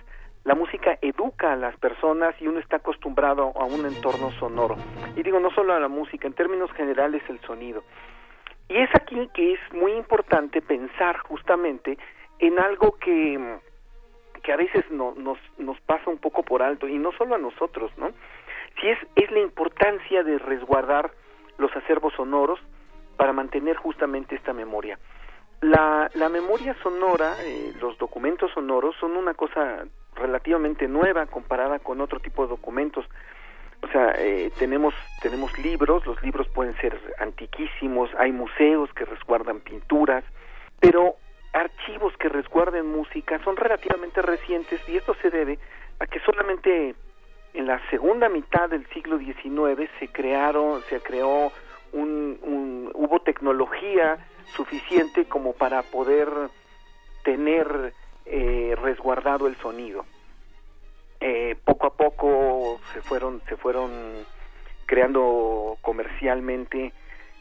[0.44, 4.76] La música educa a las personas y uno está acostumbrado a un entorno sonoro.
[5.16, 7.82] Y digo, no solo a la música, en términos generales el sonido.
[8.68, 11.96] Y es aquí que es muy importante pensar justamente
[12.40, 13.58] en algo que,
[14.46, 17.38] que a veces no, nos, nos pasa un poco por alto, y no solo a
[17.38, 18.10] nosotros, ¿no?
[18.80, 21.10] Si es, es la importancia de resguardar
[21.58, 22.60] los acervos sonoros
[23.16, 25.00] para mantener justamente esta memoria.
[25.62, 29.84] La, la memoria sonora, eh, los documentos sonoros, son una cosa
[30.14, 33.04] relativamente nueva comparada con otro tipo de documentos
[33.82, 39.60] o sea, eh, tenemos, tenemos libros, los libros pueden ser antiquísimos, hay museos que resguardan
[39.60, 40.24] pinturas,
[40.80, 41.16] pero
[41.56, 45.58] archivos que resguarden música son relativamente recientes y esto se debe
[45.98, 46.94] a que solamente
[47.54, 51.50] en la segunda mitad del siglo XIX se crearon, se creó
[51.92, 54.18] un, un, hubo tecnología
[54.54, 56.28] suficiente como para poder
[57.24, 57.94] tener
[58.26, 60.04] eh, resguardado el sonido.
[61.20, 63.90] Eh, poco a poco se fueron se fueron
[64.84, 66.92] creando comercialmente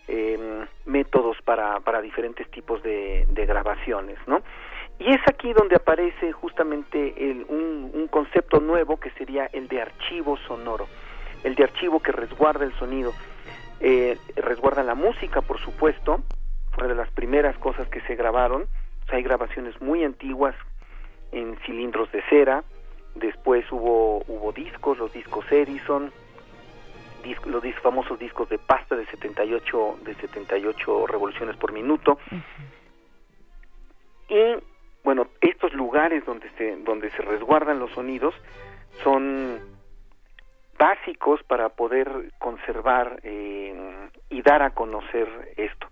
[0.07, 4.41] eh, métodos para, para diferentes tipos de, grabaciones, ¿no?
[4.99, 9.81] Y es aquí donde aparece justamente el, un, un, concepto nuevo que sería el de
[9.81, 10.87] archivo sonoro,
[11.43, 13.13] el de archivo que resguarda el sonido,
[13.81, 16.21] eh, resguarda la música, por supuesto,
[16.71, 18.67] fue de las primeras cosas que se grabaron,
[19.09, 20.55] hay grabaciones muy antiguas
[21.31, 22.63] en cilindros de cera,
[23.15, 26.11] después hubo hubo discos, los discos Edison,
[27.45, 32.19] los famosos discos de pasta de 78 de 78 revoluciones por minuto.
[34.29, 34.55] Y
[35.03, 38.33] bueno, estos lugares donde se donde se resguardan los sonidos
[39.03, 39.59] son
[40.77, 42.09] básicos para poder
[42.39, 45.87] conservar eh, y dar a conocer esto.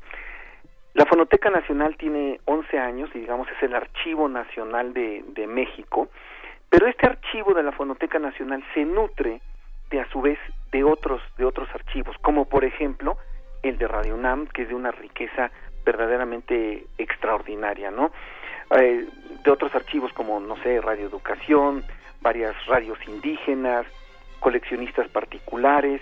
[0.93, 6.09] La Fonoteca Nacional tiene 11 años y digamos es el Archivo Nacional de, de México
[6.73, 9.41] pero este archivo de la Fonoteca Nacional se nutre
[9.91, 10.39] de a su vez
[10.73, 13.17] de otros de otros archivos, como por ejemplo
[13.61, 15.51] el de Radio UNAM, que es de una riqueza
[15.85, 18.11] verdaderamente extraordinaria, ¿no?
[18.71, 19.07] Eh,
[19.43, 21.83] de otros archivos como, no sé, Radio Educación,
[22.21, 23.85] varias radios indígenas,
[24.39, 26.01] coleccionistas particulares,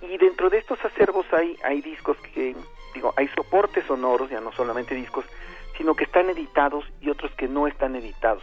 [0.00, 2.56] y dentro de estos acervos hay, hay discos que,
[2.94, 5.24] digo, hay soportes sonoros, ya no solamente discos,
[5.76, 8.42] sino que están editados y otros que no están editados.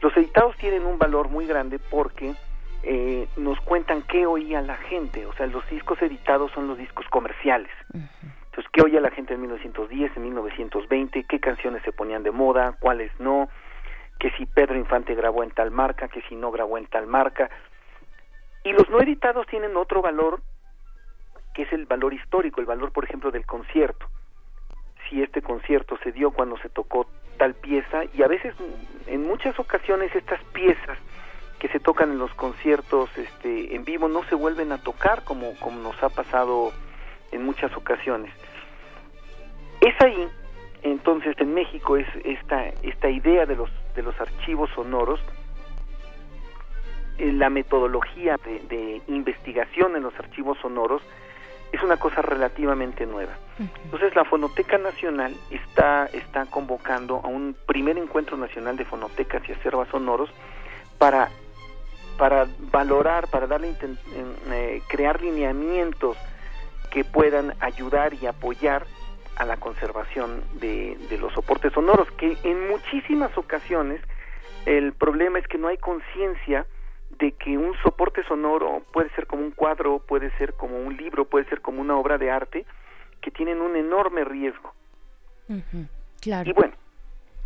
[0.00, 2.34] Los editados tienen un valor muy grande porque
[2.86, 7.06] eh, nos cuentan qué oía la gente, o sea, los discos editados son los discos
[7.08, 7.70] comerciales.
[7.92, 11.24] Entonces, ¿qué oía la gente en 1910, en 1920?
[11.24, 12.76] ¿Qué canciones se ponían de moda?
[12.78, 13.48] ¿Cuáles no?
[14.18, 17.48] Que si Pedro Infante grabó en tal marca, que si no grabó en tal marca.
[18.64, 20.42] Y los no editados tienen otro valor,
[21.54, 24.06] que es el valor histórico, el valor, por ejemplo, del concierto.
[25.08, 27.06] Si este concierto se dio cuando se tocó
[27.38, 28.54] tal pieza, y a veces,
[29.06, 30.98] en muchas ocasiones, estas piezas
[31.64, 35.54] que se tocan en los conciertos este, en vivo no se vuelven a tocar como,
[35.60, 36.72] como nos ha pasado
[37.32, 38.30] en muchas ocasiones.
[39.80, 40.28] Es ahí,
[40.82, 45.20] entonces, en México, es esta, esta idea de los, de los archivos sonoros,
[47.16, 51.00] eh, la metodología de, investigación en los archivos sonoros
[51.72, 53.32] es una cosa relativamente nueva.
[53.84, 59.52] Entonces la Fonoteca Nacional está, está convocando a un primer encuentro nacional de fonotecas y
[59.52, 60.28] acervas sonoros
[60.98, 61.30] para,
[62.16, 63.74] para valorar, para darle
[64.50, 66.16] eh, crear lineamientos
[66.90, 68.86] que puedan ayudar y apoyar
[69.36, 74.00] a la conservación de, los soportes sonoros, que en muchísimas ocasiones
[74.66, 76.66] el problema es que no hay conciencia
[77.18, 81.24] de que un soporte sonoro puede ser como un cuadro, puede ser como un libro,
[81.24, 82.64] puede ser como una obra de arte,
[83.20, 84.72] que tienen un enorme riesgo.
[86.20, 86.48] claro.
[86.48, 86.74] Y bueno,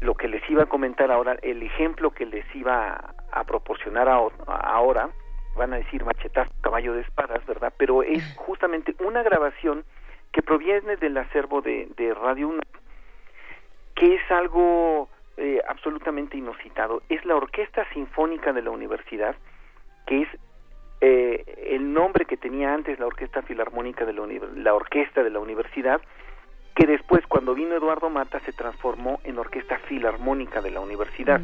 [0.01, 5.11] lo que les iba a comentar ahora, el ejemplo que les iba a, proporcionar ahora,
[5.57, 7.72] van a decir machetazo, caballo de espadas, ¿verdad?
[7.76, 9.84] Pero es justamente una grabación
[10.32, 12.61] que proviene del acervo de, Radio UNAM,
[13.94, 17.03] que es algo eh, absolutamente inusitado.
[17.09, 19.34] Es la Orquesta Sinfónica de la Universidad,
[20.07, 20.28] que es
[21.01, 25.40] eh, el nombre que tenía antes la Orquesta Filarmónica de la, la Orquesta de la
[25.40, 26.01] Universidad,
[26.78, 31.40] que después, cuando vino Eduardo Mata, se transformó en Orquesta Filarmónica de la Universidad.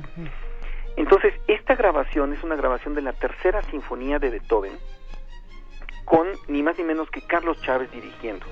[0.96, 4.74] Entonces, esta grabación es una grabación de la tercera sinfonía de Beethoven,
[6.04, 8.46] con ni más ni menos que Carlos Chávez dirigiendo.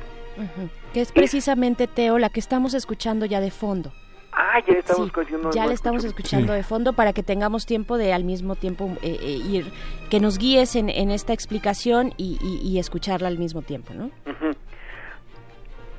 [0.92, 3.92] Que es precisamente, Teo, la que estamos escuchando ya de fondo.
[4.32, 5.50] Ah, ya estamos escuchando.
[5.52, 9.18] Ya le estamos escuchando de fondo para que tengamos tiempo de al mismo tiempo eh,
[9.22, 9.72] eh, ir,
[10.10, 14.10] que nos guíes en, esta explicación y, escucharla al mismo tiempo, ¿no?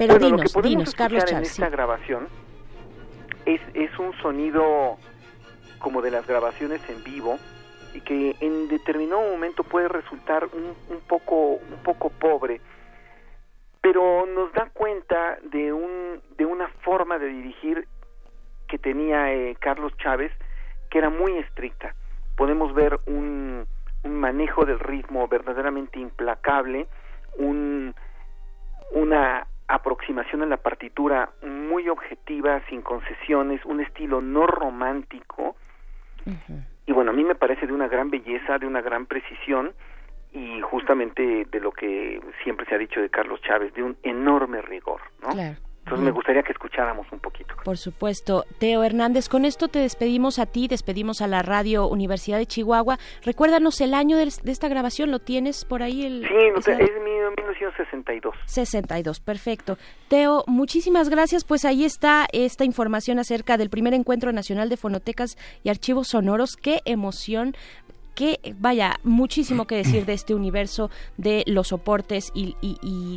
[0.08, 1.58] Pero dinos, dinos, Carlos Chávez.
[1.60, 2.28] En esta grabación
[3.46, 4.98] es, es un sonido
[5.80, 7.38] como de las grabaciones en vivo
[7.94, 12.62] y que en determinado momento puede resultar un, un poco un poco pobre
[13.82, 17.88] pero nos da cuenta de un de una forma de dirigir
[18.68, 20.32] que tenía eh, Carlos Chávez
[20.90, 21.94] que era muy estricta
[22.36, 23.68] podemos ver un,
[24.04, 26.88] un manejo del ritmo verdaderamente implacable
[27.38, 27.94] un
[28.92, 29.46] una
[29.76, 35.56] aproximación a la partitura muy objetiva sin concesiones un estilo no romántico
[36.86, 39.74] y bueno, a mí me parece de una gran belleza, de una gran precisión
[40.32, 44.62] y justamente de lo que siempre se ha dicho de Carlos Chávez, de un enorme
[44.62, 45.30] rigor, ¿no?
[45.30, 45.58] Claro.
[45.86, 47.56] Entonces me gustaría que escucháramos un poquito.
[47.64, 48.46] Por supuesto.
[48.58, 52.98] Teo Hernández, con esto te despedimos a ti, despedimos a la Radio Universidad de Chihuahua.
[53.24, 56.06] Recuérdanos el año de, esta grabación, ¿lo tienes por ahí?
[56.06, 58.34] El, sí, es 1962.
[58.46, 59.78] 62, perfecto.
[60.08, 61.44] Teo, muchísimas gracias.
[61.44, 66.56] Pues ahí está esta información acerca del primer encuentro nacional de fonotecas y archivos sonoros.
[66.56, 67.56] Qué emoción
[68.16, 72.54] que vaya muchísimo que decir de este universo de los soportes y,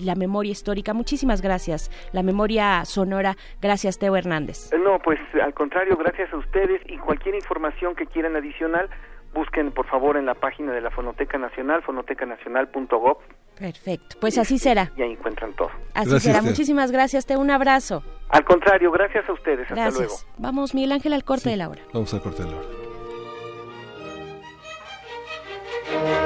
[0.05, 0.94] la memoria histórica.
[0.94, 1.90] Muchísimas gracias.
[2.12, 3.36] La memoria sonora.
[3.61, 4.72] Gracias, Teo Hernández.
[4.72, 8.88] Eh, no, pues al contrario, gracias a ustedes y cualquier información que quieran adicional,
[9.34, 13.18] busquen por favor en la página de la Fonoteca Nacional, fonotecanacional.gov.
[13.59, 14.92] Perfecto, pues así será.
[14.97, 15.70] Y ahí encuentran todo.
[15.94, 16.42] Así será.
[16.42, 17.40] Muchísimas gracias, Teo.
[17.40, 18.03] Un abrazo.
[18.28, 19.70] Al contrario, gracias a ustedes.
[19.70, 20.14] Hasta luego.
[20.38, 21.80] Vamos, Miguel Ángel, al corte de la hora.
[21.92, 22.86] Vamos al corte de la hora.
[26.05, 26.26] thank you.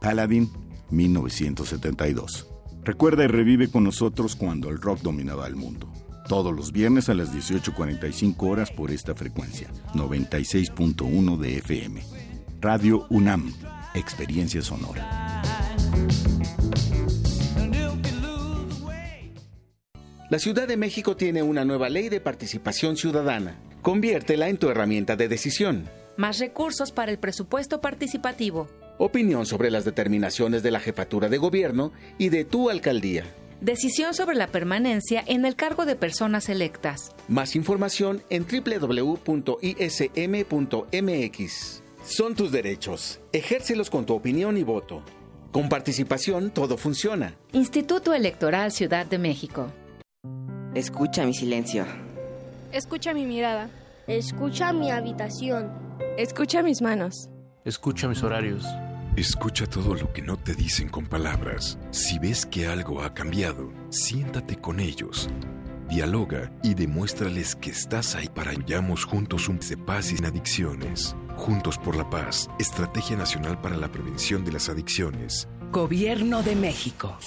[0.00, 0.50] Paladin,
[0.90, 2.48] 1972.
[2.82, 5.92] Recuerda y revive con nosotros cuando el rock dominaba el mundo.
[6.26, 12.02] Todos los viernes a las 18.45 horas por esta frecuencia, 96.1 de FM.
[12.60, 13.52] Radio UNAM,
[13.94, 15.42] Experiencia Sonora.
[20.30, 23.58] La Ciudad de México tiene una nueva ley de participación ciudadana.
[23.82, 25.90] Conviértela en tu herramienta de decisión.
[26.16, 28.68] Más recursos para el presupuesto participativo
[29.00, 33.24] opinión sobre las determinaciones de la jefatura de gobierno y de tu alcaldía.
[33.60, 37.14] Decisión sobre la permanencia en el cargo de personas electas.
[37.28, 39.22] Más información en www.ism.mx.
[42.04, 43.20] Son tus derechos.
[43.32, 45.02] Ejércelos con tu opinión y voto.
[45.52, 47.34] Con participación todo funciona.
[47.52, 49.70] Instituto Electoral Ciudad de México.
[50.74, 51.84] Escucha mi silencio.
[52.72, 53.68] Escucha mi mirada.
[54.06, 55.70] Escucha mi habitación.
[56.16, 57.28] Escucha mis manos.
[57.64, 58.64] Escucha mis horarios.
[59.16, 61.78] Escucha todo lo que no te dicen con palabras.
[61.90, 65.28] Si ves que algo ha cambiado, siéntate con ellos.
[65.88, 71.16] Dialoga y demuéstrales que estás ahí para hallamos juntos un de paz sin adicciones.
[71.36, 75.48] Juntos por la paz, Estrategia Nacional para la Prevención de las Adicciones.
[75.72, 77.18] Gobierno de México.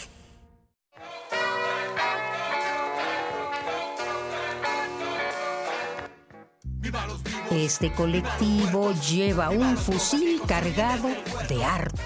[7.56, 11.08] Este colectivo lleva un fusil cargado
[11.48, 12.02] de arte.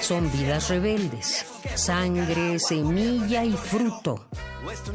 [0.00, 1.46] Son vidas rebeldes,
[1.76, 4.26] sangre, semilla y fruto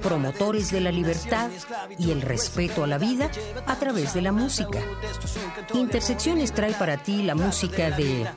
[0.02, 1.50] promotores de la libertad
[1.98, 3.30] y el respeto a la vida
[3.66, 4.80] a través de la música.
[5.74, 8.28] Intersecciones trae para ti la música de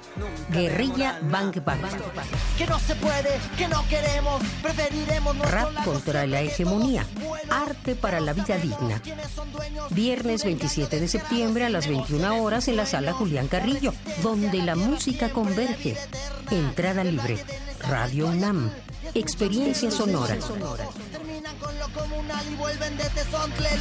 [0.51, 1.81] Guerrilla Bang Bang.
[2.57, 7.07] Que no se puede, que no queremos, preferiremos Rap contra la hegemonía.
[7.51, 9.03] Arte para la vida digna.
[9.91, 11.16] Viernes 27 de septiembre
[11.65, 13.93] a las 21 horas en la sala Julián Carrillo,
[14.23, 15.97] donde la música converge.
[16.51, 17.39] Entrada libre.
[17.89, 18.71] Radio UNAM.
[19.15, 20.37] Experiencia sonora.
[21.13, 22.97] Terminan con lo comunal y vuelven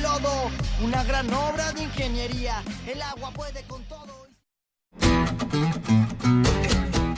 [0.02, 0.50] lodo.
[0.84, 2.64] Una gran obra de ingeniería.
[2.88, 4.26] El agua puede con todo.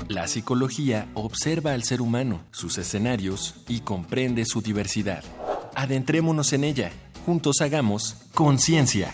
[0.07, 5.23] La psicología observa al ser humano, sus escenarios y comprende su diversidad.
[5.75, 6.91] Adentrémonos en ella.
[7.25, 9.13] Juntos hagamos conciencia,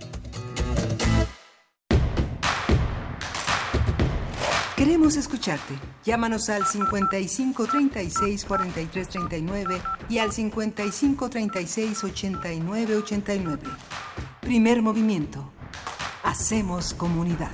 [4.91, 5.73] Queremos escucharte.
[6.03, 13.61] Llámanos al 55 36 43 39 y al 55 36 89 89.
[14.41, 15.49] Primer movimiento.
[16.23, 17.51] Hacemos comunidad.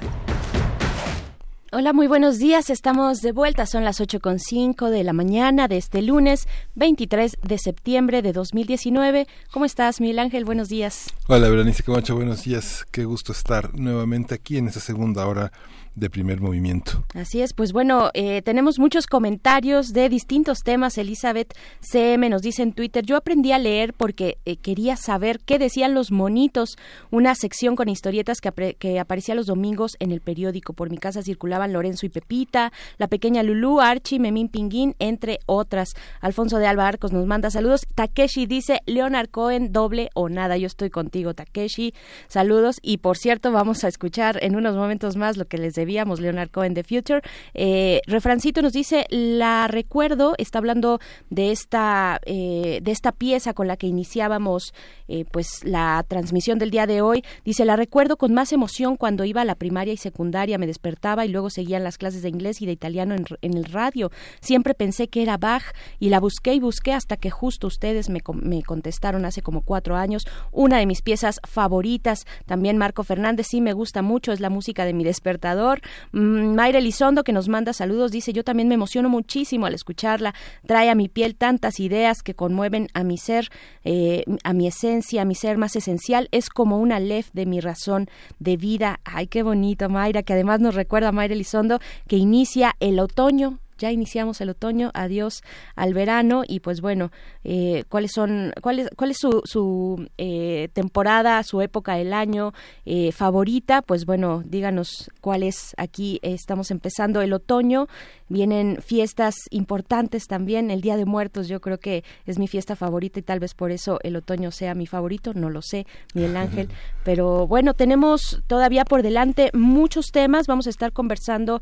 [1.71, 2.71] Hola, muy buenos días.
[2.71, 3.67] Estamos de vuelta.
[3.67, 9.27] Son las 8.5 de la mañana de este lunes 23 de septiembre de 2019.
[9.51, 10.43] ¿Cómo estás, Miguel Ángel?
[10.43, 11.13] Buenos días.
[11.27, 12.15] Hola, Berenice Camacho.
[12.15, 12.83] Buenos días.
[12.89, 15.51] Qué gusto estar nuevamente aquí en esta segunda hora
[15.97, 17.03] de primer movimiento.
[17.15, 20.97] Así es, pues bueno, eh, tenemos muchos comentarios de distintos temas.
[20.99, 25.57] Elizabeth CM nos dice en Twitter, yo aprendí a leer porque eh, quería saber qué
[25.57, 26.77] decían los monitos,
[27.09, 30.73] una sección con historietas que, que, aparecía los domingos en el periódico.
[30.73, 35.95] Por mi casa circulaban Lorenzo y Pepita, la pequeña Lulú, Archie, Memín Pinguín, entre otras.
[36.21, 37.87] Alfonso de Alba Arcos nos manda saludos.
[37.95, 40.57] Takeshi dice, Leonard Cohen, doble o nada.
[40.57, 41.95] Yo estoy contigo, Takeshi.
[42.27, 42.77] Saludos.
[42.83, 46.19] Y por cierto, vamos a escuchar en unos momentos más lo que les debía atrevíamos,
[46.19, 47.21] Leonard Cohen, The Future.
[47.53, 53.67] Eh, refrancito nos dice, la recuerdo, está hablando de esta, eh, de esta pieza con
[53.67, 54.73] la que iniciábamos
[55.07, 57.23] eh, pues la transmisión del día de hoy.
[57.45, 61.25] Dice, la recuerdo con más emoción cuando iba a la primaria y secundaria, me despertaba
[61.25, 64.11] y luego seguían las clases de inglés y de italiano en, el radio.
[64.41, 65.63] Siempre pensé que era Bach
[65.99, 69.95] y la busqué y busqué hasta que justo ustedes me, me contestaron hace como cuatro
[69.95, 70.25] años.
[70.51, 74.83] Una de mis piezas favoritas, también Marco Fernández, sí me gusta mucho, es la música
[74.83, 75.76] de mi despertador.
[76.11, 80.33] Mm, Mayra Elizondo, que nos manda saludos, dice, yo también me emociono muchísimo al escucharla,
[80.65, 83.49] trae a mi piel tantas ideas que conmueven a mi ser,
[83.83, 87.59] eh, a mi esencia, a mi ser más esencial, es como una lef de mi
[87.59, 88.09] razón
[88.39, 88.99] de vida.
[89.03, 93.59] Ay, qué bonito, Mayra, que además nos recuerda a Mayra Elizondo que inicia el otoño
[93.77, 95.43] ya iniciamos el otoño, adiós
[95.75, 97.11] al verano y pues bueno,
[97.43, 102.53] eh, cuáles son, cuál es, cuál es su, su eh, temporada, su época del año
[102.85, 105.73] eh, favorita, pues bueno, díganos cuál es.
[105.77, 107.87] Aquí estamos empezando el otoño,
[108.27, 113.19] vienen fiestas importantes también, el Día de Muertos, yo creo que es mi fiesta favorita
[113.19, 116.69] y tal vez por eso el otoño sea mi favorito, no lo sé, Miguel Ángel,
[117.03, 121.61] pero bueno, tenemos todavía por delante muchos temas, vamos a estar conversando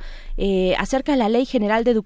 [0.78, 2.05] acerca de la Ley General de Educación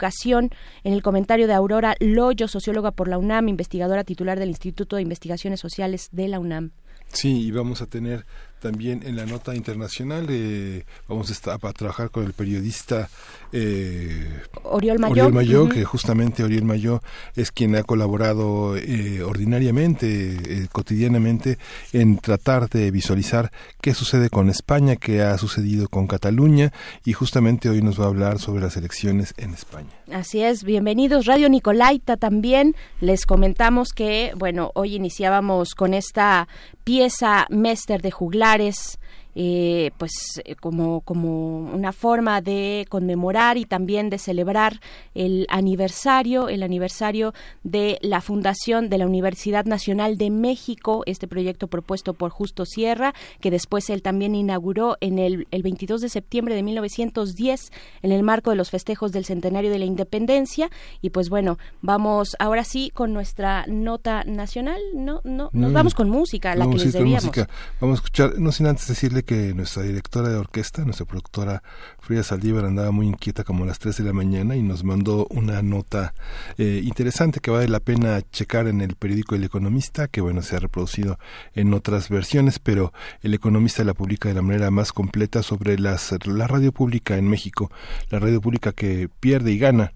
[0.83, 5.01] en el comentario de Aurora Loyo, socióloga por la UNAM, investigadora titular del Instituto de
[5.01, 6.71] Investigaciones Sociales de la UNAM.
[7.11, 8.25] Sí, y vamos a tener
[8.60, 13.10] también en la nota internacional eh, vamos a, estar, a trabajar con el periodista
[13.51, 17.01] eh, Oriol Mayo, que justamente Oriol Mayo
[17.36, 21.57] es quien ha colaborado eh, ordinariamente, eh, cotidianamente,
[21.93, 23.51] en tratar de visualizar
[23.82, 26.72] qué sucede con España, qué ha sucedido con Cataluña,
[27.05, 29.89] y justamente hoy nos va a hablar sobre las elecciones en España.
[30.12, 31.26] Así es, bienvenidos.
[31.26, 32.76] Radio Nicolaita también.
[32.99, 36.47] Les comentamos que, bueno, hoy iniciábamos con esta
[36.84, 38.12] pieza Mester de
[38.49, 38.97] Juglares
[39.41, 40.11] eh, pues
[40.43, 44.81] eh, como, como una forma de conmemorar y también de celebrar
[45.15, 47.33] el aniversario, el aniversario
[47.63, 53.13] de la fundación de la Universidad Nacional de México, este proyecto propuesto por Justo Sierra,
[53.39, 57.71] que después él también inauguró en el, el 22 de septiembre de 1910
[58.01, 60.69] en el marco de los festejos del centenario de la independencia.
[61.01, 65.73] Y pues bueno, vamos ahora sí con nuestra nota nacional, no, no, nos mm.
[65.73, 67.31] vamos con música, la que les debíamos.
[67.79, 71.61] Vamos a escuchar, no sin antes decirle que nuestra directora de orquesta, nuestra productora
[71.99, 75.27] Frida Saldívar, andaba muy inquieta como a las 3 de la mañana y nos mandó
[75.30, 76.15] una nota
[76.57, 80.55] eh, interesante que vale la pena checar en el periódico El Economista, que bueno, se
[80.55, 81.19] ha reproducido
[81.53, 86.11] en otras versiones, pero El Economista la publica de la manera más completa sobre las,
[86.25, 87.69] la radio pública en México,
[88.09, 89.93] la radio pública que pierde y gana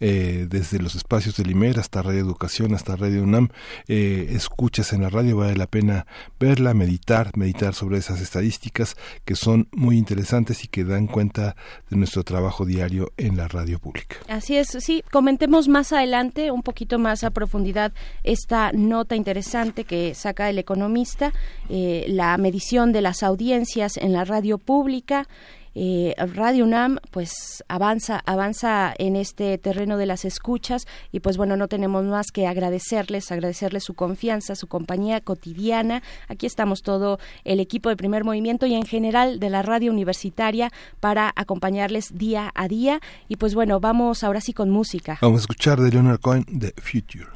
[0.00, 3.48] eh, desde los espacios del IMER hasta Radio Educación, hasta Radio UNAM,
[3.88, 6.06] eh, escuchas en la radio, vale la pena
[6.38, 11.56] verla, meditar, meditar sobre esas estadísticas que son muy interesantes y que dan cuenta
[11.90, 14.16] de nuestro trabajo diario en la radio pública.
[14.28, 20.14] Así es, sí, comentemos más adelante un poquito más a profundidad esta nota interesante que
[20.14, 21.32] saca el economista,
[21.68, 25.28] eh, la medición de las audiencias en la radio pública,
[25.78, 31.54] eh, Radio UNAM pues avanza, avanza en este terreno de las escuchas y pues bueno,
[31.58, 36.02] no tenemos más que agradecerles, agradecerles su confianza, su compañía cotidiana.
[36.28, 40.72] Aquí estamos todo el equipo de primer movimiento y en general de la radio universitaria
[40.98, 45.18] para acompañarles día a día y pues bueno, vamos ahora sí con música.
[45.20, 47.28] Vamos a escuchar de Leonard Cohen The Future.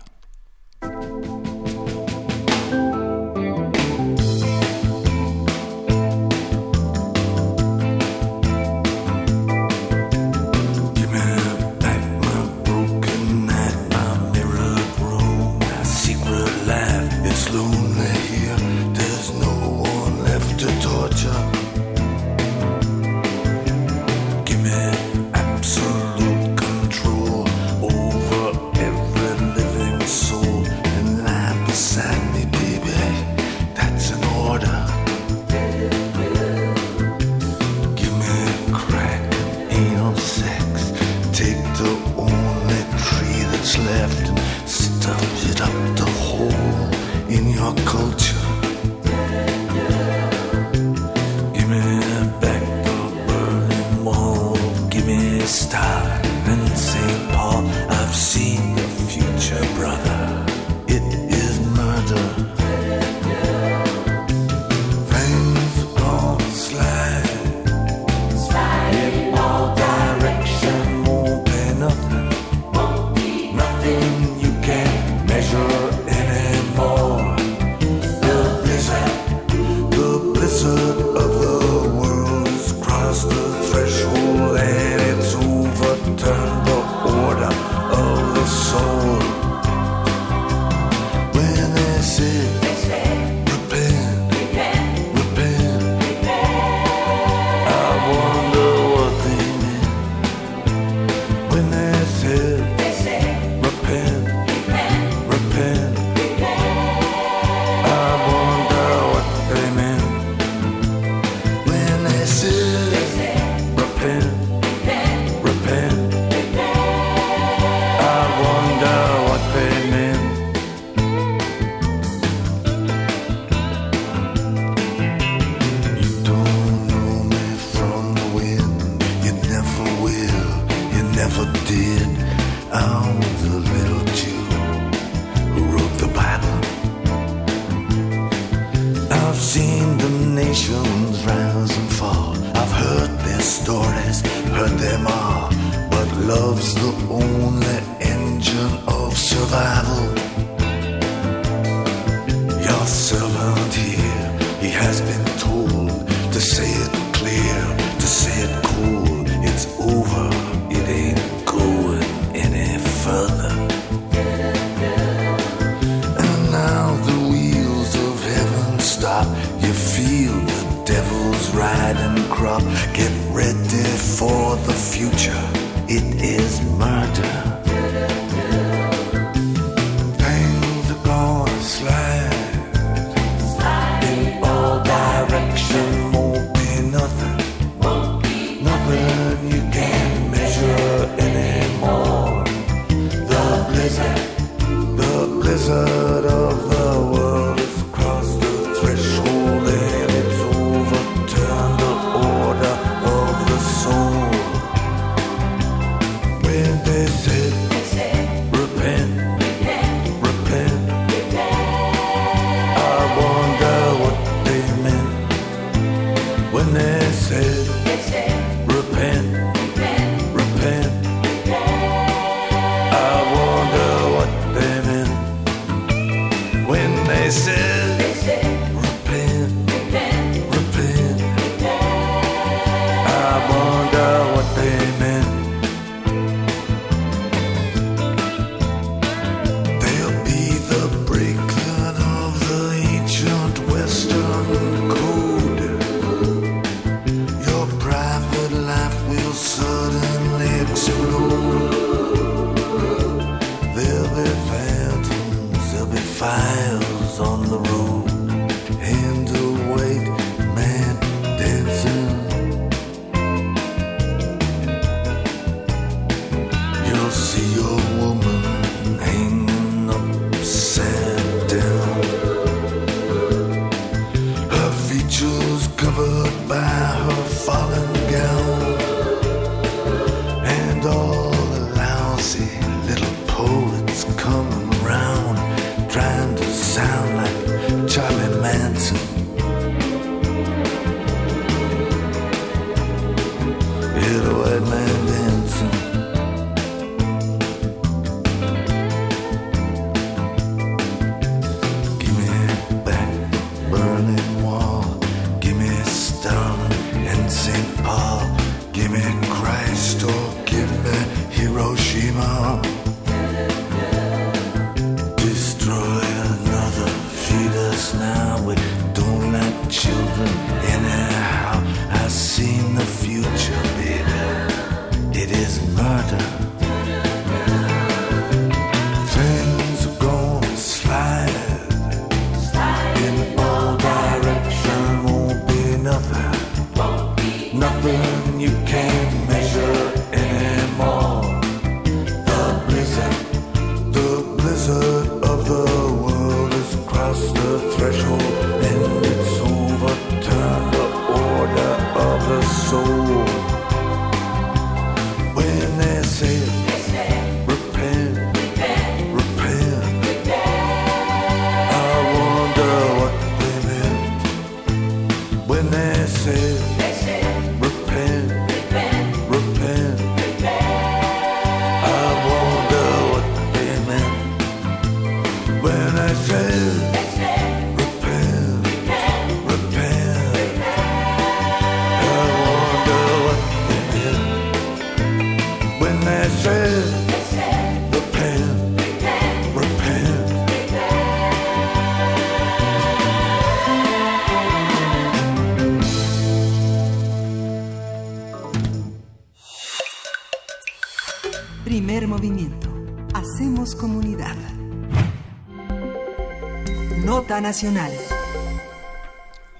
[407.63, 408.10] Nacional.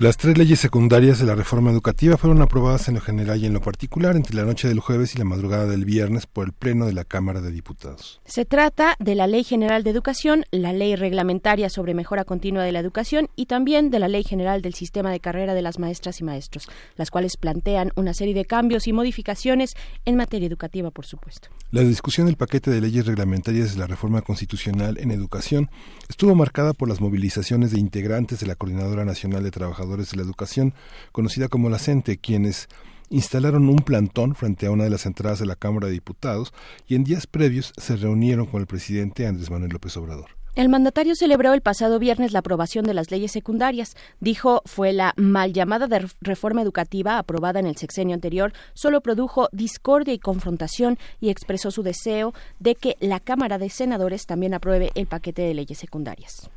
[0.01, 3.53] Las tres leyes secundarias de la reforma educativa fueron aprobadas en lo general y en
[3.53, 6.87] lo particular entre la noche del jueves y la madrugada del viernes por el Pleno
[6.87, 8.23] de la Cámara de Diputados.
[8.25, 12.73] Se trata de la Ley General de Educación, la Ley Reglamentaria sobre Mejora Continua de
[12.73, 16.19] la Educación y también de la Ley General del Sistema de Carrera de las Maestras
[16.21, 16.67] y Maestros,
[16.97, 19.75] las cuales plantean una serie de cambios y modificaciones
[20.07, 21.51] en materia educativa, por supuesto.
[21.73, 25.69] La discusión del paquete de leyes reglamentarias de la reforma constitucional en educación
[26.09, 30.23] estuvo marcada por las movilizaciones de integrantes de la Coordinadora Nacional de Trabajadores de la
[30.23, 30.75] Educación,
[31.13, 32.69] conocida como la CENTE, quienes
[33.11, 36.55] instalaron un plantón frente a una de las entradas de la Cámara de Diputados
[36.87, 40.41] y en días previos se reunieron con el presidente Andrés Manuel López Obrador.
[40.57, 43.95] El mandatario celebró el pasado viernes la aprobación de las leyes secundarias.
[44.19, 45.87] Dijo fue la mal llamada
[46.21, 51.83] reforma educativa aprobada en el sexenio anterior solo produjo discordia y confrontación y expresó su
[51.85, 56.51] deseo de que la Cámara de Senadores también apruebe el paquete de leyes secundarias.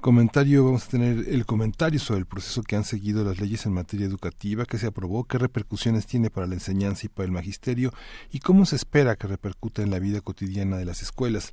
[0.00, 3.72] Comentario, vamos a tener el comentario sobre el proceso que han seguido las leyes en
[3.72, 7.92] materia educativa, que se aprobó, qué repercusiones tiene para la enseñanza y para el magisterio
[8.30, 11.52] y cómo se espera que repercute en la vida cotidiana de las escuelas.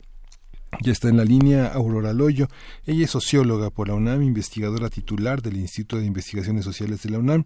[0.81, 2.47] Ya está en la línea Aurora Loyo.
[2.85, 7.19] Ella es socióloga por la UNAM, investigadora titular del Instituto de Investigaciones Sociales de la
[7.19, 7.45] UNAM,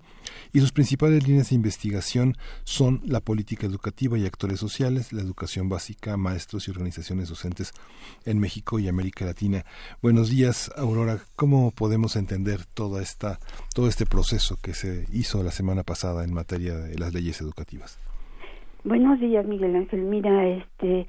[0.53, 5.69] y sus principales líneas de investigación son la política educativa y actores sociales, la educación
[5.69, 7.73] básica, maestros y organizaciones docentes
[8.25, 9.65] en México y América Latina.
[10.01, 11.19] Buenos días, Aurora.
[11.35, 13.39] ¿Cómo podemos entender toda esta,
[13.73, 17.99] todo este proceso que se hizo la semana pasada en materia de las leyes educativas?
[18.83, 20.01] Buenos días, Miguel Ángel.
[20.03, 21.05] Mira, este,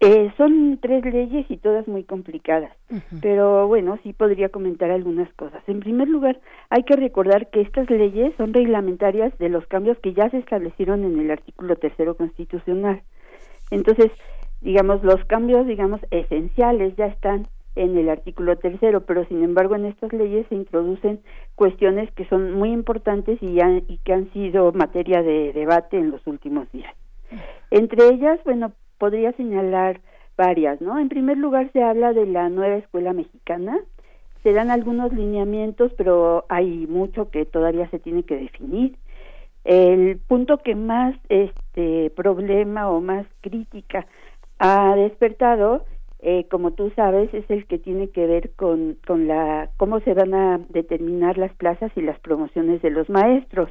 [0.00, 2.72] eh, son tres leyes y todas muy complicadas,
[3.22, 5.62] pero bueno, sí podría comentar algunas cosas.
[5.68, 10.12] En primer lugar, hay que recordar que estas leyes son reglamentarias de los cambios que
[10.12, 13.02] ya se establecieron en el artículo tercero constitucional.
[13.70, 14.12] Entonces,
[14.60, 19.86] digamos, los cambios, digamos, esenciales ya están en el artículo tercero, pero sin embargo en
[19.86, 21.20] estas leyes se introducen
[21.54, 26.26] cuestiones que son muy importantes y, y que han sido materia de debate en los
[26.26, 26.92] últimos días.
[27.70, 30.00] Entre ellas, bueno, podría señalar
[30.36, 30.98] varias, ¿no?
[30.98, 33.78] En primer lugar se habla de la nueva escuela mexicana,
[34.42, 38.96] se dan algunos lineamientos, pero hay mucho que todavía se tiene que definir.
[39.64, 44.06] El punto que más este problema o más crítica
[44.58, 45.84] ha despertado,
[46.20, 50.14] eh, como tú sabes, es el que tiene que ver con, con la cómo se
[50.14, 53.70] van a determinar las plazas y las promociones de los maestros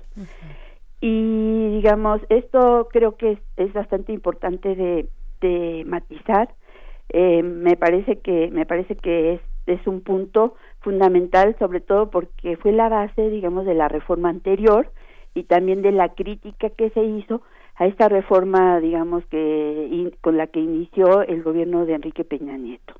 [1.07, 6.49] y digamos esto creo que es, bastante importante de, matizar.
[7.09, 12.57] Eh, me parece que me parece que es es un punto fundamental sobre todo porque
[12.57, 14.91] fue la base digamos de la reforma anterior
[15.35, 17.43] y también de la crítica que se hizo
[17.75, 22.95] a esta reforma digamos que con la que inició el gobierno de Enrique Peña Nieto.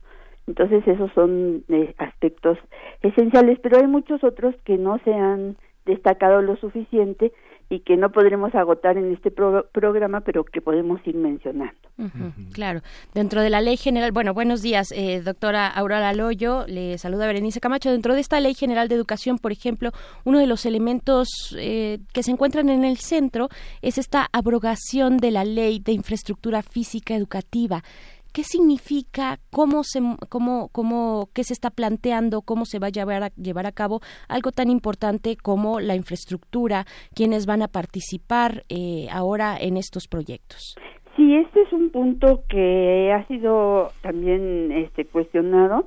[0.45, 2.60] Entonces esos son eh, aspectos
[3.02, 7.32] esenciales pero hay muchos otros que no se han destacado lo suficiente
[7.69, 11.73] y que no podremos agotar en este programa, pero que podemos ir mencionando.
[12.53, 12.81] claro.
[13.13, 17.59] Dentro de la ley general, bueno, buenos días, eh, doctora Aurora Loyo, le saluda Berenice
[17.59, 17.91] Camacho.
[17.91, 19.91] Dentro de esta ley general de educación, por ejemplo,
[20.25, 21.27] uno de los elementos
[21.57, 23.49] eh, que se encuentran en el centro
[23.81, 27.83] es esta abrogación de la ley de infraestructura física educativa
[28.35, 33.23] qué significa, cómo se, cómo, cómo, qué se está planteando, cómo se va a llevar
[33.23, 36.83] a, llevar a cabo algo tan importante como la infraestructura,
[37.15, 40.75] quiénes van a participar eh, ahora en estos proyectos.
[41.15, 45.85] Sí, este es un punto que ha sido también este, cuestionado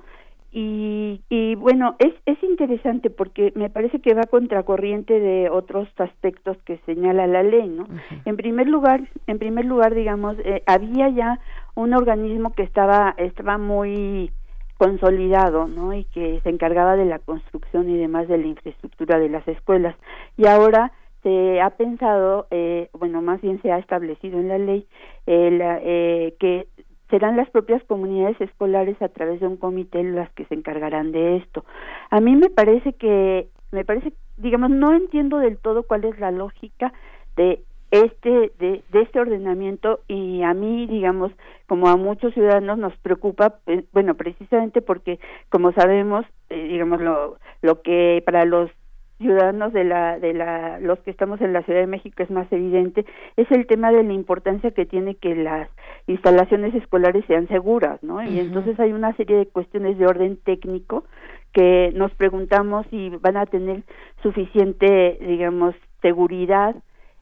[0.50, 6.56] y, y bueno, es, es interesante porque me parece que va contracorriente de otros aspectos
[6.64, 7.86] que señala la ley, ¿no?
[8.24, 11.38] En primer lugar, en primer lugar, digamos, eh, había ya
[11.74, 14.32] un organismo que estaba estaba muy
[14.78, 15.92] consolidado, ¿no?
[15.92, 19.96] Y que se encargaba de la construcción y demás de la infraestructura de las escuelas.
[20.36, 20.92] Y ahora
[21.22, 24.86] se ha pensado, eh, bueno, más bien se ha establecido en la ley
[25.26, 26.68] eh, eh, que
[27.10, 31.36] serán las propias comunidades escolares a través de un comité las que se encargarán de
[31.38, 31.64] esto.
[32.10, 36.30] A mí me parece que, me parece, digamos, no entiendo del todo cuál es la
[36.30, 36.92] lógica
[37.36, 41.32] de este de, de, este ordenamiento y a mí digamos
[41.66, 47.38] como a muchos ciudadanos nos preocupa eh, bueno precisamente porque como sabemos eh, digamos lo
[47.62, 48.70] lo que para los
[49.16, 52.50] ciudadanos de la de la los que estamos en la Ciudad de México es más
[52.52, 53.06] evidente
[53.36, 55.68] es el tema de la importancia que tiene que las
[56.06, 61.04] instalaciones escolares sean seguras no y entonces hay una serie de cuestiones de orden técnico
[61.52, 63.82] que nos preguntamos si van a tener
[64.22, 66.76] suficiente digamos seguridad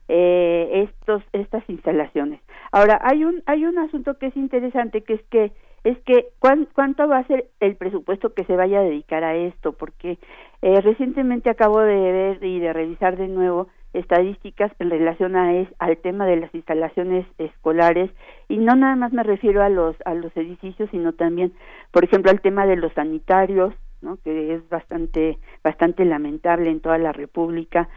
[0.07, 2.41] eh, estos estas instalaciones.
[2.71, 5.51] Ahora hay un hay un asunto que es interesante que es que
[5.83, 9.73] es que cuánto va a ser el presupuesto que se vaya a dedicar a esto
[9.73, 10.17] porque
[10.61, 15.69] eh, recientemente acabo de ver y de revisar de nuevo estadísticas en relación a es,
[15.79, 18.11] al tema de las instalaciones escolares
[18.49, 21.53] y no nada más me refiero a los a los edificios sino también
[21.91, 24.17] por ejemplo al tema de los sanitarios ¿no?
[24.17, 27.87] que es bastante bastante lamentable en toda la República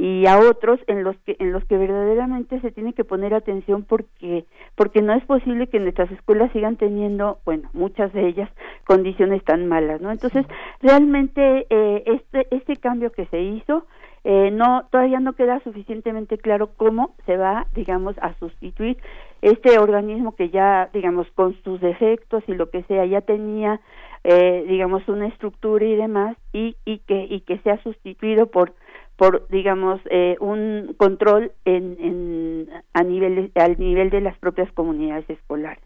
[0.00, 3.82] y a otros en los que en los que verdaderamente se tiene que poner atención
[3.82, 4.44] porque
[4.76, 8.48] porque no es posible que nuestras escuelas sigan teniendo bueno muchas de ellas
[8.86, 10.46] condiciones tan malas no entonces
[10.80, 13.86] realmente eh, este este cambio que se hizo
[14.22, 18.98] eh, no todavía no queda suficientemente claro cómo se va digamos a sustituir
[19.42, 23.80] este organismo que ya digamos con sus defectos y lo que sea ya tenía
[24.22, 28.74] eh, digamos una estructura y demás y y que y que sea sustituido por
[29.18, 35.28] por digamos eh, un control en, en, a nivel al nivel de las propias comunidades
[35.28, 35.82] escolares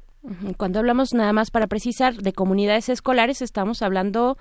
[0.56, 4.36] cuando hablamos nada más para precisar de comunidades escolares estamos hablando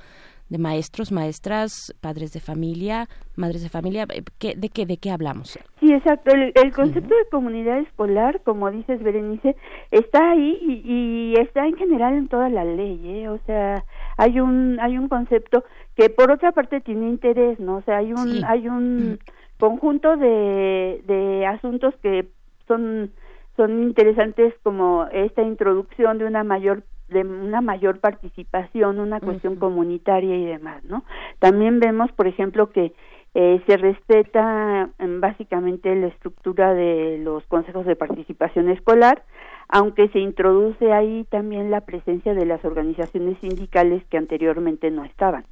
[0.52, 3.08] de maestros, maestras, padres de familia,
[3.38, 4.06] madres de familia.
[4.14, 5.58] Eh, ¿Qué, ¿De qué de qué hablamos?
[5.80, 6.36] Sí, exacto.
[6.36, 9.56] El, concepto de comunidad escolar, como dices, Berenice,
[9.92, 13.00] está ahí y, está en general en toda la ley.
[13.02, 13.30] ¿eh?
[13.30, 13.86] O sea,
[14.22, 15.64] hay un hay un concepto
[15.96, 17.78] que por otra parte tiene interés, ¿no?
[17.78, 19.18] O sea, hay un hay un
[19.60, 22.28] conjunto de, de asuntos que
[22.68, 23.12] son
[23.58, 30.38] son interesantes como esta introducción de una mayor de una mayor participación, una cuestión comunitaria
[30.38, 31.04] y demás, ¿no?
[31.40, 32.94] También vemos, por ejemplo, que
[33.34, 39.24] eh, se respeta mm, básicamente la estructura de los consejos de participación escolar,
[39.72, 45.46] aunque se introduce ahí también la presencia de las organizaciones sindicales que anteriormente no estaban.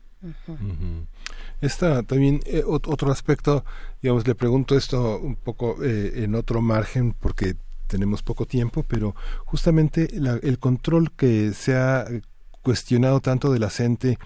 [1.61, 3.63] Esta también eh, otro aspecto,
[4.01, 7.55] digamos, le pregunto esto un poco eh, en otro margen porque
[7.87, 9.15] tenemos poco tiempo, pero
[9.45, 10.09] justamente
[10.43, 12.05] el control que se ha
[12.61, 14.17] cuestionado tanto de la CENTE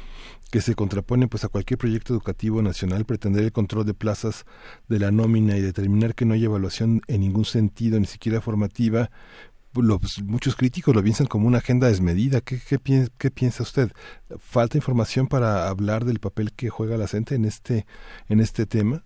[0.51, 4.45] que se contrapone pues a cualquier proyecto educativo nacional, pretender el control de plazas
[4.87, 9.09] de la nómina y determinar que no hay evaluación en ningún sentido, ni siquiera formativa,
[9.75, 12.41] los, muchos críticos lo piensan como una agenda desmedida.
[12.41, 12.77] ¿Qué, qué,
[13.17, 13.89] qué, piensa usted?
[14.39, 17.85] ¿Falta información para hablar del papel que juega la CENTE en este,
[18.29, 19.03] en este tema?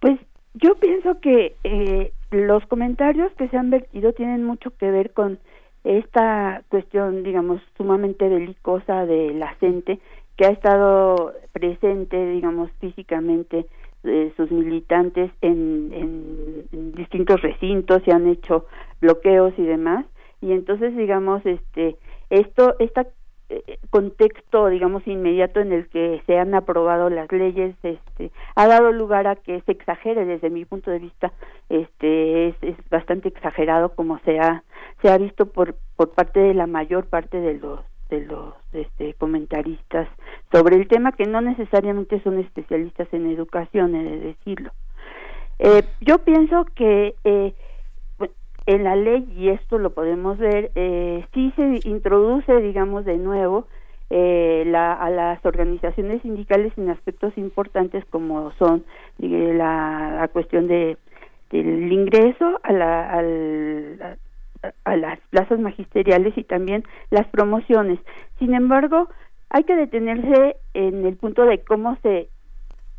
[0.00, 0.18] Pues
[0.54, 5.38] yo pienso que eh, los comentarios que se han vertido tienen mucho que ver con
[5.84, 10.00] esta cuestión, digamos, sumamente belicosa de la gente
[10.36, 13.66] que ha estado presente, digamos, físicamente
[14.04, 18.66] eh, sus militantes en, en, distintos recintos y han hecho
[19.00, 20.06] bloqueos y demás.
[20.40, 21.96] Y entonces digamos este
[22.30, 23.06] esto esta
[23.48, 28.92] eh, contexto digamos inmediato en el que se han aprobado las leyes este ha dado
[28.92, 31.32] lugar a que se exagere desde mi punto de vista
[31.70, 34.64] este es, es bastante exagerado como se ha
[35.00, 39.14] se ha visto por por parte de la mayor parte de los de los este,
[39.14, 40.08] comentaristas
[40.52, 44.70] sobre el tema que no necesariamente son especialistas en educación he de decirlo.
[45.58, 47.52] Eh, yo pienso que eh,
[48.66, 53.66] en la ley, y esto lo podemos ver, eh, sí se introduce, digamos, de nuevo
[54.10, 58.84] eh, la, a las organizaciones sindicales en aspectos importantes como son
[59.18, 60.96] la, la, cuestión de
[61.50, 64.18] del ingreso a, la, al,
[64.84, 67.98] a, las plazas magisteriales y también las promociones.
[68.38, 69.08] Sin embargo,
[69.50, 72.28] hay que detenerse en el punto de cómo se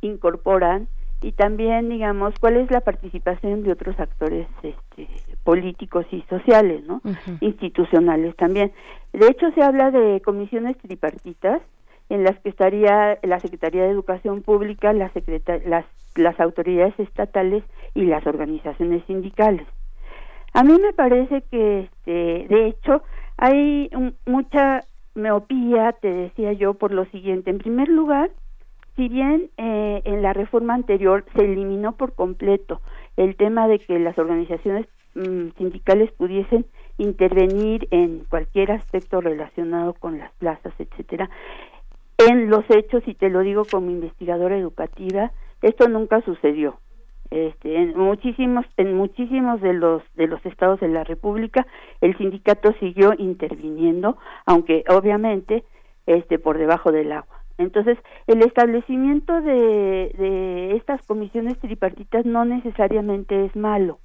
[0.02, 0.88] incorporan
[1.22, 5.08] y también digamos cuál es la participación de otros actores este,
[5.44, 7.02] políticos y sociales, ¿no?
[7.42, 8.72] Institucionales también.
[9.12, 11.62] De hecho, se habla de comisiones tripartitas
[12.08, 15.12] en las que estaría la Secretaría de Educación Pública, la
[15.66, 17.64] las, las autoridades estatales
[17.94, 19.68] y las organizaciones sindicales.
[20.54, 23.04] A mí me parece que, este, de hecho,
[23.38, 23.90] hay
[24.26, 24.84] mucha
[25.16, 27.50] miopía, te decía yo, por lo siguiente.
[27.50, 28.32] En primer lugar,
[28.96, 32.82] si bien eh, en la reforma anterior se eliminó por completo
[33.18, 36.66] el tema de que las organizaciones Mm, sindicales pudiesen
[36.98, 41.30] intervenir en cualquier aspecto relacionado con las plazas, etcétera.
[42.18, 45.32] En los hechos, y te lo digo como investigadora educativa,
[45.62, 46.78] esto nunca sucedió.
[47.32, 51.68] Este, en muchísimos, en muchísimos de los de los estados de la República,
[52.02, 55.64] el sindicato siguió interviniendo, aunque obviamente,
[56.08, 57.44] este, por debajo del agua.
[57.58, 64.00] Entonces, el establecimiento de, de estas comisiones tripartitas no necesariamente es malo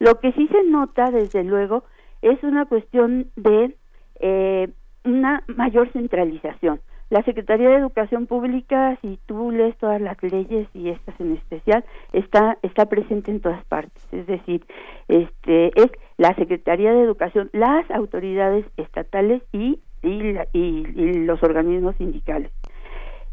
[0.00, 1.84] lo que sí se nota, desde luego,
[2.22, 3.76] es una cuestión de
[4.18, 4.68] eh,
[5.04, 6.80] una mayor centralización.
[7.10, 11.84] La Secretaría de Educación Pública, si tú lees todas las leyes y estas en especial,
[12.12, 14.02] está está presente en todas partes.
[14.12, 14.64] Es decir,
[15.08, 22.50] este es la Secretaría de Educación, las autoridades estatales y y, y los organismos sindicales.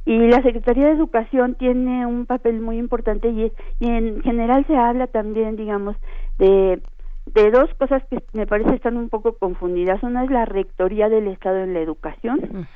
[0.05, 3.51] Y la Secretaría de Educación tiene un papel muy importante y,
[3.81, 5.97] en general se habla también, digamos,
[6.37, 6.81] de,
[7.25, 10.01] de dos cosas que me parece están un poco confundidas.
[10.03, 12.67] Una es la Rectoría del Estado en la Educación,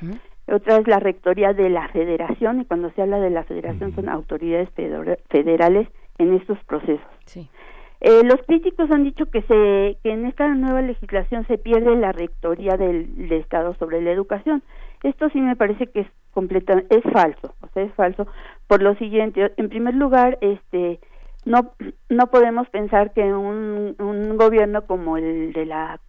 [0.46, 4.08] otra es la Rectoría de la Federación, y cuando se habla de la Federación son
[4.08, 4.68] autoridades
[5.28, 5.88] federales
[6.18, 7.06] en estos procesos.
[8.04, 12.10] Eh, los críticos han dicho que se que en esta nueva legislación se pierde la
[12.10, 14.64] rectoría del, del Estado sobre la educación.
[15.04, 18.26] Esto sí me parece que es completa, es falso, o sea, es falso
[18.66, 20.98] por lo siguiente, en primer lugar, este
[21.44, 21.72] no
[22.08, 26.00] no podemos pensar que un, un gobierno como el de la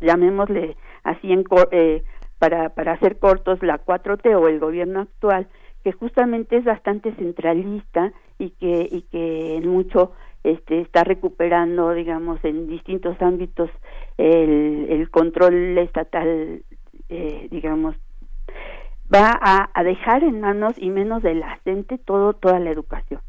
[0.00, 2.02] llamémosle así en eh,
[2.38, 5.48] para para hacer cortos la 4T o el gobierno actual
[5.84, 10.12] que justamente es bastante centralista y que y que en mucho
[10.44, 13.70] este está recuperando digamos en distintos ámbitos
[14.16, 16.62] el, el control estatal
[17.08, 17.96] eh, digamos
[19.12, 23.20] va a, dejar en manos y menos de la gente todo toda la educación.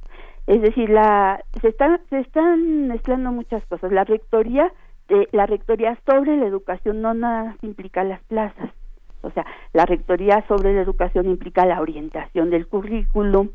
[0.47, 3.91] Es decir, la, se están se están mezclando muchas cosas.
[3.91, 4.71] La rectoría
[5.07, 8.71] de, la rectoría sobre la educación no nada implica las plazas.
[9.21, 13.49] O sea, la rectoría sobre la educación implica la orientación del currículum,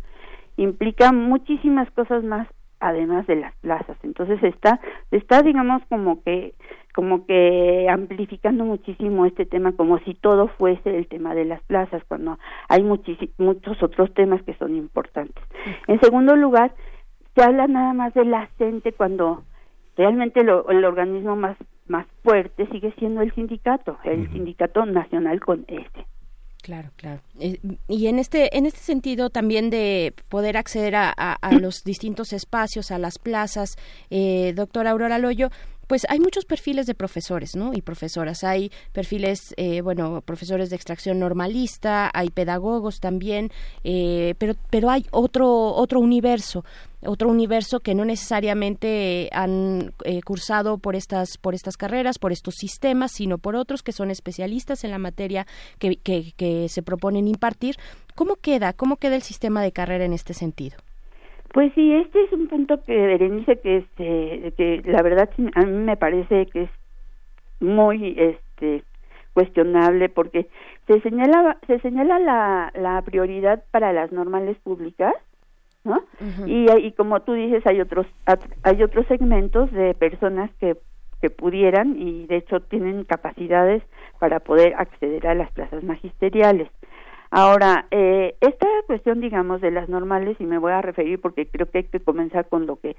[0.57, 2.49] implica muchísimas cosas más
[2.81, 3.97] además de las plazas.
[4.03, 4.81] Entonces está
[5.11, 6.55] está digamos como que
[6.95, 12.03] como que amplificando muchísimo este tema como si todo fuese el tema de las plazas
[12.07, 12.39] cuando
[12.69, 15.43] hay muchos otros temas que son importantes.
[15.89, 16.73] En segundo lugar,
[17.35, 19.43] se habla nada más de la gente cuando
[19.97, 26.06] realmente el organismo más más fuerte sigue siendo el sindicato, el sindicato nacional con este.
[26.65, 27.20] Claro, claro.
[27.40, 27.59] Eh,
[27.89, 32.90] y en este, en este sentido también de poder acceder a, a, los distintos espacios,
[32.90, 33.77] a las plazas,
[34.09, 35.51] eh, doctora Aurora Loyo,
[35.86, 37.73] pues hay muchos perfiles de profesores, ¿no?
[37.74, 38.44] Y profesoras.
[38.44, 43.51] Hay perfiles, eh, bueno, profesores de extracción normalista, hay pedagogos también,
[43.82, 46.65] eh, pero, pero hay otro, otro universo
[47.06, 52.55] otro universo que no necesariamente han eh, cursado por estas por estas carreras, por estos
[52.55, 55.47] sistemas, sino por otros que son especialistas en la materia
[55.78, 57.77] que, que, se proponen impartir.
[58.15, 58.73] ¿Cómo queda?
[58.73, 60.78] ¿Cómo queda el sistema de carrera en este sentido?
[61.55, 65.85] Pues sí, este es un punto que Berenice que este que la verdad a mí
[65.85, 66.70] me parece que es
[67.60, 68.82] muy este
[69.35, 70.48] cuestionable porque
[70.89, 75.14] se señala se señala la, la prioridad para las normales públicas
[75.85, 76.02] ¿no?
[76.47, 78.06] y, y como tú dices, hay otros,
[78.64, 80.76] hay otros segmentos de personas que,
[81.20, 83.82] que pudieran y de hecho tienen capacidades
[84.18, 86.68] para poder acceder a las plazas magisteriales.
[87.36, 91.69] Ahora, eh, esta cuestión, digamos, de las normales, y me voy a referir porque creo
[91.69, 92.94] que hay que comenzar con lo que,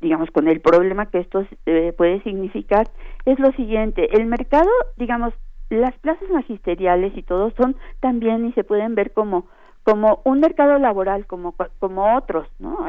[0.00, 2.88] digamos, con el problema que esto eh, puede significar,
[3.26, 5.32] es lo siguiente, el mercado, digamos,
[5.68, 9.46] las plazas magisteriales y todo son también y se pueden ver como
[9.84, 12.84] como un mercado laboral como como otros no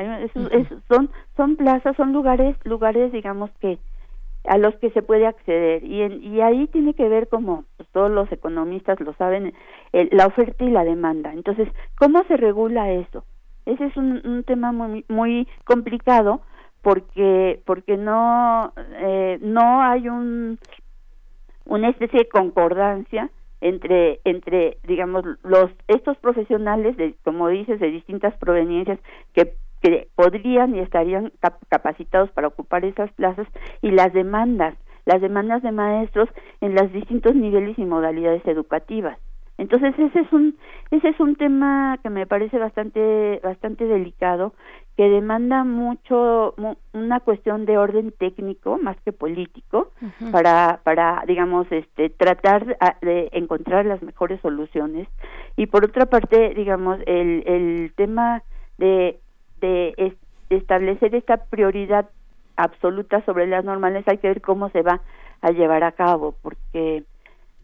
[0.89, 3.77] son son plazas son lugares lugares digamos que
[4.45, 5.83] a los que se puede acceder.
[5.83, 9.53] Y y ahí tiene que ver como pues, todos los economistas lo saben
[9.91, 11.33] la oferta y la demanda.
[11.33, 13.23] Entonces cómo se regula eso
[13.65, 16.41] ese es un, un tema muy muy complicado
[16.81, 20.59] porque porque no eh, no hay un
[21.65, 23.29] una especie de concordancia
[23.61, 28.99] entre entre digamos los estos profesionales de como dices de distintas proveniencias
[29.33, 31.31] que que podrían y estarían
[31.69, 33.47] capacitados para ocupar esas plazas
[33.81, 34.75] y las demandas
[35.05, 36.29] las demandas de maestros
[36.61, 39.17] en los distintos niveles y modalidades educativas.
[39.57, 40.57] Entonces ese es un
[40.89, 44.53] ese es un tema que me parece bastante bastante delicado
[44.97, 46.55] que demanda mucho
[46.93, 49.91] una cuestión de orden técnico más que político
[50.31, 55.07] para para digamos este tratar de encontrar las mejores soluciones.
[55.55, 58.41] Y por otra parte digamos el el tema
[58.79, 59.19] de
[59.61, 60.15] de
[60.49, 62.09] establecer esta prioridad
[62.57, 65.01] absoluta sobre las normales hay que ver cómo se va
[65.41, 67.03] a llevar a cabo porque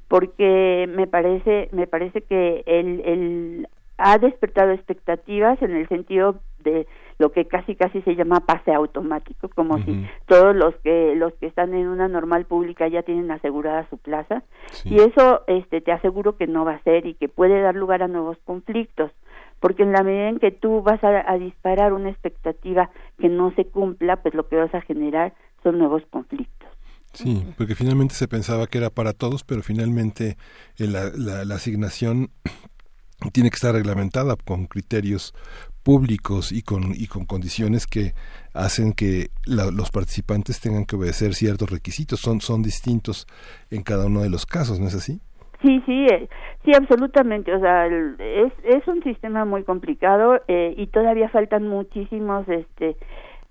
[0.07, 3.67] porque me parece me parece que el, el
[3.97, 6.87] ha despertado expectativas en el sentido de
[7.19, 11.47] lo que casi casi se llama pase automático como si todos los que los que
[11.47, 14.43] están en una normal pública ya tienen asegurada su plaza.
[14.85, 18.03] Y eso este te aseguro que no va a ser y que puede dar lugar
[18.03, 19.11] a nuevos conflictos
[19.59, 22.89] porque en la medida en que tú vas a, a disparar una expectativa
[23.19, 26.69] que no se cumpla pues lo que vas a generar son nuevos conflictos.
[27.13, 30.37] Sí, porque finalmente se pensaba que era para todos, pero finalmente
[30.77, 32.29] eh, la, la, asignación
[33.33, 35.33] tiene que estar reglamentada con criterios
[35.81, 38.13] públicos y con y con condiciones que
[38.53, 42.19] hacen que los participantes tengan que obedecer ciertos requisitos.
[42.19, 43.25] Son son distintos
[43.71, 45.21] en cada uno de los casos no es así
[45.61, 46.29] sí sí eh,
[46.63, 52.47] sí absolutamente o sea es es un sistema muy complicado eh, y todavía faltan muchísimos
[52.47, 52.97] este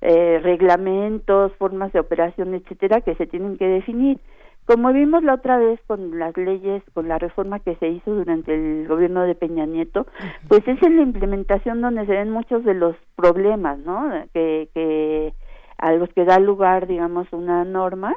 [0.03, 4.21] eh, reglamentos, formas de operación, etcétera, que se tienen que definir.
[4.67, 8.55] Como vimos la otra vez con las leyes, con la reforma que se hizo durante
[8.55, 10.07] el gobierno de Peña Nieto,
[10.49, 14.11] pues es en la implementación donde se ven muchos de los problemas, ¿no?
[14.35, 15.33] Que, que
[15.79, 18.15] a los que da lugar, digamos, una norma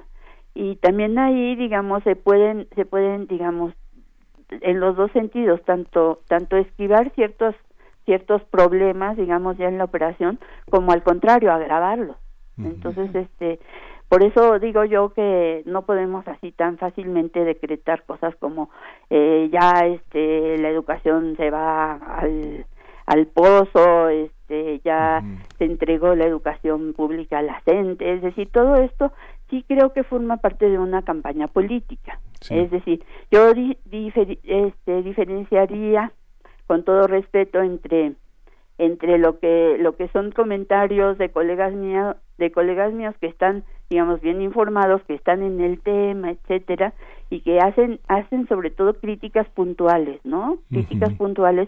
[0.55, 3.73] y también ahí, digamos, se pueden, se pueden, digamos,
[4.49, 7.55] en los dos sentidos, tanto, tanto esquivar ciertos
[8.05, 10.39] ciertos problemas, digamos, ya en la operación,
[10.71, 12.17] como al contrario, agravarlos.
[12.57, 13.59] Entonces, este,
[14.09, 18.71] por eso digo yo que no podemos así tan fácilmente decretar cosas como
[19.11, 22.65] eh, ya este la educación se va al,
[23.05, 25.23] al pozo, este ya
[25.59, 29.13] se entregó la educación pública a la gente, es decir, todo esto
[29.49, 32.19] sí creo que forma parte de una campaña política.
[32.49, 36.11] Es decir, yo este, diferenciaría
[36.67, 38.13] con todo respeto entre
[38.77, 43.65] entre lo que lo que son comentarios de colegas míos de colegas míos que están
[43.89, 46.93] digamos bien informados que están en el tema etcétera
[47.29, 51.67] y que hacen hacen sobre todo críticas puntuales no críticas puntuales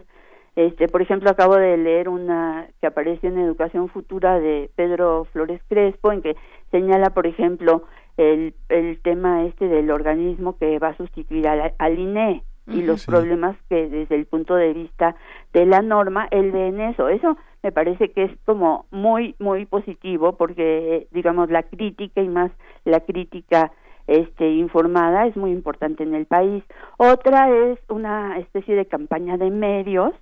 [0.55, 5.61] este por ejemplo acabo de leer una que aparece en Educación Futura de Pedro Flores
[5.69, 6.35] Crespo en que
[6.71, 7.83] señala por ejemplo
[8.17, 13.05] el, el tema este del organismo que va a sustituir al, al INE y los
[13.05, 15.15] problemas que desde el punto de vista
[15.53, 17.09] de la norma él ve en eso.
[17.09, 22.51] Eso me parece que es como muy, muy positivo porque, digamos, la crítica y más
[22.85, 23.71] la crítica
[24.07, 26.63] este, informada es muy importante en el país.
[26.97, 30.13] Otra es una especie de campaña de medios,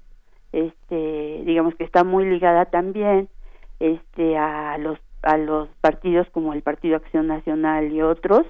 [0.52, 3.30] este, digamos que está muy ligada también
[3.80, 8.46] este, a los a los partidos como el Partido Acción Nacional y otros,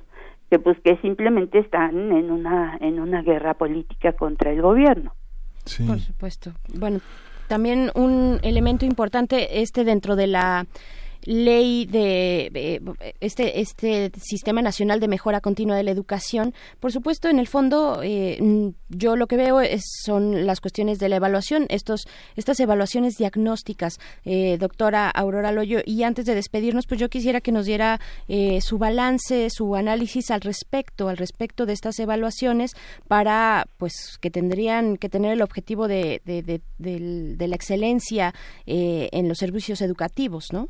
[0.52, 5.14] que pues que simplemente están en una en una guerra política contra el gobierno.
[5.66, 5.84] Sí.
[5.84, 6.52] Por supuesto.
[6.76, 7.00] Bueno,
[7.48, 10.68] también un elemento importante este dentro de la
[11.26, 12.82] ley de
[13.20, 16.54] este este sistema nacional de mejora continua de la educación.
[16.80, 18.40] Por supuesto en el fondo eh,
[18.90, 24.00] yo lo que veo es, son las cuestiones de la evaluación estos estas evaluaciones diagnósticas
[24.26, 25.80] eh, doctora Aurora Loyo.
[25.86, 30.32] Y antes de despedirnos pues yo quisiera que nos diera eh, su balance su análisis
[30.32, 32.76] al respecto al respecto de estas evaluaciones
[33.08, 38.34] para pues que tendrían que tener el objetivo de, de, de la excelencia
[38.66, 40.70] en los servicios educativos no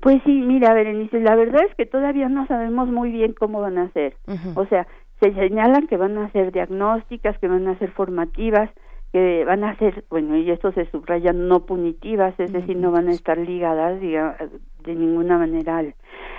[0.00, 3.78] pues sí, mira, Berenice, la verdad es que todavía no sabemos muy bien cómo van
[3.78, 4.16] a ser.
[4.54, 4.86] O sea,
[5.20, 8.70] se señalan que van a ser diagnósticas, que van a ser formativas,
[9.12, 13.08] que van a ser, bueno, y esto se subraya, no punitivas, es decir, no van
[13.08, 15.94] a estar ligadas de ninguna manera al,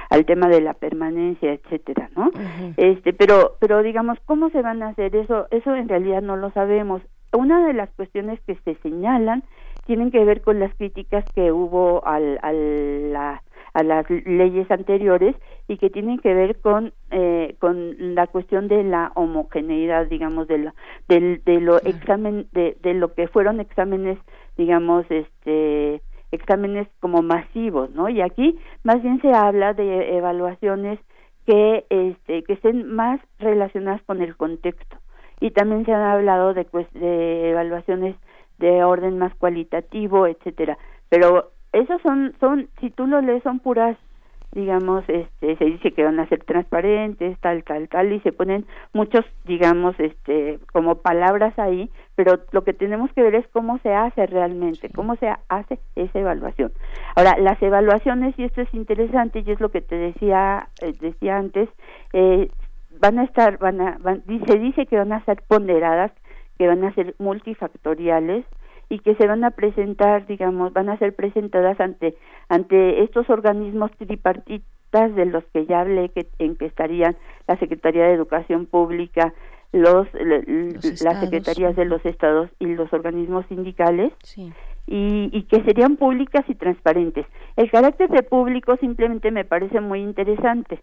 [0.09, 2.31] al tema de la permanencia, etcétera, ¿no?
[2.77, 5.47] Este, pero, pero digamos, ¿cómo se van a hacer eso?
[5.51, 7.01] Eso en realidad no lo sabemos.
[7.33, 9.43] Una de las cuestiones que se señalan
[9.85, 13.41] tienen que ver con las críticas que hubo al, al la
[13.73, 15.35] a las leyes anteriores
[15.67, 20.57] y que tienen que ver con eh, con la cuestión de la homogeneidad digamos de
[20.57, 20.71] lo
[21.07, 24.17] de, de lo examen de, de lo que fueron exámenes
[24.57, 30.99] digamos este exámenes como masivos no y aquí más bien se habla de evaluaciones
[31.45, 34.97] que este que estén más relacionadas con el contexto.
[35.39, 38.15] Y también se han hablado de, pues, de evaluaciones
[38.59, 40.77] de orden más cualitativo etcétera.
[41.09, 43.97] Pero esos son, son, si tú lo lees, son puras,
[44.53, 48.65] digamos, este, se dice que van a ser transparentes, tal, tal, tal, y se ponen
[48.93, 53.93] muchos, digamos, este, como palabras ahí, pero lo que tenemos que ver es cómo se
[53.93, 56.73] hace realmente, cómo se hace esa evaluación.
[57.15, 61.37] Ahora, las evaluaciones, y esto es interesante, y es lo que te decía, eh, decía
[61.37, 61.69] antes,
[62.11, 62.49] eh,
[62.99, 66.11] van a estar, van a, van, se dice que van a ser ponderadas,
[66.57, 68.45] que van a ser multifactoriales,
[68.91, 72.13] y que se van a presentar, digamos, van a ser presentadas ante
[72.49, 77.15] ante estos organismos tripartitas de los que ya hablé que en que estarían
[77.47, 79.33] la Secretaría de Educación Pública,
[79.71, 84.11] los, las secretarías de los estados y los organismos sindicales
[84.85, 87.25] y, y que serían públicas y transparentes.
[87.55, 90.81] El carácter de público simplemente me parece muy interesante.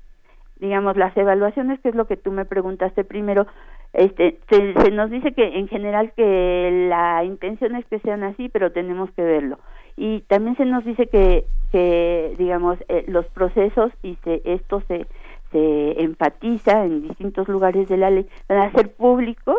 [0.56, 3.47] Digamos las evaluaciones que es lo que tú me preguntaste primero
[3.93, 8.73] este se, nos dice que en general que la intención es que sean así pero
[8.73, 9.59] tenemos que verlo.
[9.97, 15.06] Y también se nos dice que que digamos eh, los procesos y se esto se
[15.52, 19.56] se enfatiza en distintos lugares de la ley van a ser públicos.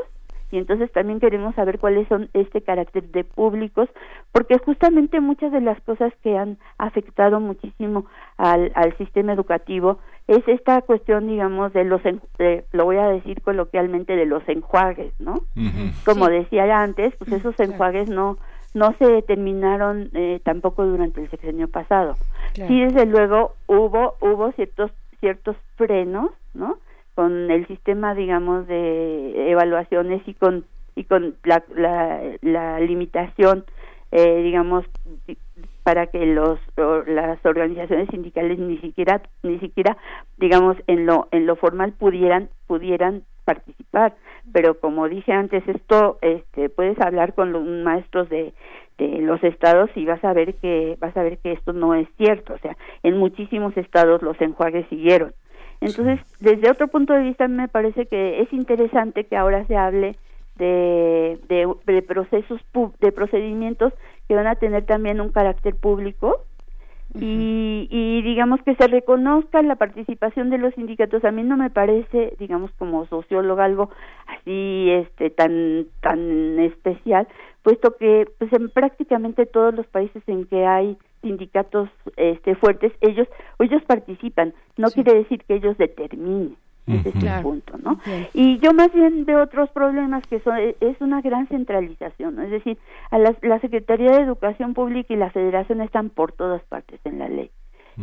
[0.52, 3.88] Y entonces también queremos saber cuáles son este carácter de públicos
[4.32, 8.06] porque justamente muchas de las cosas que han afectado muchísimo
[8.38, 10.00] al, al sistema educativo
[10.30, 12.02] es esta cuestión digamos de los
[12.72, 15.36] lo voy a decir coloquialmente de los enjuagues no
[16.06, 18.38] como decía antes pues esos enjuagues no
[18.74, 22.16] no se terminaron eh, tampoco durante el sexenio pasado.
[22.54, 26.78] Sí desde luego hubo hubo ciertos ciertos frenos no
[27.16, 30.66] con el sistema digamos de evaluaciones y con
[30.96, 31.64] y con la,
[32.42, 33.66] la, limitación
[34.12, 34.86] eh, digamos
[35.90, 36.60] para que los
[37.08, 39.98] las organizaciones sindicales ni siquiera ni siquiera
[40.38, 44.14] digamos en lo en lo formal pudieran pudieran participar.
[44.54, 48.54] Pero como dije antes esto este puedes hablar con los maestros de
[49.00, 52.08] de los estados y vas a ver que vas a ver que esto no es
[52.18, 52.54] cierto.
[52.54, 55.34] O sea en muchísimos estados los enjuagues siguieron.
[55.82, 60.18] Entonces, desde otro punto de vista, me parece que es interesante que ahora se hable
[60.60, 61.40] de,
[61.86, 62.62] de, procesos,
[63.00, 63.94] de procedimientos
[64.30, 66.46] que van a tener también un carácter público,
[67.16, 71.26] y, y digamos que se reconozca la participación de los sindicatos.
[71.26, 73.90] A mí no me parece digamos como socióloga algo
[74.28, 77.28] así este tan tan especial
[77.64, 83.28] puesto que pues en prácticamente todos los países en que hay sindicatos este fuertes ellos
[83.58, 84.54] ellos participan.
[84.78, 86.58] No quiere decir que ellos determinen
[86.90, 88.00] ese es el punto, ¿no?
[88.34, 92.44] Y yo más bien veo otros problemas que son, es una gran centralización, ¿no?
[92.44, 92.78] Es decir,
[93.12, 97.20] a la, la Secretaría de Educación Pública y la Federación están por todas partes en
[97.20, 97.52] la ley.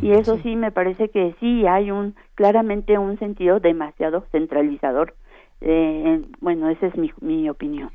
[0.02, 5.14] Y eso sí me parece que sí hay un claramente un sentido demasiado centralizador
[5.62, 7.90] eh, bueno, esa es mi, mi opinión.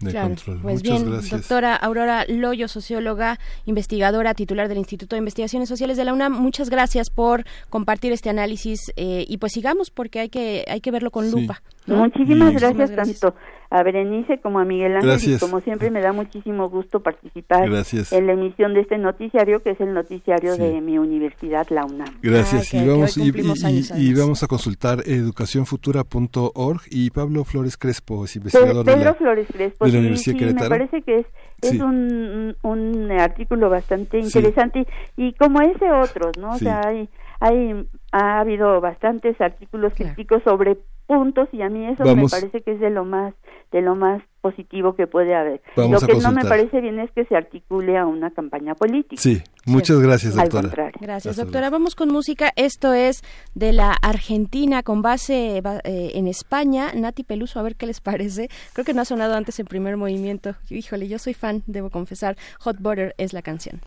[0.62, 6.14] Pues bien, doctora Aurora Loyo, socióloga, investigadora, titular del Instituto de Investigaciones Sociales de la
[6.14, 10.82] UNAM, muchas gracias por compartir este análisis eh, y pues sigamos porque hay que hay
[10.82, 11.62] que verlo con lupa.
[11.96, 13.36] Muchísimas, gracias, tanto
[13.72, 18.28] a Berenice como a Miguel Ángel y como siempre me da muchísimo gusto participar en
[18.28, 22.10] la emisión de este noticiario que es el noticiario de mi universidad, la UNAM.
[22.22, 28.98] Gracias y, vamos, y, vamos a consultar educacionfutura.org y Pablo Flores Crespo es investigador de,
[28.98, 31.26] la, Flores Crespo, de la Universidad sí, Me parece que es,
[31.62, 34.86] es un, un, artículo bastante interesante
[35.16, 36.52] y, como ese otros, ¿no?
[36.52, 37.08] O sea, hay,
[37.40, 40.78] hay ha habido bastantes artículos críticos sobre
[41.12, 43.34] puntos y a mí eso me parece que es de lo más
[43.74, 45.62] de lo más positivo que puede haber.
[45.76, 49.22] lo que no me parece bien es que se articule a una campaña política.
[49.22, 50.92] Sí, muchas gracias, doctora.
[51.02, 51.70] Gracias, doctora.
[51.70, 52.52] Vamos con música.
[52.56, 53.24] Esto es
[53.56, 56.94] de la Argentina con base eh, en España.
[56.96, 58.50] Nati Peluso, a ver qué les parece.
[58.72, 60.56] Creo que no ha sonado antes en primer movimiento.
[60.70, 62.38] Híjole, yo soy fan, debo confesar.
[62.60, 63.82] Hot Butter es la canción.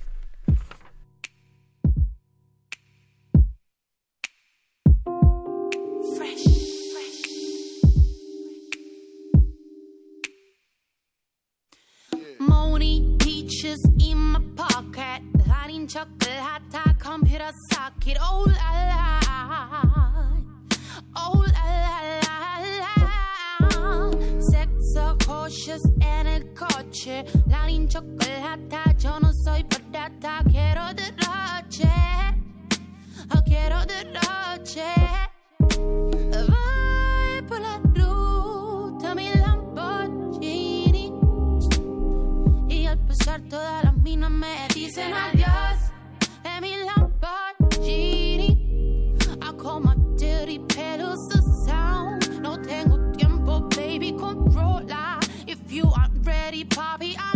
[12.47, 15.23] Money peaches in my pocket.
[15.47, 18.19] Hot chocolate, hot tie, computer socket.
[18.21, 19.21] Oh la la.
[21.17, 21.65] Oh la
[22.21, 22.41] la
[22.81, 23.01] la.
[24.41, 27.25] Sexo cautious en el coche.
[27.47, 30.43] Latin chocolate, yo no soy patata.
[30.51, 31.93] Quiero derroche.
[33.47, 34.93] Quiero derroche.
[35.71, 36.64] Voy
[43.55, 45.79] todas las minas me dicen adiós
[46.43, 48.49] en mi Lamborghini.
[49.41, 52.41] I call my dirty pedals the sound.
[52.41, 55.21] No tengo tiempo, baby, controla.
[55.47, 57.34] If you aren't ready, papi, I'm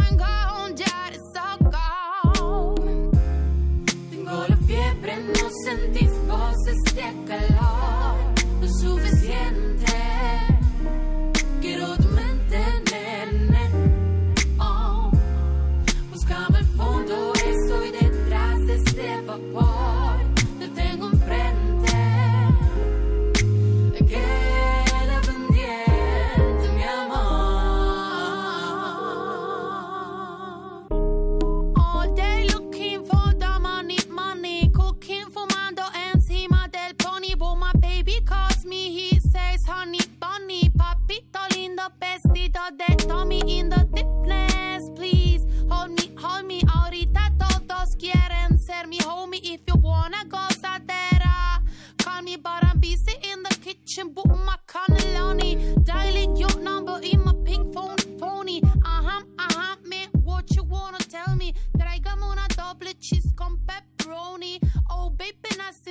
[42.49, 45.47] vestido de Tommy in the deepness, please.
[45.71, 51.63] Hold me, hold me, ahorita todos quieren ser mi homie if you wanna go sadera.
[51.99, 55.85] Call me, but I'm busy in the kitchen, booting my cannelloni.
[55.85, 58.61] Dialing your number in my pink phone pony.
[58.85, 61.55] Uh huh, uh huh, man, what you wanna tell me?
[61.77, 64.59] Tráigame una doble cheese con pepperoni.
[64.91, 65.35] Oh, baby,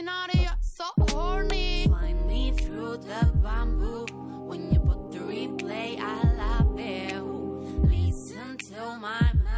[0.03, 1.87] naughty, you're so horny.
[1.87, 4.05] Find me through the bamboo
[4.47, 5.99] when you put the replay.
[5.99, 6.26] I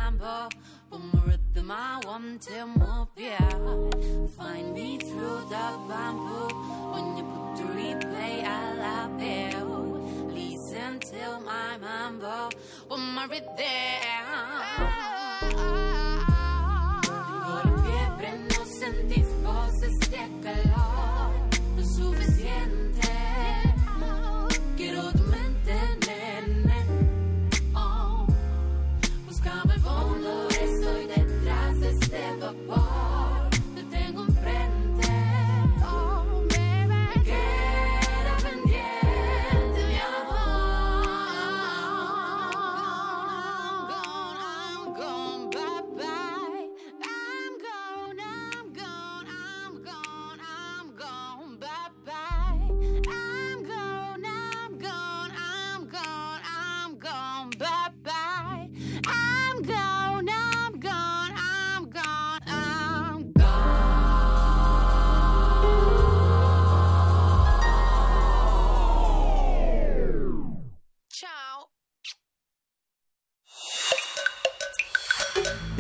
[0.10, 0.49] my mambo.
[1.72, 3.49] I want to move, yeah.
[4.38, 6.48] Find me through the bamboo.
[6.94, 10.31] When you put the replay, I love you.
[10.34, 12.49] Listen till my mambo.
[12.88, 13.45] One more rhythm.
[17.45, 21.31] La fiebre, no sentís voces de calor.
[21.77, 22.28] Lo suficiente.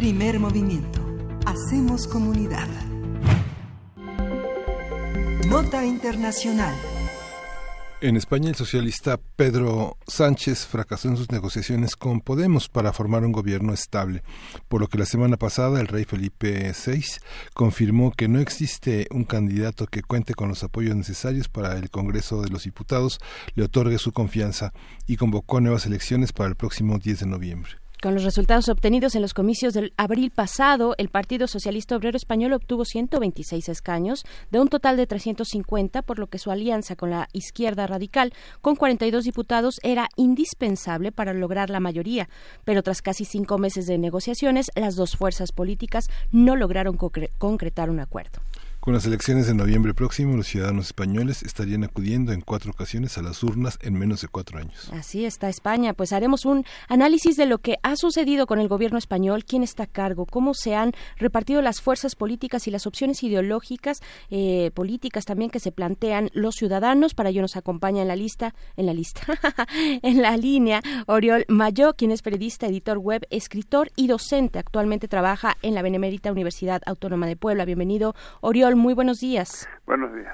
[0.09, 0.99] Primer movimiento.
[1.45, 2.67] Hacemos comunidad.
[5.47, 6.73] Nota Internacional.
[8.01, 13.31] En España, el socialista Pedro Sánchez fracasó en sus negociaciones con Podemos para formar un
[13.31, 14.23] gobierno estable,
[14.67, 17.03] por lo que la semana pasada el rey Felipe VI
[17.53, 22.41] confirmó que no existe un candidato que cuente con los apoyos necesarios para el Congreso
[22.41, 23.19] de los Diputados
[23.53, 24.73] le otorgue su confianza
[25.05, 27.88] y convocó nuevas elecciones para el próximo 10 de noviembre.
[28.01, 32.53] Con los resultados obtenidos en los comicios del abril pasado, el Partido Socialista Obrero Español
[32.53, 37.27] obtuvo 126 escaños de un total de 350, por lo que su alianza con la
[37.33, 38.31] izquierda radical,
[38.61, 42.29] con 42 diputados, era indispensable para lograr la mayoría.
[42.63, 47.99] Pero tras casi cinco meses de negociaciones, las dos fuerzas políticas no lograron concretar un
[47.99, 48.39] acuerdo.
[48.89, 53.21] Con las elecciones de noviembre próximo, los ciudadanos españoles estarían acudiendo en cuatro ocasiones a
[53.21, 54.89] las urnas en menos de cuatro años.
[54.91, 55.93] Así está España.
[55.93, 59.83] Pues haremos un análisis de lo que ha sucedido con el gobierno español, quién está
[59.83, 63.99] a cargo, cómo se han repartido las fuerzas políticas y las opciones ideológicas,
[64.31, 67.13] eh, políticas también que se plantean los ciudadanos.
[67.13, 69.21] Para ello nos acompaña en la lista, en la lista,
[70.01, 74.57] en la línea, Oriol Mayo, quien es periodista, editor web, escritor y docente.
[74.57, 77.65] Actualmente trabaja en la Benemérita Universidad Autónoma de Puebla.
[77.65, 79.69] Bienvenido, Oriol muy buenos días.
[79.85, 80.33] Buenos días.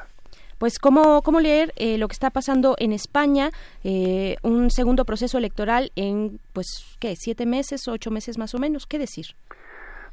[0.57, 3.49] Pues cómo, cómo leer eh, lo que está pasando en España,
[3.83, 7.15] eh, un segundo proceso electoral en, pues, ¿qué?
[7.17, 8.85] ¿Siete meses, ocho meses más o menos?
[8.87, 9.25] ¿Qué decir?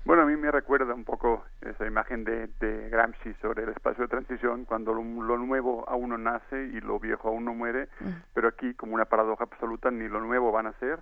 [0.05, 4.03] Bueno, a mí me recuerda un poco esa imagen de, de Gramsci sobre el espacio
[4.03, 7.89] de transición, cuando lo, lo, nuevo aún no nace y lo viejo aún no muere,
[8.35, 10.99] pero aquí, como una paradoja absoluta, ni lo nuevo va a nacer,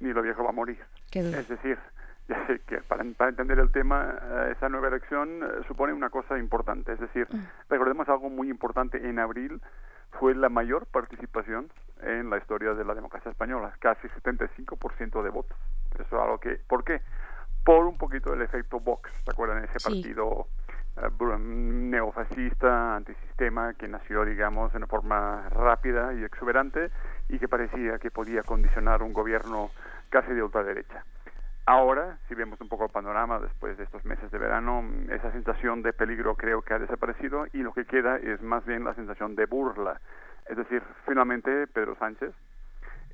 [0.00, 0.80] ni lo viejo va a morir.
[1.12, 1.78] Es decir,
[2.66, 6.92] que para, para, entender el tema, eh, esa nueva elección eh, supone una cosa importante.
[6.92, 7.26] Es decir,
[7.68, 9.08] recordemos algo muy importante.
[9.08, 9.60] En abril
[10.18, 11.70] fue la mayor participación
[12.02, 15.56] en la historia de la democracia española, casi 75% de votos.
[15.94, 17.00] Eso es algo que, ¿por qué?
[17.64, 19.64] Por un poquito el efecto Vox, ¿se acuerdan?
[19.64, 20.48] Ese partido
[20.96, 26.90] uh, neofascista, antisistema, que nació, digamos, de una forma rápida y exuberante
[27.28, 29.70] y que parecía que podía condicionar un gobierno
[30.10, 31.04] casi de ultraderecha.
[31.64, 35.82] Ahora, si vemos un poco el panorama después de estos meses de verano, esa sensación
[35.82, 39.36] de peligro creo que ha desaparecido y lo que queda es más bien la sensación
[39.36, 40.00] de burla.
[40.48, 42.32] Es decir, finalmente Pedro Sánchez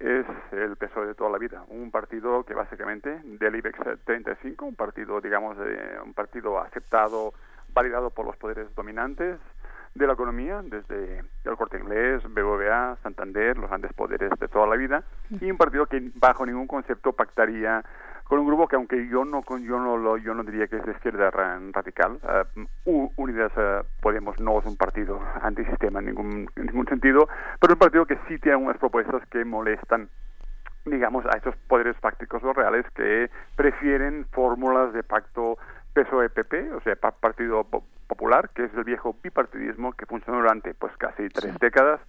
[0.01, 4.77] es el PSOE de toda la vida, un partido que básicamente del IBEX 35, un
[4.77, 7.35] partido, digamos, de, un partido aceptado,
[7.75, 9.39] validado por los poderes dominantes
[9.95, 14.77] de la economía, desde el Corte Inglés, BBVA, Santander, los grandes poderes de toda la
[14.77, 17.85] vida, y un partido que bajo ningún concepto pactaría
[18.29, 20.85] con un grupo que aunque yo no yo no lo yo no diría que es
[20.85, 22.21] de izquierda radical
[22.85, 27.29] uh, Unidas uh, Podemos no es un partido antisistema en ningún en ningún sentido
[27.59, 30.09] pero es un partido que sí tiene unas propuestas que molestan
[30.85, 35.57] digamos a esos poderes fácticos o reales que prefieren fórmulas de pacto
[35.95, 37.67] PSOE-PP o sea Partido
[38.09, 42.01] Popular que es el viejo bipartidismo que funcionó durante pues casi tres décadas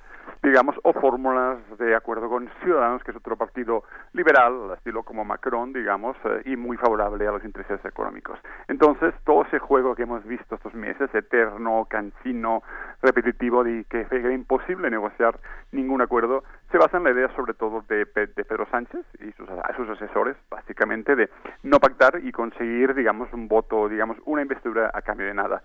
[0.43, 5.73] digamos, o fórmulas de acuerdo con Ciudadanos, que es otro partido liberal, estilo como Macron,
[5.73, 8.39] digamos, eh, y muy favorable a los intereses económicos.
[8.67, 12.63] Entonces, todo ese juego que hemos visto estos meses, eterno, cansino,
[13.01, 15.39] repetitivo, de que era imposible negociar
[15.71, 19.49] ningún acuerdo, se basa en la idea sobre todo de, de Pedro Sánchez y sus,
[19.75, 21.29] sus asesores, básicamente, de
[21.63, 25.63] no pactar y conseguir, digamos, un voto, digamos, una investidura a cambio de nada.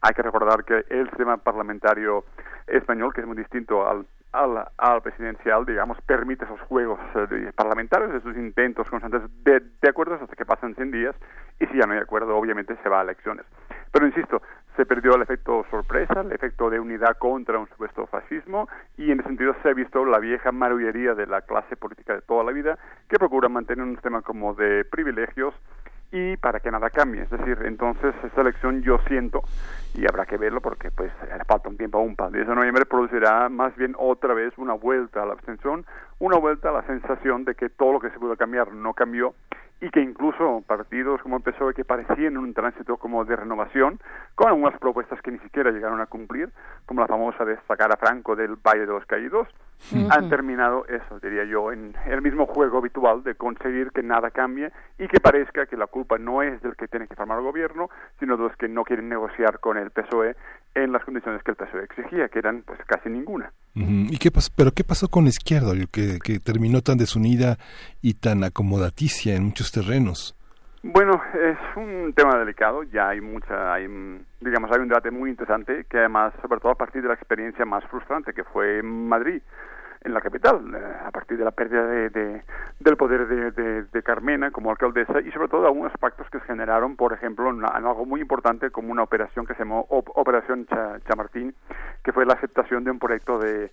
[0.00, 2.24] Hay que recordar que el sistema parlamentario
[2.66, 8.14] español, que es muy distinto al, al, al presidencial, digamos, permite esos juegos eh, parlamentarios,
[8.14, 11.16] esos intentos constantes de, de acuerdos hasta que pasan 100 días
[11.58, 13.46] y si ya no hay acuerdo, obviamente se va a elecciones.
[13.92, 14.42] Pero insisto,
[14.76, 19.20] se perdió el efecto sorpresa, el efecto de unidad contra un supuesto fascismo y en
[19.20, 22.52] ese sentido se ha visto la vieja marullería de la clase política de toda la
[22.52, 22.78] vida
[23.08, 25.54] que procura mantener un sistema como de privilegios
[26.14, 27.22] y para que nada cambie.
[27.22, 29.42] Es decir, entonces esta elección yo siento,
[29.94, 31.10] y habrá que verlo porque pues
[31.46, 34.74] falta un tiempo aún para el 10 de noviembre, producirá más bien otra vez una
[34.74, 35.84] vuelta a la abstención,
[36.20, 39.34] una vuelta a la sensación de que todo lo que se pudo cambiar no cambió
[39.80, 44.00] y que incluso partidos como el PSOE que parecían un tránsito como de renovación,
[44.34, 46.50] con algunas propuestas que ni siquiera llegaron a cumplir,
[46.86, 49.48] como la famosa de sacar a Franco del Valle de los Caídos,
[50.10, 54.72] han terminado eso, diría yo, en el mismo juego habitual de conseguir que nada cambie
[54.98, 57.90] y que parezca que la culpa no es del que tiene que formar el gobierno,
[58.18, 60.36] sino de los que no quieren negociar con el PSOE
[60.74, 63.52] en las condiciones que el PSOE exigía, que eran pues casi ninguna.
[63.74, 64.52] ¿Y qué pasó?
[64.56, 67.56] ¿Pero qué pasó con la izquierda, que, que terminó tan desunida
[68.02, 70.36] y tan acomodaticia en muchos terrenos?
[70.86, 73.86] Bueno, es un tema delicado, ya hay mucha, hay,
[74.40, 77.64] digamos, hay un debate muy interesante que además, sobre todo a partir de la experiencia
[77.64, 79.40] más frustrante que fue en Madrid,
[80.04, 82.42] en la capital, eh, a partir de la pérdida de,
[82.78, 87.14] del poder de, Carmena como alcaldesa y sobre todo algunos pactos que se generaron, por
[87.14, 90.66] ejemplo, en, algo muy importante como una operación que se llamó Operación
[91.08, 91.54] Chamartín,
[92.02, 93.70] que fue la aceptación de un proyecto de,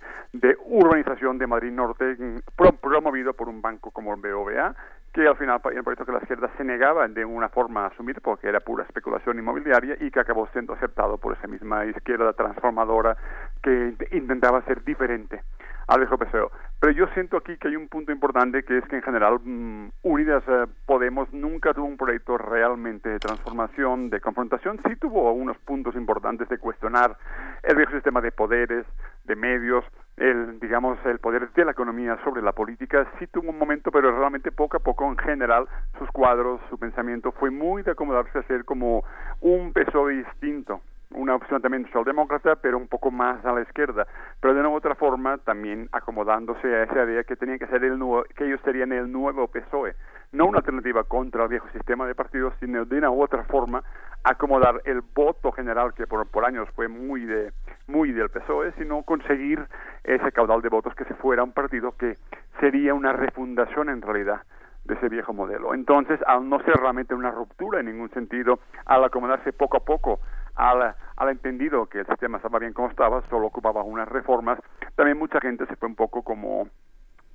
[0.66, 2.40] urbanización de Madrid Norte mm,
[2.82, 4.74] promovido por un banco como el BOVA
[5.14, 7.88] que al final era un proyecto que la izquierda se negaba de una forma a
[7.88, 12.34] asumir porque era pura especulación inmobiliaria y que acabó siendo aceptado por esa misma izquierda
[12.34, 13.18] transformadora
[13.62, 15.42] que intentaba ser diferente
[15.88, 16.50] al viejo PSOE.
[16.80, 19.90] Pero yo siento aquí que hay un punto importante que es que en general mm,
[20.04, 24.80] Unidas eh, Podemos nunca tuvo un proyecto realmente de transformación, de confrontación.
[24.88, 27.18] Sí tuvo unos puntos importantes de cuestionar
[27.64, 28.86] el viejo sistema de poderes,
[29.26, 29.86] de medios,
[30.18, 34.18] el digamos el poder de la economía sobre la política sí tuvo un momento pero
[34.18, 35.68] realmente poco a poco en general
[35.98, 39.04] sus cuadros su pensamiento fue muy de acomodarse a ser como
[39.40, 40.82] un peso distinto
[41.14, 44.08] una opción también socialdemócrata, pero un poco más a la izquierda,
[44.40, 47.84] pero de una u otra forma también acomodándose a esa idea que tenía que ser
[47.84, 49.96] el nuevo, que ellos serían el nuevo PSOE,
[50.32, 53.84] no una alternativa contra el viejo sistema de partidos, sino de una u otra forma
[54.24, 57.52] acomodar el voto general que por, por años fue muy de
[57.88, 59.66] muy del PSOE, sino conseguir
[60.04, 62.18] ese caudal de votos que se fuera un partido que
[62.60, 64.44] sería una refundación en realidad
[64.86, 65.74] de ese viejo modelo.
[65.74, 70.20] Entonces, al no ser realmente una ruptura en ningún sentido, al acomodarse poco a poco
[70.62, 74.60] al, al entendido que el sistema estaba bien como estaba, solo ocupaba unas reformas,
[74.96, 76.68] también mucha gente se fue un poco como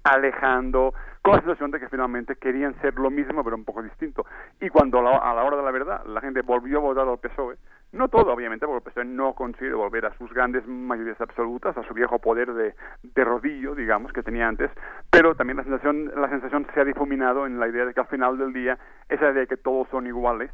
[0.05, 4.24] alejando, con la situación de que finalmente querían ser lo mismo pero un poco distinto.
[4.61, 7.57] Y cuando a la hora de la verdad la gente volvió a votar al PSOE,
[7.90, 11.82] no todo obviamente, porque el PSOE no consigue volver a sus grandes mayorías absolutas, a
[11.82, 14.70] su viejo poder de, de rodillo, digamos, que tenía antes,
[15.11, 18.07] pero también la sensación, la sensación se ha difuminado en la idea de que al
[18.07, 18.78] final del día,
[19.09, 20.53] esa idea de que todos son iguales,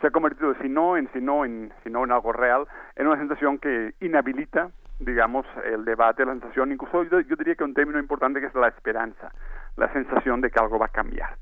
[0.00, 2.66] se ha convertido, si no en, si no en, si no en algo real,
[2.96, 4.70] en una sensación que inhabilita
[5.00, 8.68] digamos, el debate, la sensación, incluso yo, diría que un término importante que es la
[8.68, 9.32] esperanza,
[9.78, 11.36] la sensación de que algo va a cambiar.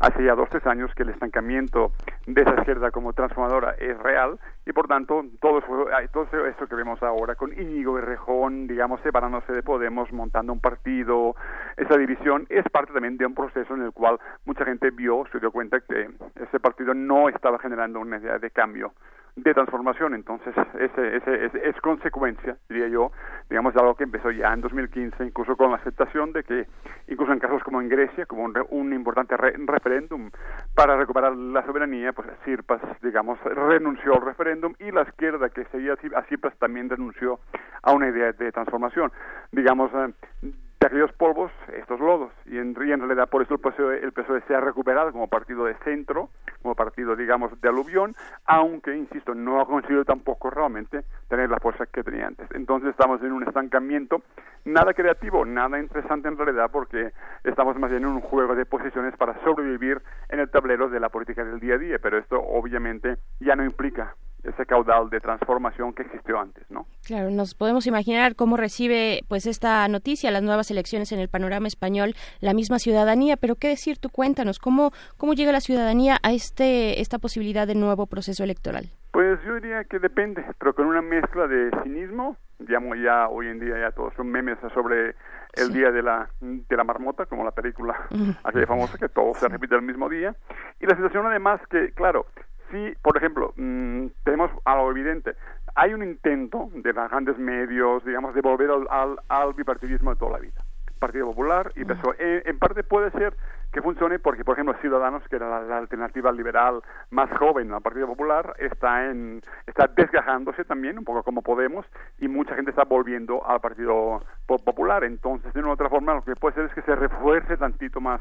[0.00, 1.92] Hace ya dos, tres años que el estancamiento
[2.26, 6.74] de esa izquierda como transformadora es real y por tanto todo eso, todo eso que
[6.74, 11.36] vemos ahora con Íñigo y Rejón, digamos, separándose de Podemos, montando un partido,
[11.76, 15.38] esa división es parte también de un proceso en el cual mucha gente vio, se
[15.38, 18.92] dio cuenta que ese partido no estaba generando una idea de cambio
[19.36, 20.14] de transformación.
[20.14, 23.12] Entonces, ese, ese, es consecuencia, diría yo,
[23.48, 26.66] digamos, de algo que empezó ya en 2015, incluso con la aceptación de que,
[27.08, 30.30] incluso en casos como en Grecia, como un, importante referéndum
[30.74, 35.94] para recuperar la soberanía, pues Sirpas, digamos, renunció al referéndum y la izquierda que seguía
[35.94, 37.40] a Sirpas también renunció
[37.82, 39.10] a una idea de transformación.
[39.50, 40.52] Digamos, eh,
[40.86, 42.30] aquellos polvos estos lodos.
[42.46, 45.74] Y en, realidad por eso el PSOE, el PSOE se ha recuperado como partido de
[45.84, 46.30] centro
[46.62, 48.14] como partido digamos de aluvión
[48.46, 52.48] aunque insisto no ha conseguido tampoco realmente tener la fuerza que tenía antes.
[52.52, 54.22] Entonces estamos en un estancamiento
[54.64, 57.12] nada creativo nada interesante en realidad porque
[57.44, 61.08] estamos más bien en un juego de posiciones para sobrevivir en el tablero de la
[61.08, 61.98] política del día a día.
[62.00, 66.86] Pero esto obviamente ya no implica ese caudal de transformación que existió antes, ¿no?
[67.04, 71.68] Claro, nos podemos imaginar cómo recibe pues esta noticia, las nuevas elecciones en el panorama
[71.68, 76.32] español, la misma ciudadanía, pero qué decir, tú cuéntanos, ¿cómo, cómo llega la ciudadanía a
[76.32, 78.90] este esta posibilidad de nuevo proceso electoral?
[79.12, 83.60] Pues yo diría que depende, pero con una mezcla de cinismo, digamos ya hoy en
[83.60, 85.14] día ya todos son memes sobre
[85.54, 87.94] el día de la de la marmota, como la película
[88.42, 90.34] aquella famosa que todo se repite el mismo día,
[90.80, 92.26] y la situación además que, claro,
[92.72, 95.36] si, por ejemplo, mm, tenemos algo evidente,
[95.76, 100.32] hay un intento de los grandes medios, digamos, de volver al, al, bipartidismo de toda
[100.32, 100.60] la vida.
[100.98, 102.14] Partido Popular y PSOE.
[102.18, 103.34] Eh, en parte puede ser
[103.72, 106.80] que funcione porque, por ejemplo, Ciudadanos, que era la, alternativa liberal
[107.10, 111.84] más joven al Partido Popular, está en está desgajándose también, un poco como Podemos,
[112.18, 115.02] y mucha gente está volviendo al Partido Popular.
[115.02, 118.00] Entonces, de una u otra forma, lo que puede ser es que se refuerce tantito
[118.00, 118.20] más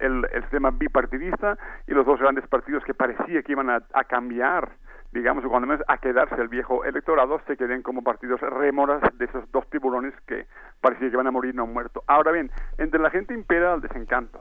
[0.00, 1.56] el, el sistema bipartidista
[1.86, 4.70] y los dos grandes partidos que parecía que iban a, cambiar
[5.10, 9.50] digamos, cuando menos a quedarse el viejo electorado, se queden como partidos rémoras de esos
[9.52, 10.46] dos tiburones que
[10.82, 12.04] parecía que van a morir no muertos.
[12.06, 14.38] Ahora bien, entre la gente impera el desencanto.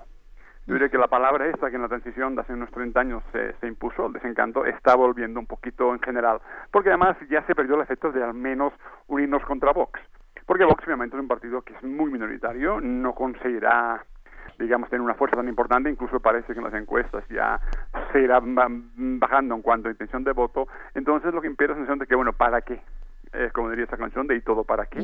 [0.66, 3.24] Yo diría que la palabra esta que en la transición de hace unos 30 años
[3.32, 7.56] se, se impuso, el desencanto, está volviendo un poquito en general, porque además ya se
[7.56, 8.74] perdió el efecto de al menos
[9.08, 9.98] unirnos contra Vox.
[10.46, 14.04] Porque Vox obviamente es un partido que es muy minoritario, no conseguirá
[14.58, 17.60] digamos, tener una fuerza tan importante, incluso parece que en las encuestas ya
[18.12, 21.76] se irá bajando en cuanto a intención de voto, entonces lo que impide es la
[21.76, 22.82] sensación de que, bueno, ¿para qué?
[23.34, 25.02] Eh, como diría esa canción, de ¿y todo para qué?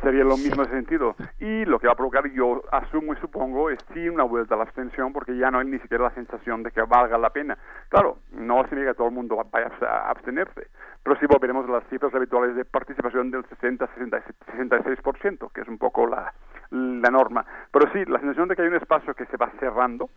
[0.00, 1.16] Sería lo mismo en ese sentido.
[1.40, 4.58] Y lo que va a provocar, yo asumo y supongo, es sí una vuelta a
[4.58, 7.58] la abstención, porque ya no hay ni siquiera la sensación de que valga la pena.
[7.88, 10.68] Claro, no significa que todo el mundo vaya a abstenerse,
[11.02, 16.06] pero sí volveremos a las cifras habituales de participación del 60-66%, que es un poco
[16.06, 16.32] la,
[16.70, 17.44] la norma.
[17.70, 20.10] Pero sí, la sensación de que hay un espacio que se va cerrando,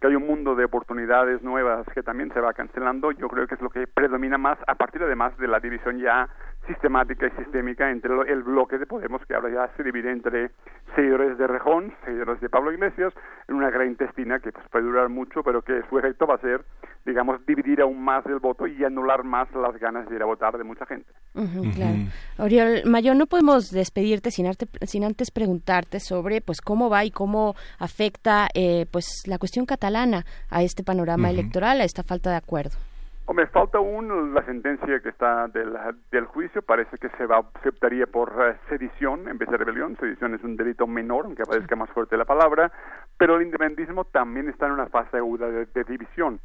[0.00, 3.54] que hay un mundo de oportunidades nuevas que también se va cancelando, yo creo que
[3.54, 6.28] es lo que predomina más, a partir además de la división ya
[6.66, 10.50] sistemática y sistémica entre el bloque de Podemos, que ahora ya se divide entre
[10.94, 13.12] seguidores de Rejón, seguidores de Pablo Iglesias,
[13.48, 16.38] en una gran intestina que pues, puede durar mucho, pero que su efecto va a
[16.38, 16.64] ser,
[17.04, 20.56] digamos, dividir aún más el voto y anular más las ganas de ir a votar
[20.58, 21.10] de mucha gente.
[21.74, 21.96] claro.
[22.38, 24.50] Oriol Mayor, no podemos despedirte sin,
[24.82, 30.24] sin antes preguntarte sobre pues cómo va y cómo afecta eh, pues la cuestión catalana
[30.50, 32.89] a este panorama electoral, a esta falta de acuerdo.
[33.30, 35.78] Hombre, falta aún la sentencia que está del,
[36.10, 36.62] del juicio.
[36.62, 39.96] Parece que se va, aceptaría por eh, sedición en vez de rebelión.
[40.00, 42.72] Sedición es un delito menor, aunque parezca más fuerte la palabra.
[43.16, 46.40] Pero el independentismo también está en una fase aguda de, división.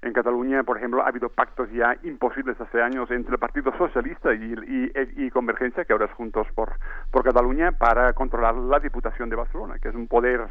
[0.00, 4.32] En Cataluña, por ejemplo, ha habido pactos ya imposibles hace años entre el Partido Socialista
[4.32, 6.74] y, y, y, Convergencia, que ahora es Juntos por,
[7.10, 10.46] por Cataluña, para controlar la Diputación de Barcelona, que es un poder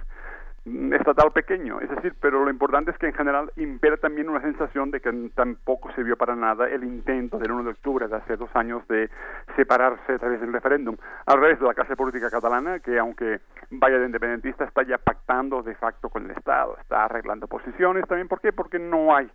[0.93, 4.91] estatal pequeño, es decir, pero lo importante es que en general impera también una sensación
[4.91, 8.35] de que tampoco se vio para nada el intento del 1 de octubre de hace
[8.35, 9.09] dos años de
[9.55, 13.39] separarse a través del referéndum, al revés de la clase política catalana, que aunque
[13.71, 18.07] vaya de independentista, está ya pactando de facto con el Estado, está arreglando posiciones.
[18.07, 18.51] También, ¿por qué?
[18.53, 19.29] Porque no hay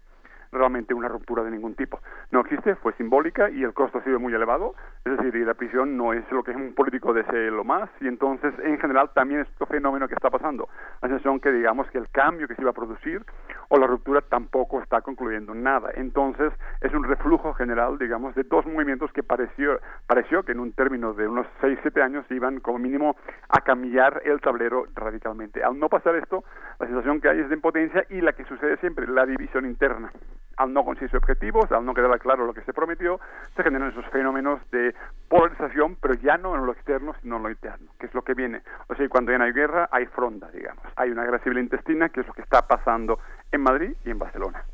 [0.53, 2.01] realmente una ruptura de ningún tipo.
[2.31, 4.75] No existe, fue simbólica y el costo ha sido muy elevado,
[5.05, 8.09] es decir, y la prisión no es lo que un político desee lo más, y
[8.09, 10.69] entonces en general también es otro fenómeno que está pasando.
[11.01, 13.25] La sensación que digamos que el cambio que se iba a producir
[13.69, 15.91] o la ruptura tampoco está concluyendo nada.
[15.95, 20.73] Entonces es un reflujo general, digamos, de dos movimientos que pareció, pareció que en un
[20.73, 23.17] término de unos 6, 7 años iban como mínimo
[23.49, 25.65] a cambiar el tablero radicalmente.
[25.65, 26.45] Al no pasar esto,
[26.79, 30.13] la sensación que hay es de impotencia y la que sucede siempre, la división interna
[30.57, 33.21] al no conseguirse objetivos, al no quedar claro lo que se prometió,
[33.57, 34.95] se generan esos fenómenos de
[35.29, 38.35] polarización, pero ya no en lo externo, sino en lo interno, que es lo que
[38.35, 38.63] viene.
[38.89, 40.85] O sea, cuando ya no hay guerra, hay fronda, digamos.
[40.97, 43.19] Hay una guerra civil intestina, que es lo que está pasando
[43.51, 44.65] en Madrid y en Barcelona.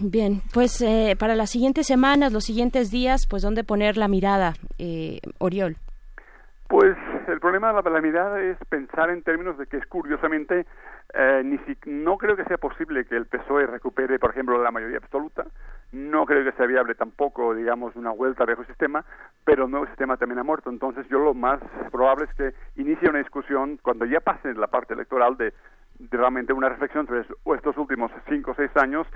[0.00, 4.54] Bien, pues eh, para las siguientes semanas, los siguientes días, pues ¿dónde poner la mirada,
[4.78, 5.76] eh, Oriol?
[6.68, 6.96] Pues
[7.28, 10.66] el problema de la mirada es pensar en términos de que es curiosamente
[11.14, 14.70] eh, ni si, no creo que sea posible que el PSOE recupere, por ejemplo, la
[14.70, 15.46] mayoría absoluta.
[15.92, 19.04] No creo que sea viable tampoco, digamos, una vuelta al viejo sistema,
[19.44, 20.70] pero el nuevo sistema también ha muerto.
[20.70, 21.60] Entonces, yo lo más
[21.90, 25.52] probable es que inicie una discusión cuando ya pase la parte electoral de
[26.10, 27.24] realmente una reflexión sobre
[27.56, 29.06] estos últimos cinco o seis años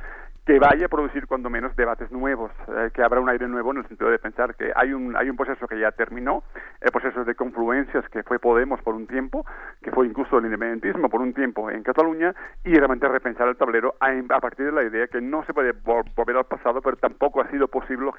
[0.47, 3.79] que vaya a producir cuando menos debates nuevos, eh, que habrá un aire nuevo en
[3.79, 6.45] el sentido de pensar que hay un, hay un proceso que ya terminó,
[6.81, 9.45] el proceso de confluencias que fue Podemos por un tiempo,
[9.83, 12.33] que fue incluso el independentismo por un tiempo en Cataluña,
[12.65, 16.37] y realmente repensar el tablero a, partir de la idea que no se puede volver
[16.37, 18.13] al pasado, pero tampoco ha sido posible,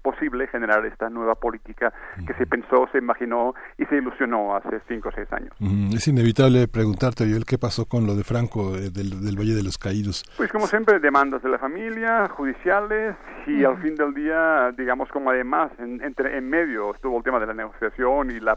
[0.00, 1.92] posible generar esta nueva política
[2.26, 5.52] que se pensó, se imaginó y se ilusionó hace cinco o seis años.
[5.94, 9.62] Es inevitable preguntarte, Ariel, ¿qué pasó con lo de Franco eh, del, del Valle de
[9.62, 10.24] los Caídos?
[10.38, 13.16] Pues como siempre, demandas de la familia familia, judiciales
[13.48, 17.40] y al fin del día, digamos como además en, entre, en medio estuvo el tema
[17.40, 18.56] de la negociación y la,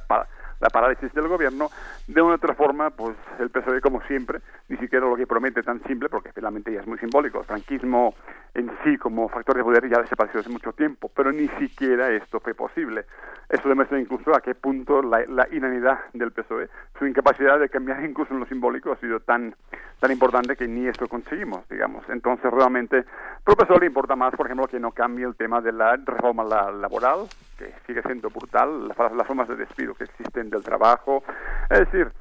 [0.60, 1.72] la parálisis del gobierno,
[2.06, 5.82] de una otra forma, pues el PSOE como siempre, ni siquiera lo que promete tan
[5.86, 8.14] simple, porque finalmente ya es muy simbólico, el franquismo
[8.54, 12.40] en sí como factor de poder ya desapareció hace mucho tiempo, pero ni siquiera esto
[12.40, 13.06] fue posible.
[13.50, 18.04] Eso demuestra incluso a qué punto la, la inanidad del PSOE, su incapacidad de cambiar
[18.04, 19.56] incluso en lo simbólico ha sido tan,
[20.00, 22.04] tan importante que ni esto conseguimos, digamos.
[22.10, 23.06] Entonces realmente,
[23.46, 26.44] al PSOE le importa más, por ejemplo, que no cambie el tema de la reforma
[26.44, 31.24] laboral, que sigue siendo brutal, las, las formas de despido que existen del trabajo,
[31.70, 32.12] es decir,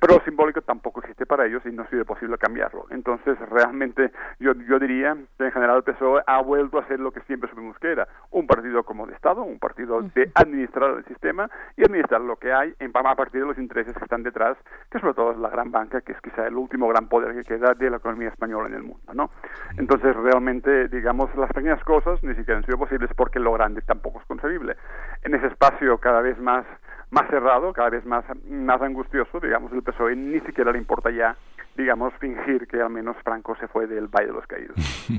[0.00, 2.86] pero lo simbólico tampoco existe para ellos y no ha sido posible cambiarlo.
[2.90, 7.10] Entonces, realmente yo, yo diría que en general el PSOE ha vuelto a ser lo
[7.10, 11.04] que siempre supimos que era, un partido como de Estado, un partido de administrar el
[11.06, 14.58] sistema y administrar lo que hay en, a partir de los intereses que están detrás,
[14.90, 17.44] que sobre todo es la gran banca, que es quizá el último gran poder que
[17.44, 19.30] queda de la economía española en el mundo, ¿no?
[19.78, 24.20] Entonces, realmente, digamos, las pequeñas cosas ni siquiera han sido posibles porque lo grande tampoco
[24.20, 24.76] es concebible.
[25.22, 26.66] En ese espacio cada vez más
[27.10, 31.36] más cerrado, cada vez más, más angustioso, digamos, el PSOE ni siquiera le importa ya,
[31.76, 34.76] digamos, fingir que al menos Franco se fue del Valle de los Caídos.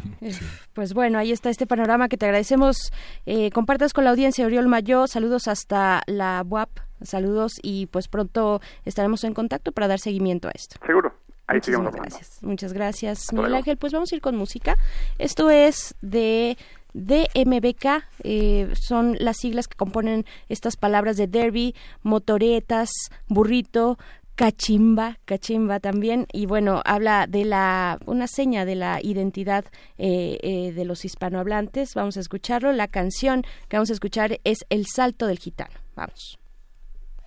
[0.74, 2.92] Pues bueno, ahí está este panorama que te agradecemos.
[3.26, 6.70] Eh, compartas con la audiencia, Oriol Mayo, saludos hasta la UAP,
[7.02, 10.76] saludos y pues pronto estaremos en contacto para dar seguimiento a esto.
[10.86, 11.14] Seguro.
[11.50, 12.44] Ahí Muchas gracias.
[12.44, 13.78] Muchas gracias, Miguel Ángel.
[13.78, 14.76] Pues vamos a ir con música.
[15.18, 16.58] Esto es de
[16.94, 22.90] DMBK eh, son las siglas que componen estas palabras de derby, motoretas,
[23.28, 23.98] burrito,
[24.40, 29.66] cachimba, cachimba también, y bueno, habla de la, una seña de la identidad
[29.98, 31.94] eh, eh, de los hispanohablantes.
[31.94, 32.72] Vamos a escucharlo.
[32.72, 35.76] La canción que vamos a escuchar es El Salto del Gitano.
[35.94, 36.39] Vamos.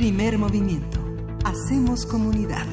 [0.00, 0.98] Primer movimiento.
[1.44, 2.66] Hacemos comunidad.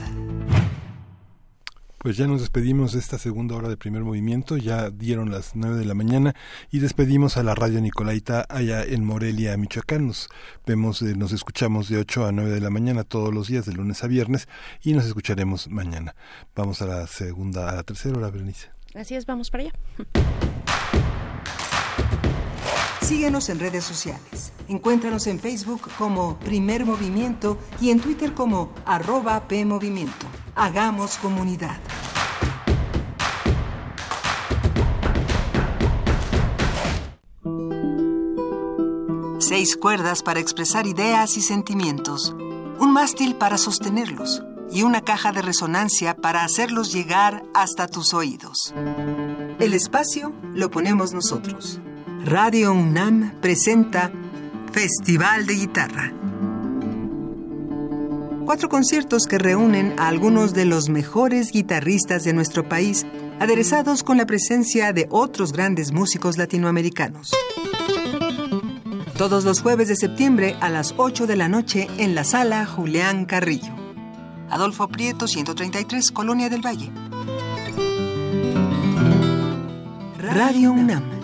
[1.98, 5.76] Pues ya nos despedimos de esta segunda hora de primer movimiento, ya dieron las nueve
[5.76, 6.36] de la mañana
[6.72, 10.08] y despedimos a la radio Nicolaita allá en Morelia, Michoacán.
[10.08, 10.30] Nos
[10.66, 13.74] vemos, eh, nos escuchamos de 8 a 9 de la mañana todos los días, de
[13.74, 14.48] lunes a viernes,
[14.82, 16.16] y nos escucharemos mañana.
[16.56, 18.70] Vamos a la segunda, a la tercera hora, Berenice.
[18.95, 19.74] Así es, vamos para allá.
[23.08, 24.52] Síguenos en redes sociales.
[24.68, 30.26] Encuéntranos en Facebook como Primer Movimiento y en Twitter como arroba PMovimiento.
[30.56, 31.80] Hagamos comunidad.
[39.40, 42.36] Seis cuerdas para expresar ideas y sentimientos.
[42.78, 44.44] Un mástil para sostenerlos.
[44.70, 48.74] Y una caja de resonancia para hacerlos llegar hasta tus oídos.
[49.60, 51.80] El espacio lo ponemos nosotros.
[52.26, 54.11] Radio UNAM presenta
[54.72, 56.14] Festival de Guitarra.
[58.45, 63.06] Cuatro conciertos que reúnen a algunos de los mejores guitarristas de nuestro país,
[63.39, 67.31] aderezados con la presencia de otros grandes músicos latinoamericanos.
[69.18, 73.26] Todos los jueves de septiembre a las 8 de la noche en la sala Julián
[73.26, 73.73] Carrillo.
[74.49, 76.91] Adolfo Prieto, 133, Colonia del Valle.
[80.19, 81.16] Radio UNAM.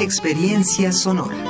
[0.00, 1.49] Experiencia sonora.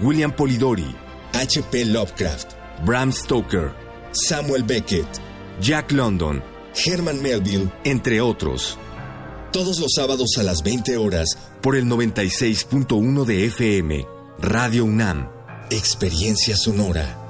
[0.00, 0.94] William Polidori,
[1.32, 1.86] H.P.
[1.86, 2.52] Lovecraft,
[2.84, 3.72] Bram Stoker,
[4.12, 5.08] Samuel Beckett,
[5.60, 6.42] Jack London,
[6.74, 8.78] Herman Melville, entre otros.
[9.52, 14.06] Todos los sábados a las 20 horas por el 96.1 de FM,
[14.38, 15.30] Radio UNAM,
[15.70, 17.22] Experiencia Sonora.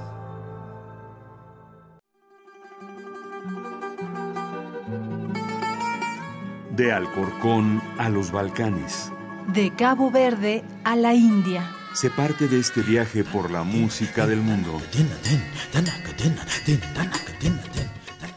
[6.72, 9.12] De Alcorcón a los Balcanes.
[9.55, 11.76] De Cabo Verde a la India.
[11.97, 14.82] Se parte de este viaje por la música del mundo.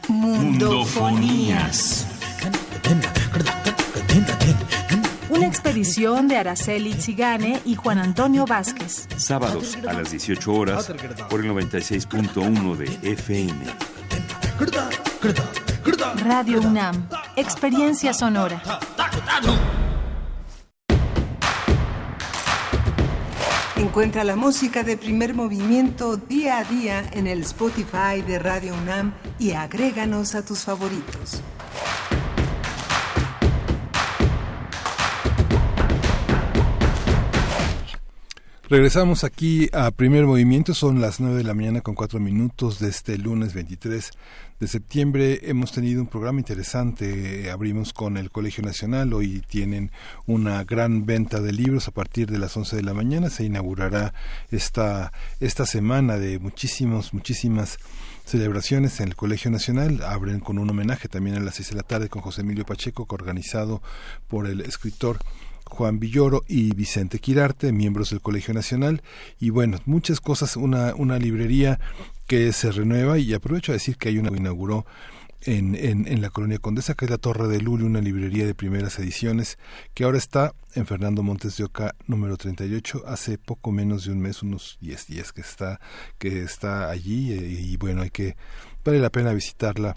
[0.08, 2.06] Mundofonías.
[5.28, 9.06] Una expedición de Araceli Zigane y Juan Antonio Vázquez.
[9.18, 10.90] Sábados a las 18 horas
[11.28, 13.66] por el 96.1 de FM.
[16.24, 17.06] Radio UNAM.
[17.36, 18.62] Experiencia sonora.
[23.80, 29.14] Encuentra la música de primer movimiento día a día en el Spotify de Radio UNAM
[29.38, 31.42] y agréganos a tus favoritos.
[38.68, 42.90] Regresamos aquí a primer movimiento, son las 9 de la mañana con 4 minutos de
[42.90, 44.10] este lunes 23
[44.60, 45.40] de septiembre.
[45.44, 49.90] Hemos tenido un programa interesante, abrimos con el Colegio Nacional, hoy tienen
[50.26, 54.12] una gran venta de libros a partir de las 11 de la mañana, se inaugurará
[54.50, 57.78] esta, esta semana de muchísimos, muchísimas
[58.26, 60.02] celebraciones en el Colegio Nacional.
[60.04, 63.06] Abren con un homenaje también a las 6 de la tarde con José Emilio Pacheco,
[63.08, 63.82] organizado
[64.28, 65.18] por el escritor
[65.70, 69.02] Juan Villoro y Vicente Quirarte, miembros del Colegio Nacional.
[69.38, 71.80] Y bueno, muchas cosas, una, una librería
[72.26, 74.84] que se renueva y aprovecho a decir que hay una que inauguró
[75.42, 78.54] en, en, en, la colonia Condesa, que es la Torre de Luli, una librería de
[78.54, 79.58] primeras ediciones,
[79.94, 84.20] que ahora está en Fernando Montes de Oca, número 38, hace poco menos de un
[84.20, 85.80] mes, unos 10 días que está,
[86.18, 88.36] que está allí, eh, y bueno, hay que,
[88.84, 89.96] vale la pena visitarla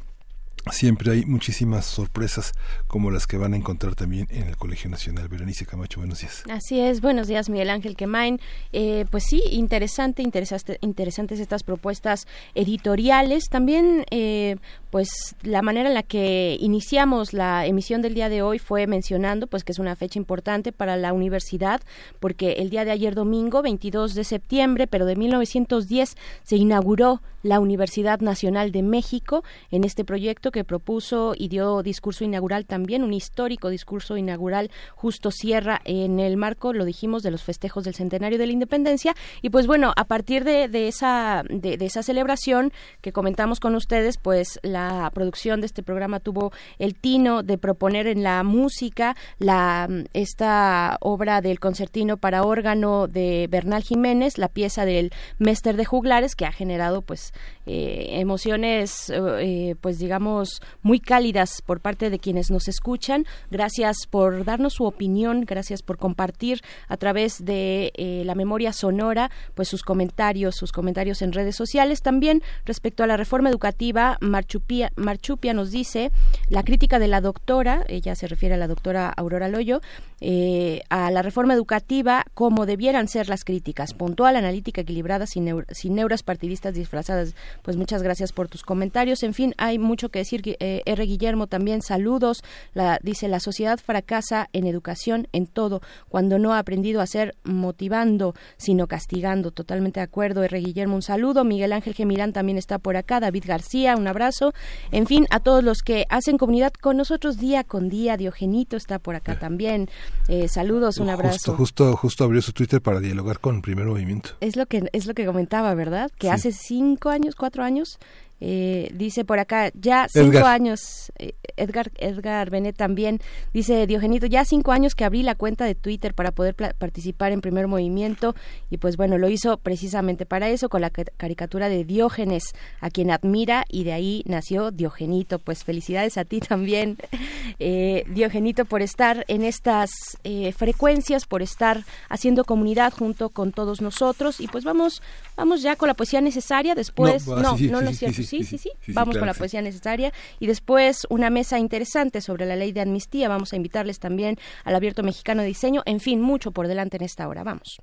[0.72, 2.53] Siempre hay muchísimas sorpresas
[2.88, 5.27] como las que van a encontrar también en el Colegio Nacional.
[5.27, 6.44] Berenice Camacho, buenos días.
[6.49, 8.40] Así es, buenos días Miguel Ángel Quemain.
[8.72, 13.49] Eh, pues sí, interesante, interesante, interesantes estas propuestas editoriales.
[13.49, 14.56] También eh,
[14.90, 19.48] pues la manera en la que iniciamos la emisión del día de hoy fue mencionando
[19.48, 21.81] pues que es una fecha importante para la universidad
[22.19, 27.60] porque el día de ayer domingo 22 de septiembre pero de 1910 se inauguró la
[27.60, 33.11] Universidad Nacional de México en este proyecto que propuso y dio discurso inaugural también un
[33.11, 38.38] histórico discurso inaugural justo Sierra en el marco lo dijimos de los festejos del centenario
[38.38, 39.13] de la Independencia.
[39.41, 42.71] Y pues bueno a partir de, de esa de, esa celebración
[43.01, 48.07] que comentamos con ustedes pues la producción de este programa tuvo el tino de proponer
[48.07, 54.85] en la música la esta obra del concertino para órgano de Bernal Jiménez, la pieza
[54.85, 57.34] del Mester de Juglares que ha generado pues
[57.65, 60.43] eh, emociones eh, pues digamos
[60.82, 63.26] muy cálidas por parte de quienes nos escuchan.
[63.52, 69.32] Gracias por darnos su opinión, gracias por compartir a través de eh, la memoria sonora
[69.56, 74.84] pues sus comentarios, sus comentarios en redes sociales también respecto a la reforma educativa Marchupi
[74.95, 76.11] Marchupia, nos dice
[76.49, 79.82] la crítica de la doctora, ella se refiere a la doctora Aurora Loyo,
[80.22, 85.95] eh, a la reforma educativa como debieran ser las críticas, puntual, analítica, equilibrada, sin, sin
[85.95, 87.36] neuras partidistas disfrazadas.
[87.61, 89.24] Pues muchas gracias por tus comentarios.
[89.24, 90.32] En fin, hay mucho que decir.
[90.43, 91.05] Eh, R.
[91.05, 92.43] Guillermo también, saludos.
[92.73, 97.35] La, dice, la sociedad fracasa en educación, en todo, cuando no ha aprendido a ser
[97.43, 99.51] motivando, sino castigando.
[99.51, 100.60] Totalmente de acuerdo, R.
[100.60, 101.43] Guillermo, un saludo.
[101.43, 103.19] Miguel Ángel Gemirán también está por acá.
[103.19, 104.53] David García, un abrazo.
[104.91, 108.18] En fin, a todos los que hacen comunidad con nosotros día con día.
[108.18, 109.89] Diogenito está por acá también.
[110.27, 111.34] Eh, saludos, un abrazo.
[111.34, 114.31] Justo, justo, justo abrió su Twitter para dialogar con Primer Movimiento.
[114.41, 116.11] Es lo que es lo que comentaba, ¿verdad?
[116.18, 116.34] Que Sí.
[116.34, 117.97] hace cinco años, cuatro años
[118.45, 120.48] Eh, dice por acá, ya cinco Edgar.
[120.48, 123.22] años, eh, Edgar, Edgar Benet también,
[123.53, 127.40] dice Diogenito, ya cinco años que abrí la cuenta de Twitter para poder participar en
[127.40, 128.36] primer movimiento
[128.70, 132.44] y pues bueno, lo hizo precisamente para eso, con la ca- caricatura de Diógenes,
[132.82, 135.40] a quien admira y de ahí nació Diogenito.
[135.40, 136.98] Pues felicidades a ti también,
[137.60, 139.91] eh, Diogenito, por estar en estas
[140.26, 145.02] eh, frecuencias, por estar haciendo comunidad junto con todos nosotros y pues vamos,
[145.38, 147.91] vamos ya con la poesía necesaria, después, No, no, ah, no, sí, no, sí, es
[147.94, 150.14] sí, cierto, sí, sí, sí, sí, sí, sí, sí, vamos claro con la poesía necesaria
[150.39, 154.76] y después una mesa interesante sobre la ley de amnistía, vamos a invitarles también al
[154.76, 157.80] Abierto Mexicano de Diseño, en fin, mucho por delante en esta hora, vamos.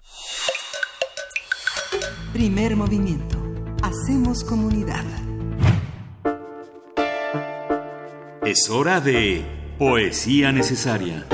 [2.32, 3.38] Primer movimiento.
[3.82, 5.04] Hacemos comunidad.
[8.44, 9.44] Es hora de
[9.78, 11.26] Poesía Necesaria.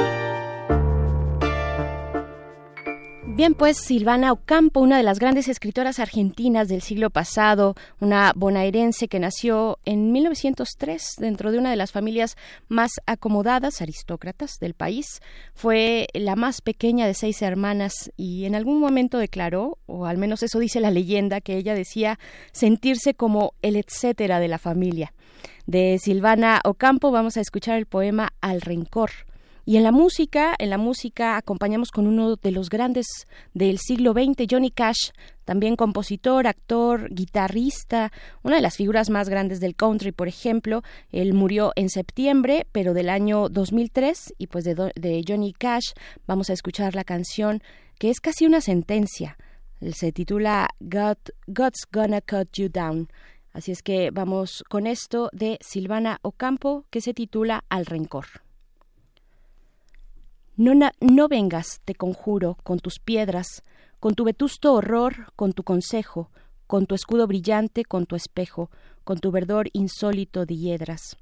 [3.36, 9.08] Bien, pues Silvana Ocampo, una de las grandes escritoras argentinas del siglo pasado, una bonaerense
[9.08, 12.34] que nació en 1903 dentro de una de las familias
[12.68, 15.20] más acomodadas, aristócratas del país,
[15.52, 20.42] fue la más pequeña de seis hermanas y en algún momento declaró, o al menos
[20.42, 22.18] eso dice la leyenda, que ella decía
[22.52, 25.12] sentirse como el etcétera de la familia.
[25.66, 29.10] De Silvana Ocampo vamos a escuchar el poema Al Rencor.
[29.68, 34.12] Y en la música, en la música acompañamos con uno de los grandes del siglo
[34.12, 35.10] XX, Johnny Cash,
[35.44, 38.12] también compositor, actor, guitarrista,
[38.44, 40.84] una de las figuras más grandes del country, por ejemplo.
[41.10, 45.94] Él murió en septiembre, pero del año 2003, y pues de, de Johnny Cash
[46.28, 47.60] vamos a escuchar la canción
[47.98, 49.36] que es casi una sentencia.
[49.94, 51.18] Se titula God,
[51.48, 53.08] God's Gonna Cut You Down.
[53.52, 58.45] Así es que vamos con esto de Silvana Ocampo, que se titula Al Rencor.
[60.56, 63.62] No, no vengas, te conjuro, con tus piedras,
[64.00, 66.30] con tu vetusto horror, con tu consejo,
[66.66, 68.70] con tu escudo brillante, con tu espejo,
[69.04, 71.18] con tu verdor insólito de hiedras.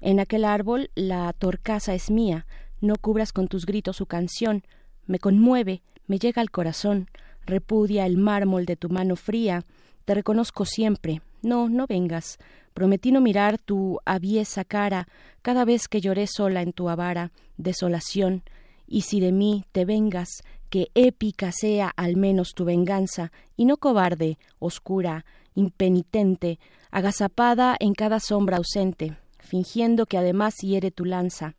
[0.00, 2.46] En aquel árbol la torcaza es mía,
[2.80, 4.62] no cubras con tus gritos su canción,
[5.06, 7.08] me conmueve, me llega al corazón,
[7.44, 9.64] repudia el mármol de tu mano fría,
[10.04, 12.38] te reconozco siempre, no, no vengas,
[12.72, 15.08] prometí no mirar tu aviesa cara
[15.42, 18.42] cada vez que lloré sola en tu avara desolación,
[18.86, 20.28] y si de mí te vengas,
[20.70, 26.58] que épica sea al menos tu venganza, y no cobarde, oscura, impenitente,
[26.90, 31.54] agazapada en cada sombra ausente, fingiendo que además hiere tu lanza.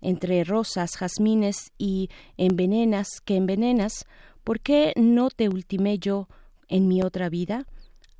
[0.00, 4.04] Entre rosas, jazmines y envenenas que envenenas,
[4.44, 6.28] ¿por qué no te ultimé yo
[6.68, 7.66] en mi otra vida?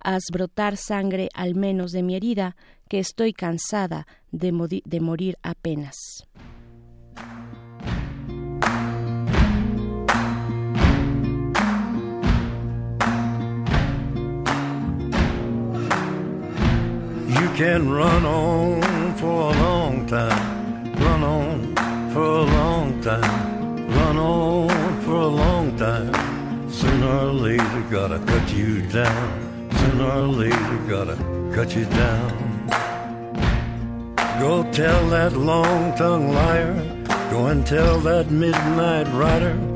[0.01, 2.57] Haz brotar sangre al menos de mi herida,
[2.89, 5.97] que estoy cansada de, de morir apenas.
[17.57, 21.75] Can run on for a long time, run on
[22.13, 26.13] for a long time, run on for a long time.
[26.71, 29.71] Sooner or later, gotta cut you down.
[29.73, 31.17] Sooner or later, gotta
[31.55, 32.67] cut you down.
[34.39, 36.75] Go tell that long tongued liar,
[37.31, 39.76] go and tell that midnight rider.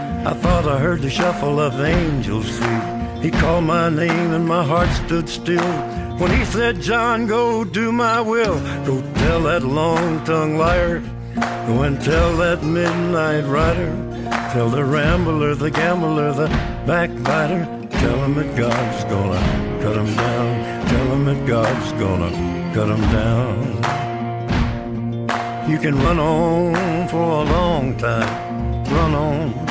[0.25, 3.01] I thought I heard the shuffle of angels sweet.
[3.21, 5.71] He called my name and my heart stood still.
[6.17, 8.59] When he said, John, go do my will.
[8.85, 10.99] Go tell that long tongued liar.
[11.67, 13.91] Go and tell that midnight rider.
[14.53, 16.47] Tell the rambler, the gambler, the
[16.85, 17.65] backbiter.
[17.89, 19.39] Tell him that God's gonna
[19.81, 20.87] cut him down.
[20.87, 22.31] Tell him that God's gonna
[22.73, 23.81] cut him down.
[25.69, 28.83] You can run on for a long time.
[28.85, 29.70] Run on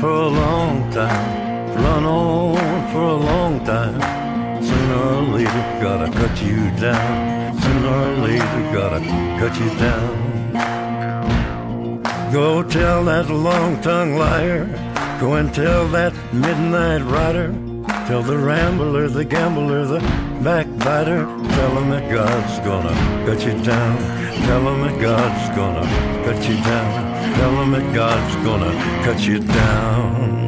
[0.00, 4.00] for a long time, run on for a long time.
[4.62, 7.60] Sooner or later, gotta cut you down.
[7.60, 9.00] sooner or later gotta
[9.40, 10.12] cut you down.
[12.32, 14.64] Go tell that long-tongued liar,
[15.20, 17.52] go and tell that midnight rider,
[18.06, 20.00] tell the rambler, the gambler, the
[20.42, 21.24] backbiter,
[21.56, 22.94] tell him that God's gonna
[23.26, 23.96] cut you down.
[24.46, 25.86] Tell him that God's gonna
[26.24, 27.34] cut you down.
[27.38, 28.72] Tell him that God's gonna
[29.04, 30.40] cut you down.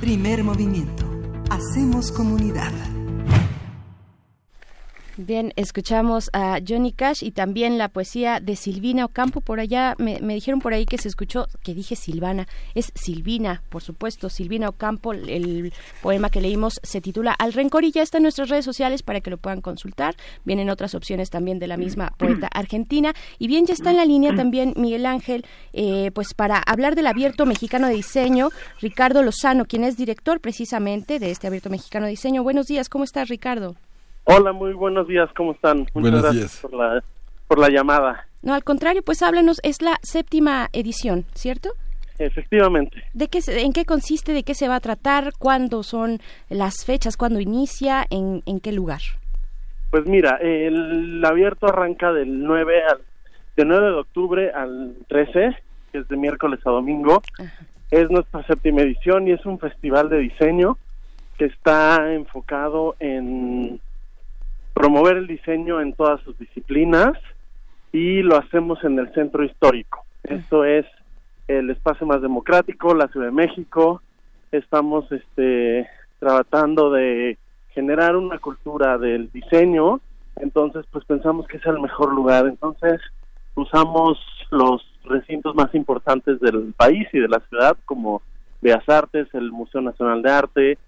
[0.00, 1.04] Primer movimiento.
[1.50, 2.95] Hacemos comunidad.
[5.18, 9.40] Bien, escuchamos a Johnny Cash y también la poesía de Silvina Ocampo.
[9.40, 13.62] Por allá me, me dijeron por ahí que se escuchó, que dije Silvana, es Silvina,
[13.70, 15.14] por supuesto, Silvina Ocampo.
[15.14, 15.72] El
[16.02, 19.22] poema que leímos se titula Al Rencor y ya está en nuestras redes sociales para
[19.22, 20.16] que lo puedan consultar.
[20.44, 23.14] Vienen otras opciones también de la misma poeta argentina.
[23.38, 27.06] Y bien, ya está en la línea también Miguel Ángel, eh, pues para hablar del
[27.06, 28.50] Abierto Mexicano de Diseño,
[28.82, 32.42] Ricardo Lozano, quien es director precisamente de este Abierto Mexicano de Diseño.
[32.42, 33.76] Buenos días, ¿cómo estás, Ricardo?
[34.28, 35.78] Hola, muy buenos días, ¿cómo están?
[35.80, 36.58] Muchas Buenos gracias días.
[36.60, 37.02] por la
[37.46, 38.26] por la llamada.
[38.42, 41.70] No, al contrario, pues háblanos, es la séptima edición, ¿cierto?
[42.18, 43.04] Efectivamente.
[43.12, 44.32] ¿De qué, se- ¿En qué consiste?
[44.32, 45.32] ¿De qué se va a tratar?
[45.38, 47.16] ¿Cuándo son las fechas?
[47.16, 48.04] ¿Cuándo inicia?
[48.10, 49.00] ¿En, en qué lugar?
[49.92, 52.98] Pues mira, el abierto arranca del 9 al
[53.56, 55.56] del 9 de octubre al 13,
[55.92, 57.22] que es de miércoles a domingo.
[57.92, 60.78] Es nuestra séptima edición y es un festival de diseño
[61.38, 63.80] que está enfocado en
[64.76, 67.14] promover el diseño en todas sus disciplinas
[67.92, 70.04] y lo hacemos en el centro histórico.
[70.22, 70.84] Esto es
[71.48, 74.02] el espacio más democrático, la Ciudad de México.
[74.52, 75.88] Estamos este,
[76.18, 77.38] tratando de
[77.70, 80.00] generar una cultura del diseño,
[80.36, 82.46] entonces pues pensamos que es el mejor lugar.
[82.46, 83.00] Entonces
[83.54, 84.18] usamos
[84.50, 88.20] los recintos más importantes del país y de la ciudad como
[88.60, 90.78] Bellas Artes, el Museo Nacional de Arte,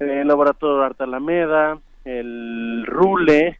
[0.00, 3.58] el Laboratorio de Arte Alameda, el RULE,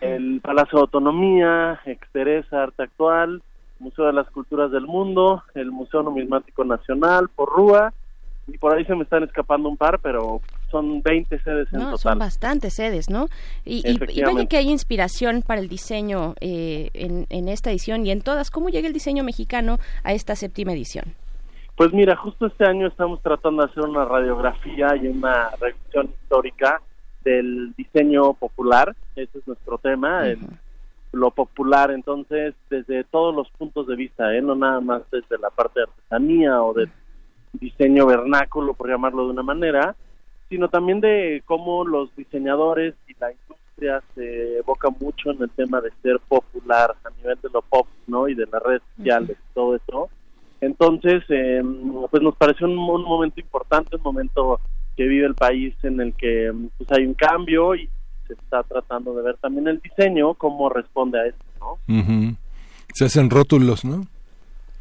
[0.00, 3.42] el Palacio de Autonomía, Exteresa Arte Actual,
[3.78, 7.92] Museo de las Culturas del Mundo, el Museo Numismático Nacional, Porrúa,
[8.48, 10.40] y por ahí se me están escapando un par, pero
[10.70, 11.98] son 20 sedes en No, total.
[11.98, 13.26] son bastantes sedes, ¿no?
[13.64, 14.48] Y, y- y vaya Efectivamente.
[14.48, 18.50] que hay inspiración para el diseño eh, en, en esta edición y en todas.
[18.50, 21.04] ¿Cómo llega el diseño mexicano a esta séptima edición?
[21.76, 26.80] Pues mira, justo este año estamos tratando de hacer una radiografía y una revisión histórica
[27.24, 30.38] del diseño popular, ese es nuestro tema, el-
[31.12, 34.42] lo popular, entonces desde todos los puntos de vista, ¿eh?
[34.42, 36.90] no nada más desde la parte de artesanía o del
[37.54, 39.96] diseño vernáculo, por llamarlo de una manera,
[40.50, 45.80] sino también de cómo los diseñadores y la industria se evoca mucho en el tema
[45.80, 48.28] de ser popular a nivel de lo pop, ¿no?
[48.28, 50.08] Y de las redes sociales y todo eso.
[50.60, 51.62] Entonces, eh,
[52.10, 54.60] pues nos pareció un, un momento importante, un momento
[54.98, 57.88] que vive el país en el que pues hay un cambio y
[58.26, 61.78] se está tratando de ver también el diseño, cómo responde a esto, ¿no?
[62.00, 62.34] Ujú.
[62.94, 64.04] Se hacen rótulos, ¿no?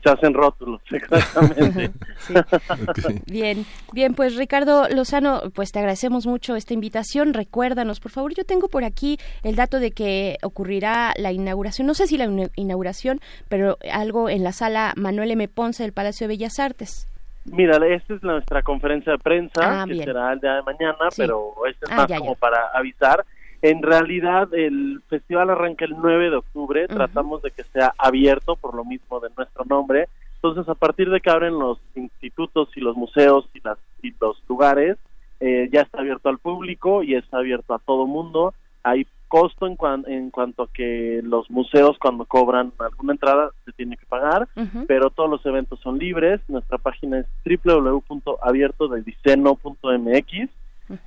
[0.03, 1.91] Se hacen rótulos, exactamente.
[3.27, 3.64] Bien,
[3.94, 7.35] bien, pues Ricardo Lozano, pues te agradecemos mucho esta invitación.
[7.35, 11.94] Recuérdanos, por favor, yo tengo por aquí el dato de que ocurrirá la inauguración, no
[11.94, 13.19] sé si la ina- inauguración,
[13.49, 15.48] pero algo en la sala Manuel M.
[15.48, 17.07] Ponce del Palacio de Bellas Artes.
[17.52, 20.06] Mira, esta es nuestra conferencia de prensa, Ah, que bien.
[20.06, 21.22] será el día de mañana, Sí.
[21.22, 22.40] pero este es Ah, más ya, como ya.
[22.40, 23.26] para avisar.
[23.61, 28.76] En realidad, el festival arranca el 9 de octubre, tratamos de que sea abierto, por
[28.76, 30.07] lo mismo de nuestro nombre.
[30.36, 34.41] Entonces, a partir de que abren los institutos y los museos y, las, y los
[34.48, 34.98] lugares,
[35.40, 38.53] eh, ya está abierto al público y está abierto a todo mundo.
[38.84, 43.72] Hay costo en, cuan- en cuanto a que los museos cuando cobran alguna entrada se
[43.74, 44.48] tiene que pagar,
[44.88, 46.40] pero todos los eventos son libres.
[46.48, 47.26] Nuestra página es
[47.64, 50.49] www.abiertodediceno.mx.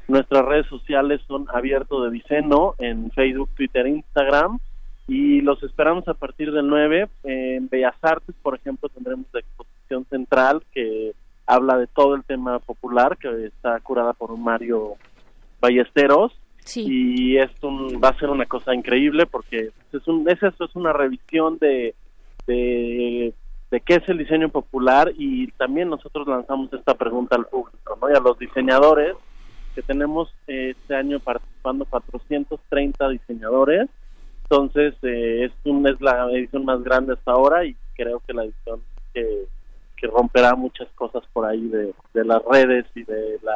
[0.08, 4.58] Nuestras redes sociales son Abierto de Diceno en Facebook, Twitter Instagram.
[5.08, 7.08] Y los esperamos a partir del 9.
[7.24, 11.12] En Bellas Artes, por ejemplo, tendremos la exposición central que
[11.46, 14.94] habla de todo el tema popular, que está curada por un Mario
[15.60, 16.32] Ballesteros.
[16.76, 20.74] Y es un, va a ser una cosa increíble porque es, un, es eso, es
[20.74, 21.94] una revisión de,
[22.46, 23.34] de,
[23.70, 28.10] de qué es el diseño popular y también nosotros lanzamos esta pregunta al público ¿no?
[28.10, 29.16] y a los diseñadores
[29.74, 33.88] que tenemos este año participando 430 diseñadores
[34.42, 38.44] entonces eh, es, un, es la edición más grande hasta ahora y creo que la
[38.44, 38.80] edición
[39.14, 39.44] que,
[39.96, 43.54] que romperá muchas cosas por ahí de, de las redes y de la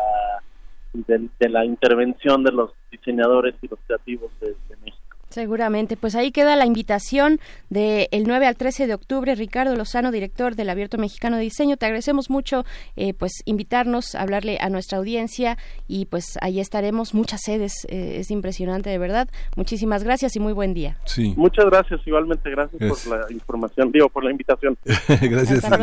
[0.95, 5.04] de, de la intervención de los diseñadores y los creativos de, de México.
[5.35, 9.35] Seguramente, pues ahí queda la invitación del 9 al 13 de octubre.
[9.35, 14.23] Ricardo Lozano, director del Abierto Mexicano de Diseño, te agradecemos mucho eh, pues invitarnos a
[14.23, 15.59] hablarle a nuestra audiencia
[15.89, 19.29] y pues ahí estaremos, muchas sedes, eh, es impresionante de verdad.
[19.57, 20.99] Muchísimas gracias y muy buen día.
[21.05, 21.35] Sí.
[21.37, 24.79] Muchas gracias, igualmente, gracias Es- por la información, digo, por la invitación.
[25.21, 25.65] gracias.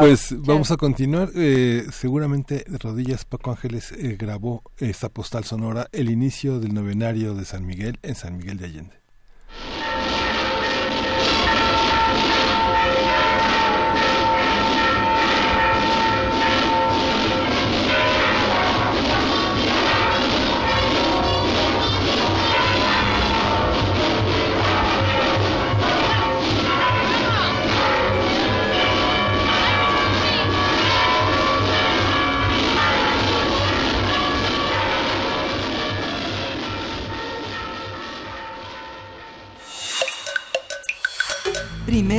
[0.00, 1.28] Pues vamos a continuar.
[1.36, 7.44] Eh, seguramente Rodillas Paco Ángeles eh, grabó esta postal sonora el inicio del novenario de
[7.44, 9.01] San Miguel en San Miguel de Allende.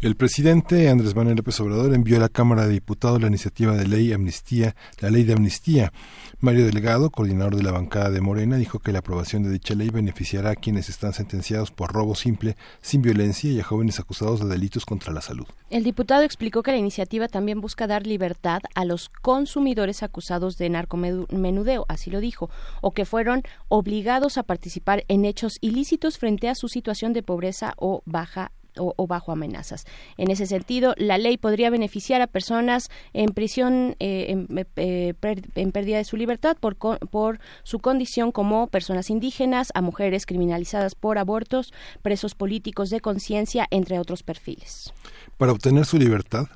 [0.00, 3.88] El presidente Andrés Manuel López Obrador envió a la Cámara de Diputados la iniciativa de
[3.88, 5.92] ley amnistía, la ley de amnistía.
[6.38, 9.90] Mario Delgado, coordinador de la bancada de Morena, dijo que la aprobación de dicha ley
[9.90, 14.46] beneficiará a quienes están sentenciados por robo simple, sin violencia y a jóvenes acusados de
[14.46, 15.48] delitos contra la salud.
[15.68, 20.70] El diputado explicó que la iniciativa también busca dar libertad a los consumidores acusados de
[20.70, 22.50] narcomenudeo, así lo dijo,
[22.82, 27.74] o que fueron obligados a participar en hechos ilícitos frente a su situación de pobreza
[27.78, 29.84] o baja o, bajo amenazas.
[30.16, 35.42] En ese sentido, la ley podría beneficiar a personas en prisión eh, en, eh, per-
[35.54, 40.94] en pérdida de su libertad por, por su condición como personas indígenas, a mujeres criminalizadas
[40.94, 41.72] por abortos,
[42.02, 44.92] presos políticos de conciencia, entre otros perfiles.
[45.36, 46.46] Para obtener su libertad,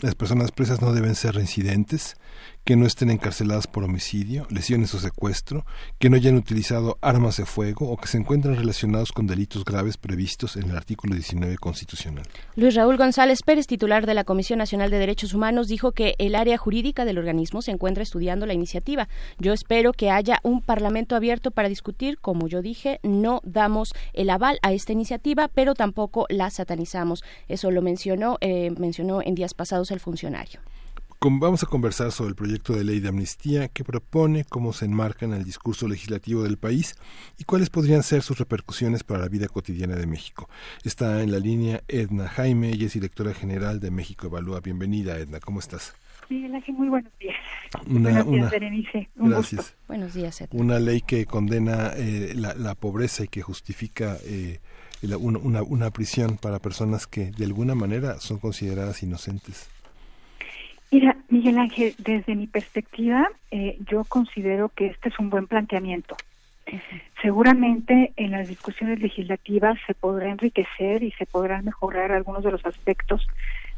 [0.00, 2.16] las personas presas no deben ser reincidentes,
[2.64, 5.66] que no estén encarceladas por homicidio, lesiones o secuestro,
[5.98, 9.98] que no hayan utilizado armas de fuego o que se encuentren relacionados con delitos graves
[9.98, 12.24] previstos en el artículo 19 constitucional.
[12.56, 16.34] Luis Raúl González Pérez, titular de la Comisión Nacional de Derechos Humanos, dijo que el
[16.34, 19.08] área jurídica del organismo se encuentra estudiando la iniciativa.
[19.38, 22.18] Yo espero que haya un parlamento abierto para discutir.
[22.18, 27.24] Como yo dije, no damos el aval a esta iniciativa, pero tampoco la satanizamos.
[27.48, 30.60] Eso lo mencionó, eh, mencionó en días pasados el funcionario.
[31.26, 35.24] Vamos a conversar sobre el proyecto de ley de amnistía que propone, cómo se enmarca
[35.24, 36.96] en el discurso legislativo del país
[37.38, 40.50] y cuáles podrían ser sus repercusiones para la vida cotidiana de México.
[40.84, 44.60] Está en la línea Edna Jaime, ella es directora general de México Evalúa.
[44.60, 45.94] Bienvenida, Edna, ¿cómo estás?
[46.28, 47.36] Miguel Ángel, muy buenos días.
[47.86, 49.08] Una- buenos días, una- Berenice.
[49.16, 49.60] Un Gracias.
[49.62, 49.76] gusto.
[49.88, 50.60] Buenos días, Edna.
[50.60, 54.60] Una ley que condena eh, la, la pobreza y que justifica eh,
[55.00, 59.68] la- una, una- una prisión para personas que de alguna manera son consideradas inocentes.
[60.94, 66.16] Mira, Miguel Ángel, desde mi perspectiva, eh, yo considero que este es un buen planteamiento.
[67.20, 72.64] Seguramente en las discusiones legislativas se podrá enriquecer y se podrán mejorar algunos de los
[72.64, 73.26] aspectos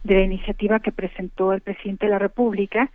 [0.05, 2.91] de la iniciativa que presentó el presidente de la República,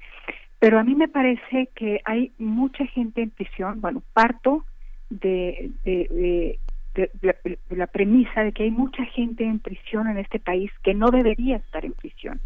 [0.59, 3.81] pero a mí me parece que hay mucha gente en prisión.
[3.81, 4.65] Bueno, parto
[5.09, 6.59] de, de- de-
[6.93, 10.69] de la, de la premisa de que hay mucha gente en prisión en este país
[10.83, 12.39] que no debería estar en prisión.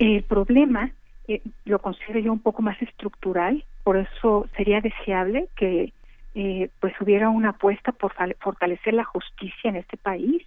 [0.00, 0.90] El problema
[1.28, 5.92] eh, lo considero yo un poco más estructural, por eso sería deseable que
[6.34, 10.42] eh, pues hubiera una apuesta por fortalecer la justicia en este país.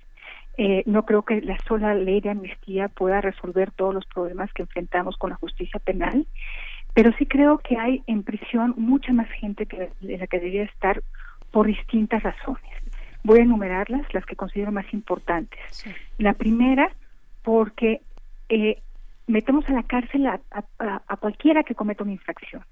[0.57, 4.63] Eh, no creo que la sola ley de amnistía pueda resolver todos los problemas que
[4.63, 6.25] enfrentamos con la justicia penal,
[6.95, 10.63] pero sí creo que hay en prisión mucha más gente que de la que debería
[10.63, 11.03] estar
[11.51, 12.71] por distintas razones.
[13.23, 15.59] Voy a enumerarlas, las que considero más importantes.
[16.17, 16.89] La primera,
[17.43, 18.01] porque
[18.49, 18.81] eh,
[19.27, 22.63] metemos a la cárcel a, a- cualquiera que cometa una infracción,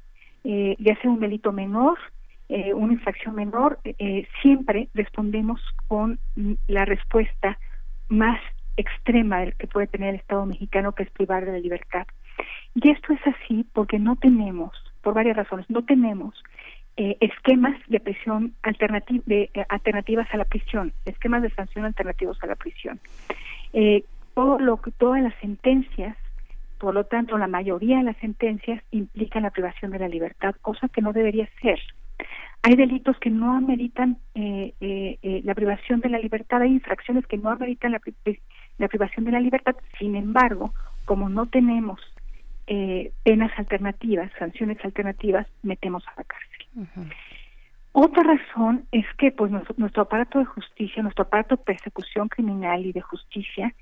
[0.43, 1.97] eh, ya sea un delito menor,
[2.49, 6.19] eh, una infracción menor, eh, siempre respondemos con
[6.67, 7.57] la respuesta
[8.09, 8.39] más
[8.77, 12.05] extrema que puede tener el Estado mexicano, que es privar de la libertad.
[12.75, 14.71] Y esto es así porque no tenemos,
[15.01, 16.41] por varias razones, no tenemos
[16.97, 22.37] eh, esquemas de prisión alternativ de, eh, alternativas a la prisión, esquemas de sanción alternativos
[22.43, 22.99] a la prisión.
[23.73, 26.17] Eh, todo lo que, todas las sentencias,
[26.81, 30.89] por lo tanto, la mayoría de las sentencias implican la privación de la libertad, cosa
[30.89, 31.79] que no debería ser.
[32.63, 37.27] Hay delitos que no ameritan eh, eh, eh, la privación de la libertad, hay infracciones
[37.27, 38.39] que no ameritan la, pri- pri-
[38.79, 39.75] la privación de la libertad.
[39.99, 40.73] Sin embargo,
[41.05, 41.99] como no tenemos
[42.65, 47.11] eh, penas alternativas, sanciones alternativas, metemos a la cárcel.
[47.93, 52.85] Otra razón es que pues nuestro, nuestro aparato de justicia, nuestro aparato de persecución criminal
[52.85, 53.73] y de justicia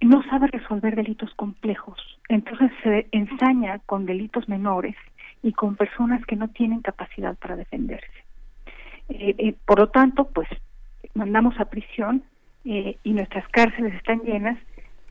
[0.00, 1.98] no sabe resolver delitos complejos.
[2.28, 4.96] Entonces se ensaña con delitos menores
[5.42, 8.06] y con personas que no tienen capacidad para defenderse.
[9.08, 10.48] Eh, eh, por lo tanto, pues
[11.14, 12.22] mandamos a prisión
[12.64, 14.58] eh, y nuestras cárceles están llenas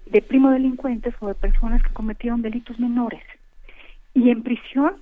[0.06, 3.24] de primo delincuentes o de personas que cometieron delitos menores.
[4.14, 4.94] Y en prisión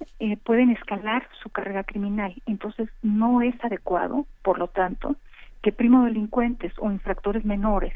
[0.44, 2.34] pueden escalar su carrera criminal.
[2.48, 5.18] Entonces no es adecuado, por lo tanto,
[5.62, 7.94] que primo delincuentes o infractores menores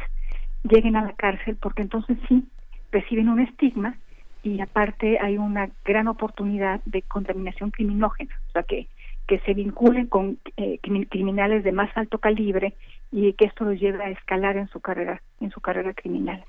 [0.64, 2.44] lleguen a la cárcel porque entonces sí
[2.92, 3.96] reciben un estigma
[4.44, 8.88] y aparte hay una gran oportunidad de contaminación criminógena, o sea que
[9.28, 12.76] que se vinculen con eh, crimi- criminales de más alto calibre
[13.12, 16.46] y que esto los lleve a escalar en su carrera en su carrera criminal.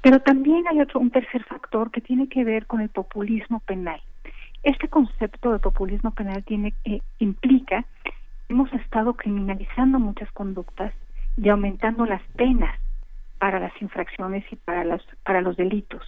[0.00, 4.00] Pero también hay otro un tercer factor que tiene que ver con el populismo penal.
[4.62, 7.84] Este concepto de populismo penal tiene eh, implica
[8.48, 10.94] hemos estado criminalizando muchas conductas
[11.36, 12.74] y aumentando las penas
[13.44, 16.02] para las infracciones y para los para los delitos.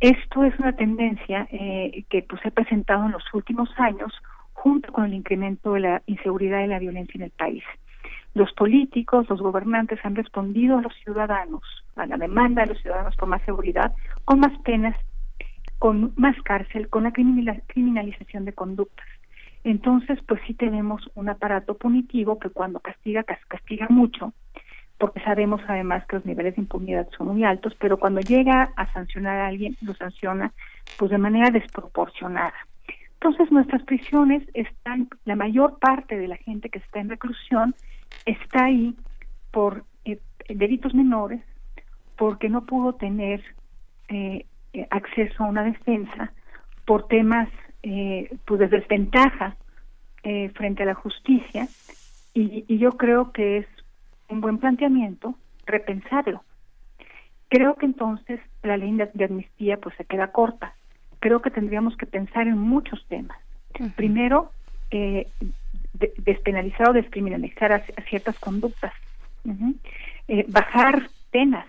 [0.00, 4.12] Esto es una tendencia eh, que pues se ha presentado en los últimos años
[4.52, 7.62] junto con el incremento de la inseguridad y la violencia en el país.
[8.34, 11.62] Los políticos, los gobernantes han respondido a los ciudadanos,
[11.94, 14.96] a la demanda de los ciudadanos por más seguridad, con más penas,
[15.78, 19.06] con más cárcel, con la criminal- criminalización de conductas.
[19.62, 24.32] Entonces, pues sí tenemos un aparato punitivo que cuando castiga, cas- castiga mucho,
[25.00, 28.92] porque sabemos además que los niveles de impunidad son muy altos, pero cuando llega a
[28.92, 30.52] sancionar a alguien, lo sanciona
[30.98, 32.52] pues de manera desproporcionada.
[33.14, 37.74] Entonces nuestras prisiones están, la mayor parte de la gente que está en reclusión
[38.26, 38.94] está ahí
[39.50, 40.18] por eh,
[40.50, 41.40] delitos menores,
[42.16, 43.42] porque no pudo tener
[44.08, 44.44] eh,
[44.90, 46.30] acceso a una defensa,
[46.84, 47.48] por temas
[47.82, 49.56] eh, pues de desventaja
[50.24, 51.68] eh, frente a la justicia,
[52.34, 53.66] y, y yo creo que es
[54.30, 55.34] un buen planteamiento
[55.66, 56.42] repensarlo.
[57.48, 60.74] Creo que entonces la ley de, amnistía pues se queda corta.
[61.18, 63.36] Creo que tendríamos que pensar en muchos temas.
[63.96, 64.50] Primero,
[64.90, 65.26] eh,
[65.94, 68.92] de- despenalizar o descriminalizar a, a ciertas conductas.
[70.28, 71.66] Eh, bajar penas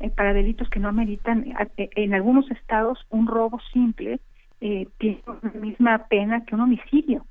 [0.00, 1.44] eh, para delitos que no ameritan.
[1.76, 4.20] eh, En algunos estados, un robo simple
[4.60, 7.24] tiene la misma pena que un homicidio.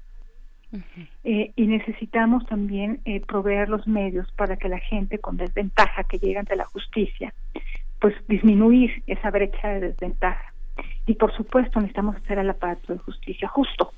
[1.24, 6.20] Eh, y necesitamos también eh, proveer los medios para que la gente con desventaja que
[6.20, 7.34] llega ante la justicia,
[8.00, 10.54] pues disminuir esa brecha de desventaja.
[11.06, 13.92] Y por supuesto necesitamos hacer al aparato de justicia justo.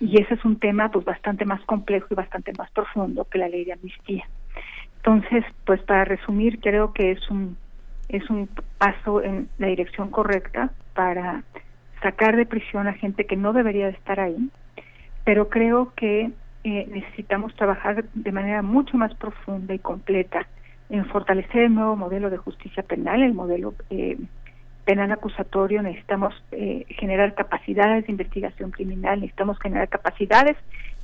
[0.00, 3.48] Y ese es un tema pues bastante más complejo y bastante más profundo que la
[3.48, 4.24] ley de amnistía.
[4.96, 7.56] Entonces, pues para resumir, creo que es un
[8.08, 11.42] es un paso en la dirección correcta para
[12.02, 14.50] sacar de prisión a gente que no debería de estar ahí,
[15.24, 16.30] pero creo que
[16.64, 20.46] eh, necesitamos trabajar de manera mucho más profunda y completa
[20.90, 24.18] en fortalecer el nuevo modelo de justicia penal, el modelo eh,
[24.84, 30.56] penal acusatorio, necesitamos eh, generar capacidades de investigación criminal, necesitamos generar capacidades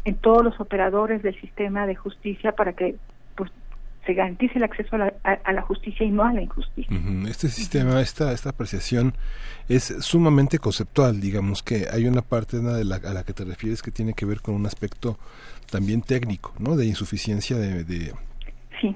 [0.04, 2.96] en todos los operadores del sistema de justicia para que
[4.10, 6.96] se garantice el acceso a la, a- a la justicia y no a la injusticia.
[7.28, 9.14] Este sistema, esta, esta apreciación
[9.68, 13.82] es sumamente conceptual, digamos que hay una parte de la, a la que te refieres
[13.82, 15.18] que tiene que ver con un aspecto
[15.70, 16.74] también técnico, ¿no?
[16.76, 18.12] De insuficiencia de, de,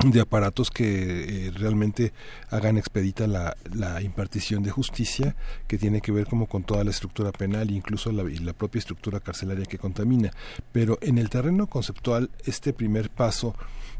[0.04, 2.12] de aparatos que eh, realmente
[2.50, 5.36] hagan expedita la, la impartición de justicia,
[5.68, 8.80] que tiene que ver como con toda la estructura penal, incluso la, y la propia
[8.80, 10.30] estructura carcelaria que contamina.
[10.72, 13.54] Pero en el terreno conceptual, este primer paso,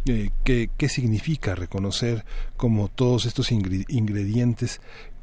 [0.07, 2.25] eh, ¿qué, ¿qué significa reconocer
[2.57, 4.81] como todos estos ingre- ingredientes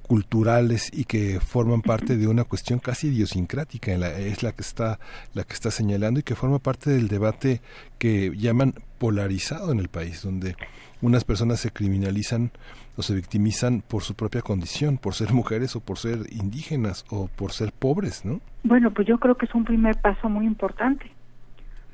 [0.07, 4.61] culturales y que forman parte de una cuestión casi idiosincrática en la- es la que
[4.61, 4.99] está
[5.33, 7.61] la que está señalando y que forma parte del debate
[7.97, 10.55] que llaman polarizado en el país donde
[11.01, 12.51] unas personas se criminalizan
[12.97, 17.27] o se victimizan por su propia condición por ser mujeres o por ser indígenas o
[17.27, 21.09] por ser pobres no Bueno, pues yo creo que es un primer paso muy importante.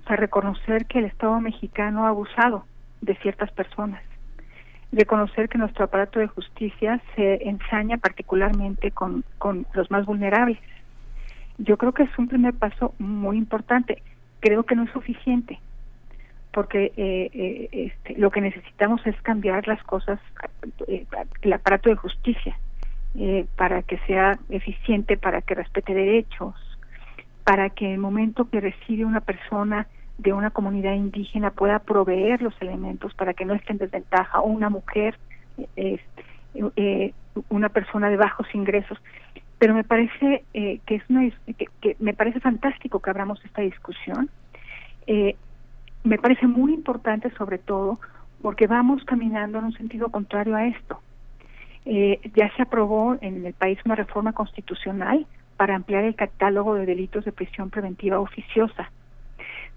[0.07, 2.65] Sea, reconocer que el Estado mexicano ha abusado
[3.01, 4.01] de ciertas personas.
[4.91, 10.59] Reconocer que nuestro aparato de justicia se ensaña particularmente con, con los más vulnerables.
[11.57, 14.01] Yo creo que es un primer paso muy importante.
[14.39, 15.59] Creo que no es suficiente
[16.57, 20.19] porque eh, eh, este, lo que necesitamos es cambiar las cosas,
[20.87, 21.05] eh,
[21.43, 22.57] el aparato de justicia,
[23.13, 26.55] eh, para que sea eficiente, para que respete derechos,
[27.43, 29.85] para que el momento que recibe una persona
[30.17, 34.47] de una comunidad indígena pueda proveer los elementos para que no esté en desventaja, o
[34.47, 35.17] una mujer,
[35.75, 35.99] eh,
[36.75, 37.13] eh,
[37.49, 38.97] una persona de bajos ingresos.
[39.59, 43.61] Pero me parece eh, que es una, que, que me parece fantástico que abramos esta
[43.61, 44.29] discusión.
[45.07, 45.35] Eh,
[46.03, 47.99] me parece muy importante sobre todo
[48.41, 51.01] porque vamos caminando en un sentido contrario a esto.
[51.89, 56.85] eh, ya se aprobó en el país una reforma constitucional para ampliar el catálogo de
[56.85, 58.91] delitos de prisión preventiva oficiosa.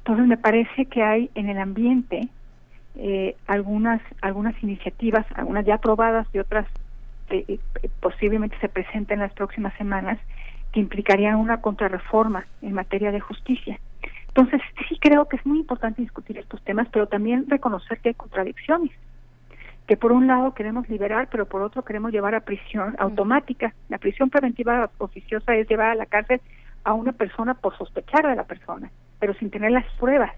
[0.00, 2.28] Entonces me parece que hay en el ambiente
[2.96, 6.66] eh, algunas algunas iniciativas, algunas ya aprobadas y otras
[7.30, 10.18] eh, eh, posiblemente se presenten en las próximas semanas
[10.72, 13.78] que implicarían una contrarreforma en materia de justicia.
[14.28, 18.14] Entonces sí creo que es muy importante discutir estos temas, pero también reconocer que hay
[18.14, 18.92] contradicciones
[19.90, 23.74] que por un lado queremos liberar, pero por otro queremos llevar a prisión automática.
[23.88, 26.40] La prisión preventiva oficiosa es llevar a la cárcel
[26.84, 28.88] a una persona por sospechar de la persona,
[29.20, 30.32] pero sin tener las pruebas.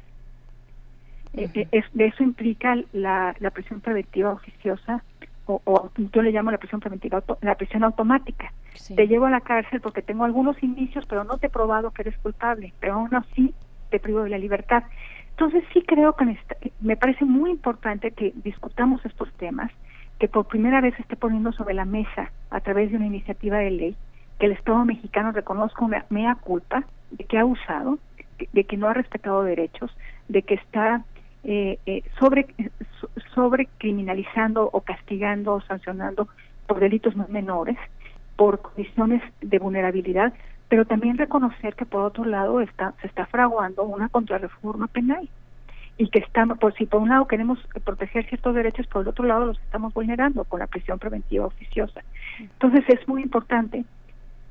[1.35, 5.03] Eh, eh, es, de eso implica la, la prisión preventiva oficiosa,
[5.47, 8.53] o, o yo le llamo la prisión preventiva, auto- la prisión automática.
[8.95, 12.03] Te llevo a la cárcel porque tengo algunos indicios, pero no te he probado que
[12.03, 13.55] eres culpable, pero aún así
[13.91, 14.85] te privo de la libertad.
[15.31, 16.37] Entonces sí creo que
[16.81, 19.71] me parece muy importante que discutamos estos temas,
[20.19, 23.59] que por primera vez se esté poniendo sobre la mesa a través de una iniciativa
[23.59, 23.97] de ley,
[24.39, 27.99] que el Estado mexicano reconozca una mea culpa de que ha usado,
[28.53, 29.91] de- que no ha respetado derechos,
[30.29, 31.05] de que está
[31.45, 32.47] eh, eh, sobre
[33.01, 36.29] so- sobre criminalizando o castigando o sancionando
[36.67, 37.77] por delitos no menores,
[38.37, 40.33] por condiciones de vulnerabilidad,
[40.69, 45.29] pero también reconocer que por otro lado está se está fraguando una contrarreforma penal
[45.99, 49.25] y que estamos, por si por un lado queremos proteger ciertos derechos, por el otro
[49.25, 52.03] lado los estamos vulnerando con la prisión preventiva oficiosa.
[52.39, 53.85] Entonces es muy importante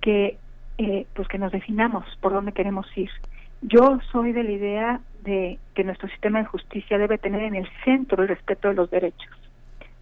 [0.02, 0.38] que
[0.78, 3.10] eh, pues que nos definamos por dónde queremos ir.
[3.62, 7.68] Yo soy de la idea de que nuestro sistema de justicia debe tener en el
[7.86, 9.30] centro el respeto de los derechos,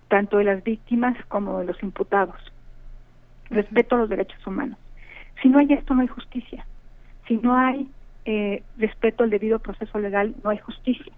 [0.08, 2.38] tanto de las víctimas como de los imputados.
[3.50, 4.78] Respeto a los derechos humanos.
[5.42, 6.66] Si no hay esto, no hay justicia.
[7.28, 7.90] Si no hay
[8.26, 11.12] eh, respeto al debido proceso legal, no hay justicia.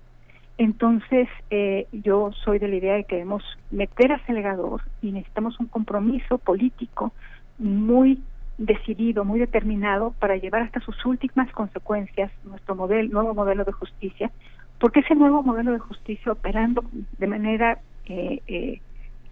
[0.58, 5.68] Entonces, eh, yo soy de la idea de que debemos meter acelerador y necesitamos un
[5.68, 7.14] compromiso político
[7.58, 8.22] muy
[8.66, 14.32] decidido, muy determinado para llevar hasta sus últimas consecuencias nuestro modelo, nuevo modelo de justicia,
[14.80, 16.84] porque ese nuevo modelo de justicia operando
[17.18, 18.82] de manera eh, eh,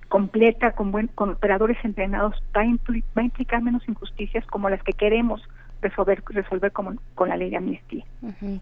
[0.07, 4.81] completa, con, buen, con operadores entrenados, va a, va a implicar menos injusticias como las
[4.83, 5.41] que queremos
[5.81, 8.03] resolver, resolver como, con la ley de amnistía.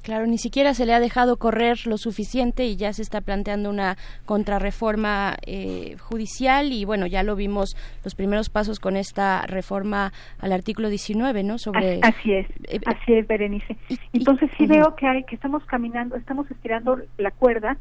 [0.04, 3.70] Claro, ni siquiera se le ha dejado correr lo suficiente y ya se está planteando
[3.70, 10.14] una contrarreforma eh, judicial y bueno, ya lo vimos los primeros pasos con esta reforma
[10.40, 11.58] al artículo 19, ¿no?
[11.58, 12.48] Sobre Así- es,
[12.86, 13.78] así es, Berenice.
[14.14, 17.78] Entonces sí veo que hay que estamos caminando, estamos estirando la cuerda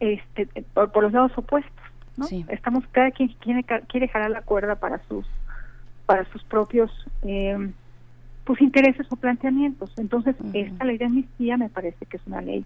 [0.00, 1.72] este, por, por los lados opuestos,
[2.16, 2.26] ¿no?
[2.48, 5.26] Estamos cada quien quiere, quiere jalar la cuerda para sus
[6.06, 6.90] para sus propios
[7.22, 7.56] eh,
[8.44, 9.92] pues intereses o planteamientos.
[9.96, 12.64] Entonces esta ley de amnistía me parece que es una ley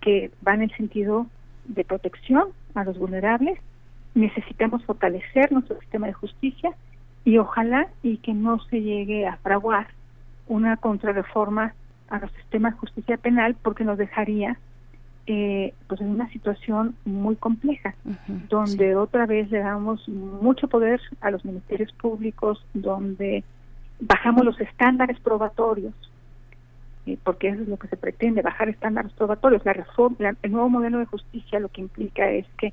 [0.00, 1.26] que va en el sentido
[1.66, 3.58] de protección a los vulnerables.
[4.14, 6.72] Necesitamos fortalecer nuestro sistema de justicia
[7.24, 9.88] y ojalá y que no se llegue a fraguar
[10.46, 11.74] una contrarreforma
[12.08, 14.58] a nuestro sistema de justicia penal porque nos dejaría
[15.26, 17.94] eh, pues en una situación muy compleja
[18.48, 23.44] donde otra vez le damos mucho poder a los ministerios públicos donde
[24.00, 25.94] bajamos los estándares probatorios
[27.08, 29.64] eh, porque eso es lo que se pretende bajar estándares probatorios.
[29.64, 32.72] La reforma el nuevo modelo de justicia lo que implica es que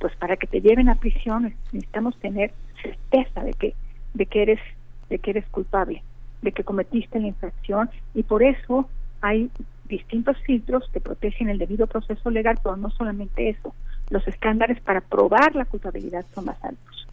[0.00, 3.74] pues para que te lleven a prisión necesitamos tener certeza de que
[4.14, 4.60] de que eres
[5.08, 6.02] de que eres culpable
[6.42, 8.88] de que cometiste la infracción y por eso
[9.20, 9.50] hay
[9.84, 13.74] distintos filtros que protegen el debido proceso legal pero no solamente eso
[14.10, 17.06] los estándares para probar la culpabilidad son más altos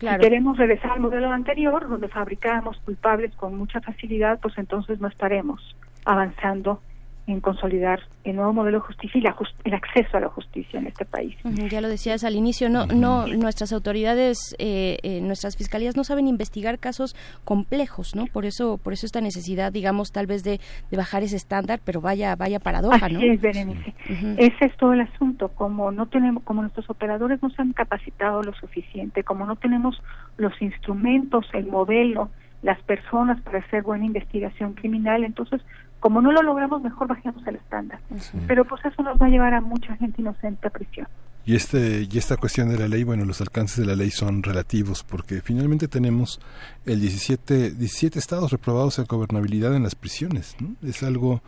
[0.00, 5.08] Si queremos regresar al modelo anterior, donde fabricábamos culpables con mucha facilidad, pues entonces no
[5.08, 6.82] estaremos avanzando
[7.26, 10.86] en consolidar el nuevo modelo de justicia y la el acceso a la justicia en
[10.86, 11.34] este país.
[11.70, 16.28] Ya lo decías al inicio, no, no, nuestras autoridades, eh, eh, nuestras fiscalías no saben
[16.28, 18.26] investigar casos complejos, ¿no?
[18.26, 22.00] Por eso, por eso esta necesidad, digamos, tal vez de, de bajar ese estándar, pero
[22.00, 23.20] vaya, vaya paradoja, Así ¿no?
[23.20, 23.94] es, Berenice.
[24.10, 24.34] Ujú.
[24.38, 25.48] Ese es todo el asunto.
[25.48, 30.00] Como no tenemos, como nuestros operadores no se han capacitado lo suficiente, como no tenemos
[30.36, 32.30] los instrumentos, el modelo,
[32.62, 35.60] las personas para hacer buena investigación criminal, entonces
[36.04, 37.98] como no lo logramos, mejor bajemos el estándar.
[38.46, 41.08] Pero pues eso nos va a llevar a mucha gente inocente a prisión.
[41.46, 44.42] Y, este, y esta cuestión de la ley, bueno, los alcances de la ley son
[44.42, 46.42] relativos porque finalmente tenemos
[46.84, 50.54] el 17, 17 estados reprobados en gobernabilidad en las prisiones.
[50.60, 50.76] ¿no?
[50.86, 51.40] Es algo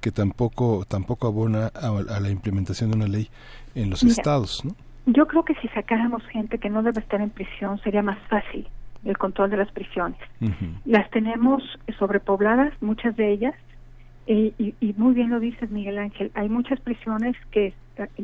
[0.00, 3.30] que tampoco, tampoco abona a, a la implementación de una ley
[3.74, 4.64] en los Mira, estados.
[4.64, 4.76] ¿no?
[5.06, 8.68] Yo creo que si sacáramos gente que no debe estar en prisión sería más fácil
[9.04, 10.18] el control de las prisiones.
[10.84, 11.62] Las tenemos
[11.98, 13.54] sobrepobladas, muchas de ellas,
[14.26, 17.74] y, y- y muy bien lo dices, Miguel Ángel, hay muchas prisiones que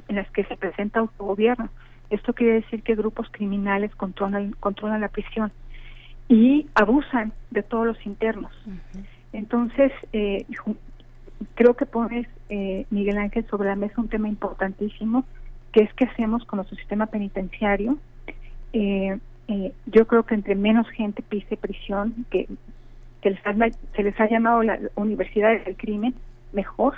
[0.09, 1.69] en las que se presenta autogobierno.
[2.11, 5.53] Esto quiere decir que grupos criminales controlan, controlan la prisión
[6.29, 8.53] y abusan de todos los internos.
[9.33, 10.45] Entonces, eh,
[11.55, 15.25] creo que pones, eh, Miguel Ángel, sobre la mesa un tema importantísimo,
[15.73, 17.99] que es qué hacemos con nuestro sistema penitenciario.
[18.73, 22.49] Eh, eh, yo creo que entre menos gente pise prisión, que,
[23.21, 23.55] que les ha-
[23.95, 26.15] se les ha llamado la universidad del crimen,
[26.53, 26.95] mejor,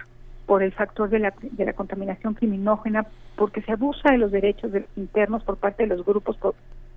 [0.47, 4.73] por el factor de la, de la contaminación criminógena, porque se abusa de los derechos
[4.73, 6.55] de los internos por parte de los grupos po-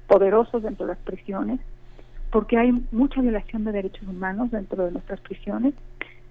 [0.07, 1.59] poderosos dentro de las prisiones,
[2.31, 5.73] porque hay mucha violación de derechos humanos dentro de nuestras prisiones.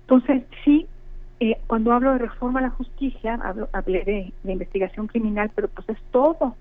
[0.02, 0.86] Entonces, sí,
[1.40, 5.68] eh, cuando hablo de reforma a la justicia, hablo, hablé de, de investigación criminal, pero
[5.68, 6.56] pues es todo,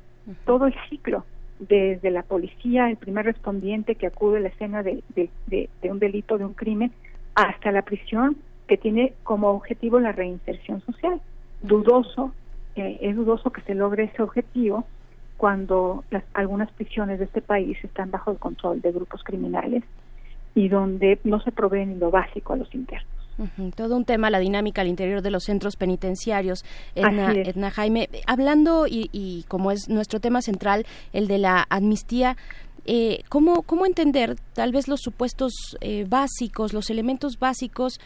[0.45, 1.25] todo el ciclo,
[1.59, 5.03] desde la policía, el primer respondiente que acude a la escena de,
[5.83, 6.91] un delito, de un crimen,
[7.35, 11.21] hasta la prisión, que tiene como objetivo la reinserción social.
[11.61, 12.33] Dudoso,
[12.75, 14.85] eh, es dudoso que se logre ese objetivo
[15.37, 19.83] cuando las, algunas prisiones de este país están bajo el control de grupos criminales
[20.55, 23.12] y donde no se provee ni lo básico a los internos.
[23.75, 26.63] Todo un tema, la dinámica al interior de los centros penitenciarios.
[26.95, 27.31] Edna.
[27.33, 32.37] Edna Jaime, hablando y, y como es nuestro tema central, el de la amnistía,
[32.85, 37.99] eh, ¿cómo, ¿cómo entender tal vez los supuestos eh, básicos, los elementos básicos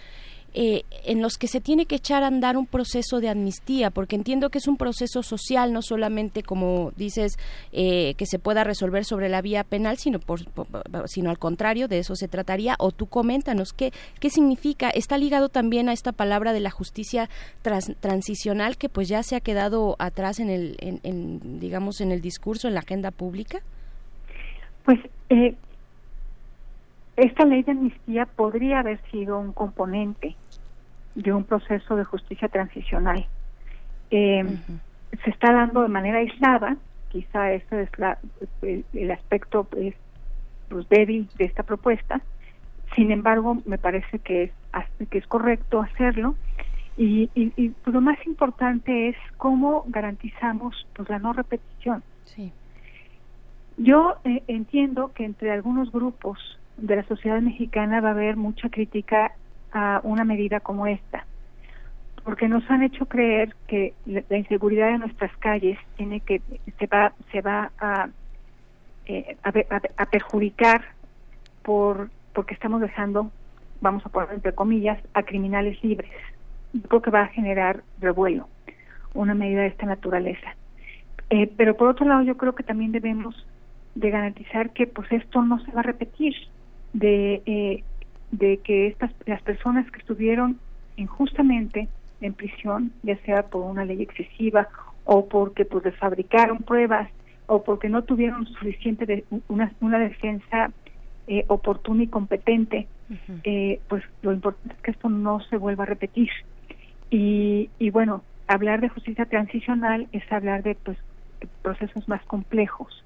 [0.53, 4.15] eh, en los que se tiene que echar a andar un proceso de amnistía, porque
[4.15, 7.37] entiendo que es un proceso social, no solamente como dices
[7.71, 10.39] eh, que se pueda resolver sobre la vía penal, sino por,
[11.05, 12.75] sino al contrario de eso se trataría.
[12.79, 14.89] O tú coméntanos qué qué significa.
[14.89, 17.29] Está ligado también a esta palabra de la justicia
[17.61, 22.11] tras- transicional que pues ya se ha quedado atrás en el en, en, digamos en
[22.11, 23.59] el discurso en la agenda pública.
[24.85, 25.55] Pues eh,
[27.17, 30.35] esta ley de amnistía podría haber sido un componente
[31.15, 33.27] de un proceso de justicia transicional.
[34.11, 34.57] Eh,
[35.23, 38.19] Se está dando de manera aislada, quizá ese es la-
[38.61, 39.95] el, el aspecto pues,
[40.67, 42.21] pues, débil de esta propuesta.
[42.95, 46.35] Sin embargo, me parece que es que es correcto hacerlo.
[46.97, 52.03] Y, y- y, lo más importante es cómo garantizamos pues la no repetición.
[52.25, 52.51] Sí.
[53.77, 56.37] Yo eh, entiendo que entre algunos grupos
[56.77, 59.33] de la sociedad mexicana va a haber mucha crítica
[59.71, 61.25] a una medida como esta,
[62.23, 66.41] porque nos han hecho creer que la, inseguridad de nuestras calles tiene que
[66.79, 68.09] se va se va a
[69.05, 69.51] eh, a,
[69.97, 70.85] a perjudicar
[71.63, 73.31] por porque estamos dejando
[73.81, 76.11] vamos a poner entre comillas a criminales libres.
[76.73, 78.47] Yo creo que va a generar revuelo
[79.13, 80.55] una medida de esta naturaleza.
[81.29, 83.45] Eh, pero por otro lado, yo creo que también debemos
[83.95, 86.35] de garantizar que pues esto no se va a repetir,
[86.97, 87.83] de, eh,
[88.31, 90.57] de que estas las personas que estuvieron
[90.95, 91.87] injustamente
[92.21, 94.67] en prisión, ya sea por una ley excesiva
[95.05, 97.09] o porque pues les fabricaron pruebas
[97.45, 100.71] o porque no tuvieron suficiente de, una, una defensa
[101.27, 102.87] eh, oportuna y competente,
[103.43, 106.29] eh, pues lo importante es que esto no se vuelva a repetir.
[107.11, 110.97] Y, y bueno, hablar de justicia transicional es hablar de pues
[111.61, 113.03] procesos más complejos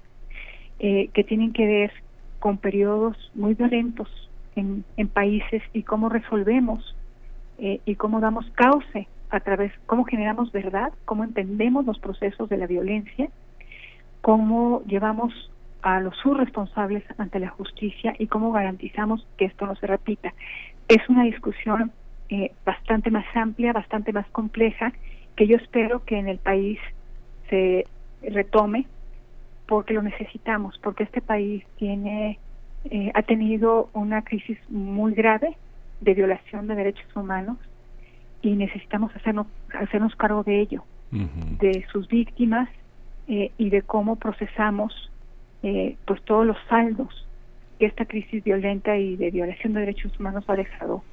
[0.78, 1.92] eh, que tienen que ver
[2.42, 4.08] con periodos muy violentos
[4.56, 6.96] en, en países y cómo resolvemos
[7.58, 12.56] eh, y cómo damos cauce a través, cómo generamos verdad, cómo entendemos los procesos de
[12.56, 13.28] la violencia,
[14.22, 19.86] cómo llevamos a los subresponsables ante la justicia y cómo garantizamos que esto no se
[19.86, 20.34] repita.
[20.88, 21.92] Es una discusión
[22.28, 24.92] eh, bastante más amplia, bastante más compleja,
[25.36, 26.80] que yo espero que en el país
[27.48, 27.86] se
[28.20, 28.86] retome
[29.66, 32.38] porque lo necesitamos, porque este país tiene
[32.90, 35.56] eh, ha tenido una crisis muy grave
[36.00, 37.56] de violación de derechos humanos
[38.42, 39.46] y necesitamos hacernos
[39.78, 42.68] hacernos cargo de ello, de sus víctimas
[43.28, 45.10] eh, y de cómo procesamos
[45.62, 47.26] eh, pues todos los saldos
[47.78, 51.04] que esta crisis violenta y de violación de derechos humanos ha dejado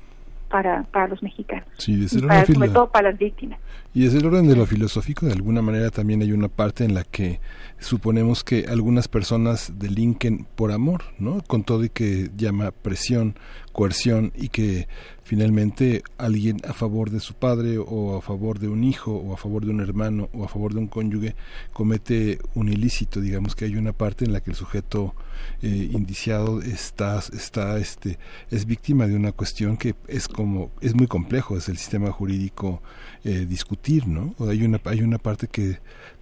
[0.50, 3.60] para, para los mexicanos Sí, y para, sobre todo para las víctimas.
[3.94, 6.94] Y desde el orden de lo filosófico, de alguna manera también hay una parte en
[6.94, 7.40] la que
[7.80, 11.42] suponemos que algunas personas delinquen por amor, ¿no?
[11.42, 13.36] Con todo y que llama presión,
[13.72, 14.88] coerción y que
[15.30, 19.38] finalmente alguien a favor de su padre o a favor de un hijo o a
[19.38, 21.36] favor de un hermano o a favor de un cónyuge
[21.72, 25.14] comete un ilícito, digamos que hay una parte en la que el sujeto
[25.62, 28.18] eh, indiciado está está este
[28.50, 32.82] es víctima de una cuestión que es como es muy complejo, es el sistema jurídico
[33.24, 34.34] eh, discutir, ¿no?
[34.40, 35.78] Hay una hay una parte que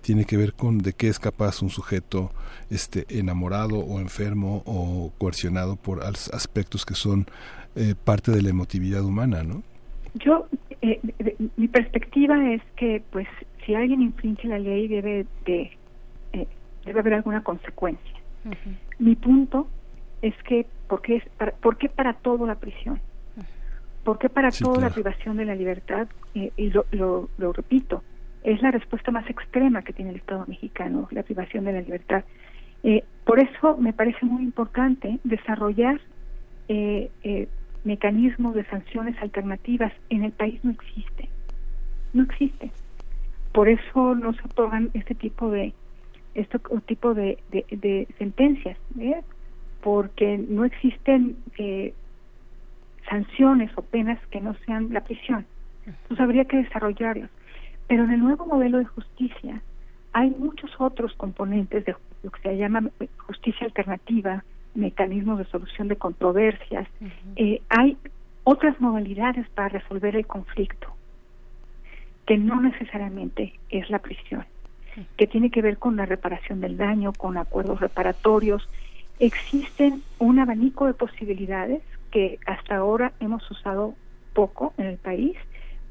[0.07, 2.31] tiene que ver con de qué es capaz un sujeto
[2.69, 7.25] este enamorado o enfermo o coercionado por as- aspectos que son
[7.75, 9.63] eh, parte de la emotividad humana, ¿no?
[10.13, 10.47] Yo,
[10.81, 13.27] eh, de- de- mi perspectiva es que, pues,
[13.65, 15.71] si alguien infringe la ley, debe de,
[16.31, 16.47] eh,
[16.85, 18.15] debe haber alguna consecuencia.
[18.99, 19.67] Mi punto
[20.21, 23.01] es que, ¿por qué, es para, ¿por qué para todo la prisión?
[24.05, 26.07] ¿Por qué para Sí, todo la privación de la libertad?
[26.33, 28.03] Eh, y lo, lo, lo repito,
[28.47, 32.23] es la respuesta más extrema que tiene el Estado mexicano, la privación de la libertad.
[32.83, 35.99] Eh, por eso me parece muy importante desarrollar
[36.69, 37.49] eh, eh,
[37.83, 39.91] mecanismos de sanciones alternativas.
[40.09, 41.27] En el país no existe,
[42.13, 42.71] no existe.
[43.51, 45.73] Por eso no se otorgan este tipo de
[46.33, 49.21] este tipo de, de, de sentencias, ¿eh?
[49.81, 51.93] porque no existen eh,
[53.09, 55.45] sanciones o penas que no sean la prisión.
[55.85, 57.29] Entonces habría que desarrollarlas.
[57.87, 59.61] Pero en el nuevo modelo de justicia
[60.13, 62.89] hay muchos otros componentes de lo que se llama
[63.25, 64.43] justicia alternativa,
[64.73, 66.87] mecanismos de solución de controversias.
[67.35, 67.97] Eh, hay
[68.43, 70.87] otras modalidades para resolver el conflicto,
[72.25, 74.45] que no necesariamente es la prisión,
[75.17, 78.67] que tiene que ver con la reparación del daño, con acuerdos reparatorios.
[79.19, 83.95] Existen un abanico de posibilidades que hasta ahora hemos usado
[84.33, 85.35] poco en el país,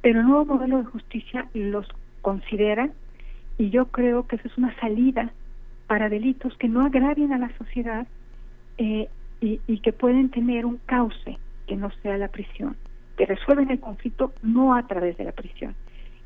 [0.07, 1.85] pero el nuevo modelo de justicia los
[2.23, 2.91] considera
[3.59, 5.33] y yo creo que esa es una salida
[5.89, 8.07] para delitos que no agravien a la sociedad
[8.79, 9.09] eh,
[9.41, 12.77] y, y que pueden tener un cauce que no sea la prisión,
[13.17, 15.75] que resuelven el conflicto no a través de la prisión.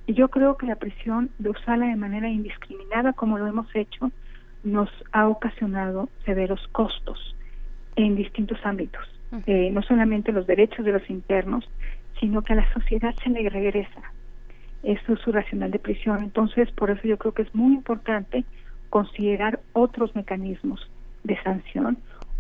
[0.07, 4.11] Y yo creo que la prisión, de usarla de manera indiscriminada como lo hemos hecho,
[4.63, 7.35] nos ha ocasionado severos costos
[7.97, 9.09] en distintos ámbitos.
[9.47, 11.67] Eh, no solamente los derechos de los internos,
[12.21, 14.13] sino que a la sociedad se le regresa
[14.83, 16.23] eso es su racional de prisión.
[16.23, 18.45] Entonces, por eso yo creo que es muy importante
[18.89, 20.91] considerar otros mecanismos
[21.23, 21.99] de sanción,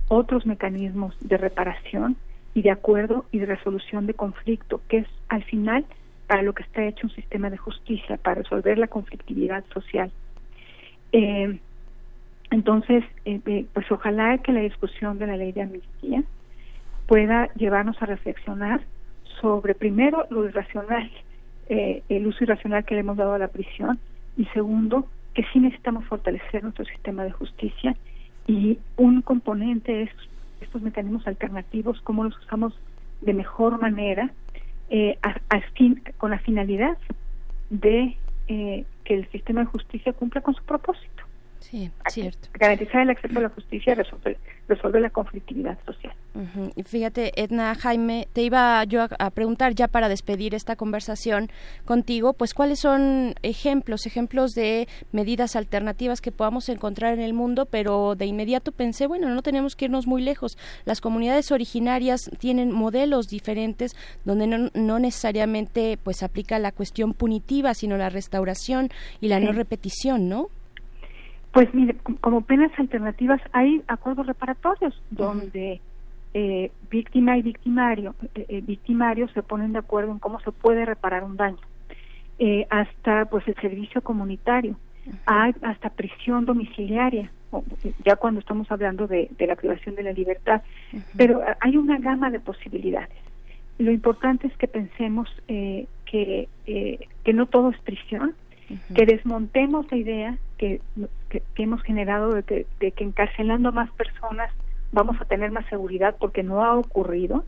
[0.08, 2.16] otros mecanismos de reparación
[2.54, 5.84] y de acuerdo y de resolución de conflicto, que es al final
[6.26, 10.10] para lo que está hecho un sistema de justicia, para resolver la conflictividad social.
[11.12, 11.58] Eh,
[12.50, 16.22] entonces, eh, eh, pues ojalá que la discusión de la ley de amnistía
[17.06, 18.80] pueda llevarnos a reflexionar
[19.40, 21.10] sobre, primero, lo irracional,
[21.68, 23.98] eh, el uso irracional que le hemos dado a la prisión,
[24.36, 27.96] y segundo, que sí necesitamos fortalecer nuestro sistema de justicia
[28.46, 30.10] y un componente es
[30.60, 32.78] estos mecanismos alternativos, cómo los usamos
[33.20, 34.30] de mejor manera,
[34.90, 36.98] eh, a- a fin- con la finalidad
[37.70, 38.16] de
[38.48, 41.22] eh, que el sistema de justicia cumpla con su propósito.
[41.60, 42.48] Sí, cierto.
[42.54, 46.12] Garantizar el acceso a la justicia resuelve, resuelve la conflictividad social.
[46.34, 46.72] Ujú.
[46.74, 51.50] Y fíjate, Edna Jaime, te iba yo a, a preguntar ya para despedir esta conversación
[51.84, 57.66] contigo, pues cuáles son ejemplos, ejemplos de medidas alternativas que podamos encontrar en el mundo,
[57.66, 60.56] pero de inmediato pensé, bueno, no tenemos que irnos muy lejos.
[60.84, 67.74] Las comunidades originarias tienen modelos diferentes donde no, no necesariamente pues aplica la cuestión punitiva,
[67.74, 68.88] sino la restauración
[69.20, 70.48] y la no repetición, ¿no?
[71.52, 75.80] Pues mire, com- como penas alternativas hay acuerdos reparatorios donde
[76.32, 80.84] eh, víctima y victimario, eh, eh, victimario se ponen de acuerdo en cómo se puede
[80.84, 81.58] reparar un daño.
[82.38, 84.76] Eh, hasta pues el servicio comunitario,
[85.26, 87.30] hay hasta prisión domiciliaria,
[88.04, 90.62] ya cuando estamos hablando de, de la privación de la libertad,
[91.16, 93.10] pero hay una gama de posibilidades.
[93.78, 98.34] Lo importante es que pensemos que, eh, que no todo es prisión,
[98.94, 100.80] que desmontemos la idea que,
[101.56, 104.52] hemos generado de que, de que encarcelando más personas
[104.92, 107.44] vamos a tener más seguridad porque no ha ocurrido.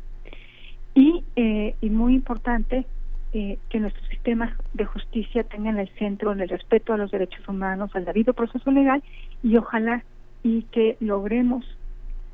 [0.94, 2.84] Y, eh, y muy importante
[3.32, 7.10] eh, que nuestro sistema de justicia tenga en el centro en el respeto a los
[7.10, 9.02] derechos humanos, al debido proceso legal
[9.42, 10.04] y ojalá
[10.42, 11.64] y que logremos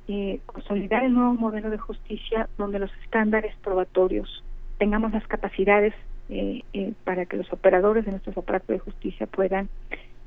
[0.08, 4.42] eh, consolidar el nuevo modelo de justicia donde los estándares probatorios
[4.78, 5.94] tengamos las capacidades
[6.30, 9.68] eh, eh, para que los operadores de nuestros aparatos de justicia puedan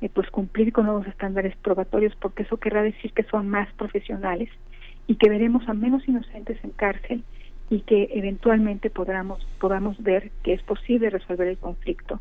[0.00, 4.48] eh, pues cumplir con nuevos estándares probatorios porque eso querrá decir que son más profesionales
[5.06, 7.22] y que veremos a menos inocentes en cárcel
[7.70, 12.20] y que eventualmente podamos podamos ver que es posible resolver el conflicto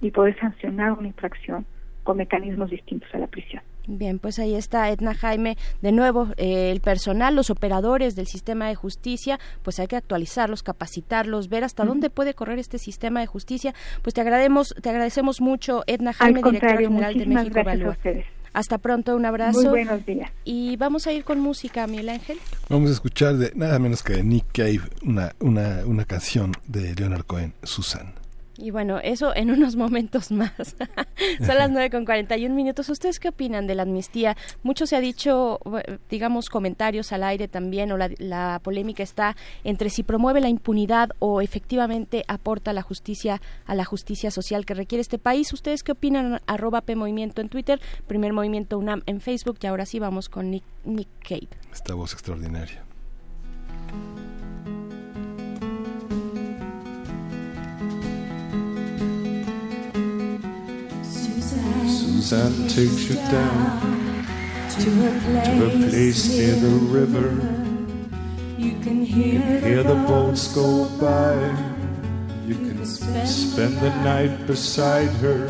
[0.00, 1.66] y poder sancionar una infracción
[2.02, 3.62] con mecanismos distintos a la prisión.
[3.86, 5.56] Bien, pues ahí está Edna Jaime.
[5.80, 10.62] De nuevo, eh, el personal, los operadores del sistema de justicia, pues hay que actualizarlos,
[10.62, 13.74] capacitarlos, ver hasta dónde puede correr este sistema de justicia.
[14.02, 17.90] Pues te agradecemos, te agradecemos mucho, Edna Jaime, directora general de México gracias a Evalúa.
[17.92, 18.26] ustedes.
[18.54, 19.60] Hasta pronto, un abrazo.
[19.62, 20.30] Muy buenos días.
[20.44, 22.38] Y vamos a ir con música, Miguel Ángel.
[22.68, 26.94] Vamos a escuchar de nada menos que de Nick Cave una, una, una canción de
[26.94, 28.12] Leonard Cohen, Susan.
[28.58, 30.52] Y bueno, eso en unos momentos más.
[31.46, 32.88] Son las 9 con 41 minutos.
[32.88, 34.36] ¿Ustedes qué opinan de la amnistía?
[34.62, 35.60] Mucho se ha dicho,
[36.10, 41.10] digamos, comentarios al aire también, o la, la polémica está entre si promueve la impunidad
[41.18, 45.52] o efectivamente aporta la justicia a la justicia social que requiere este país.
[45.52, 46.40] ¿Ustedes qué opinan?
[46.46, 50.50] Arroba P Movimiento en Twitter, Primer Movimiento UNAM en Facebook y ahora sí vamos con
[50.50, 51.48] Nick, Nick Cave.
[51.72, 52.84] Esta voz extraordinaria.
[62.22, 64.24] Suzanne takes you down
[64.78, 67.30] to a place near the river.
[68.56, 71.34] You can hear, the boats go by.
[72.46, 75.48] You can spend the night beside her.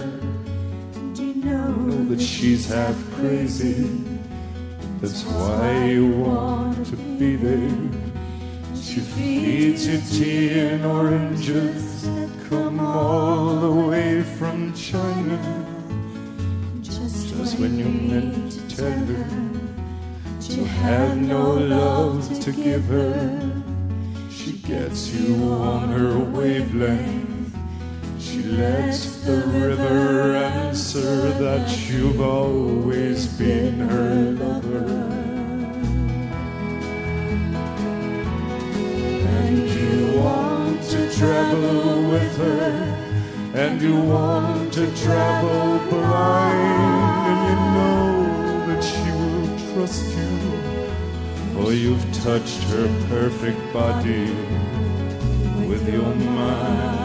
[1.14, 4.00] You know Know that she's half crazy.
[5.02, 7.90] That's why you want to be there.
[8.74, 15.81] She feeds you tea and oranges that come all the way from China.
[17.12, 19.52] Just when you meant to tell her
[20.52, 23.52] you have no love to give her,
[24.30, 27.56] she gets you on her wavelength.
[28.18, 34.84] She lets the river answer that you've always been her lover.
[39.36, 47.01] And you want to travel with her, and you want to travel blind,
[48.82, 50.32] that she will trust you,
[51.54, 54.24] for you've touched her perfect body
[55.68, 56.98] with your mind.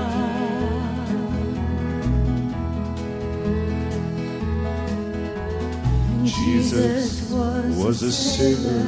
[6.26, 8.86] Jesus was a sailor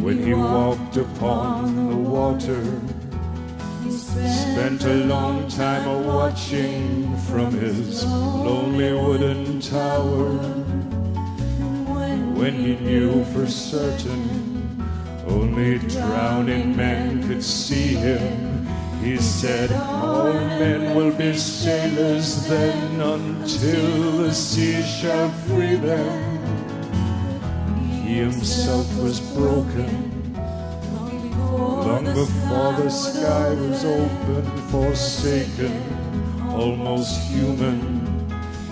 [0.00, 2.62] when he walked upon the water.
[3.88, 10.69] Spent a long time a watching from his lonely wooden tower.
[12.40, 14.66] When he knew for certain
[15.26, 18.66] only drowning men could see him,
[19.02, 26.38] he said, All men will be sailors then until the sea shall free them.
[28.02, 30.32] He himself was broken
[31.52, 35.76] long before the sky was open, forsaken,
[36.48, 37.99] almost human.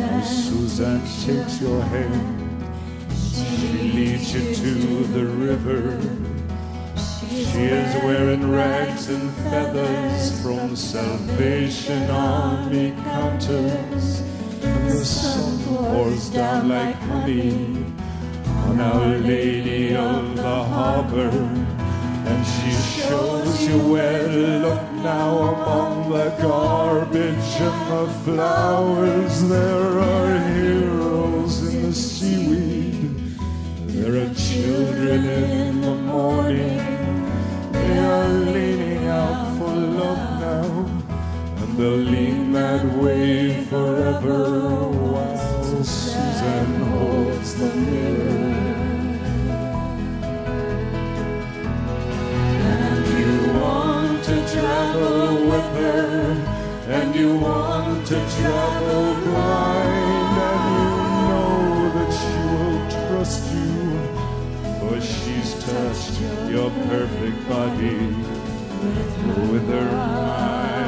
[0.00, 0.22] Suzanne.
[0.22, 3.12] Suzanne takes your hand.
[3.12, 6.00] She leads you to the river.
[6.96, 14.20] She is wearing rags and feathers from Salvation Army counters.
[14.62, 17.84] And the sun pours down like honey
[18.66, 21.79] on Our Lady of the Harbor.
[22.30, 22.70] And she
[23.02, 29.48] shows you where to look now among the garbage and the flowers.
[29.48, 33.36] There are heroes in the seaweed.
[33.88, 36.78] There are children in the morning.
[37.72, 40.68] They are leaning out for love now.
[41.60, 48.49] And they'll lean that way forever while Susan holds the mirror.
[54.60, 56.06] Travel with her,
[56.88, 60.88] and you want to travel blind, and you
[61.28, 61.56] know
[61.96, 63.74] that she will trust you,
[64.78, 66.14] for she's touched
[66.50, 68.00] your perfect body
[69.50, 70.79] with her mind.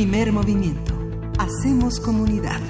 [0.00, 0.94] Primer movimiento.
[1.38, 2.62] Hacemos comunidad.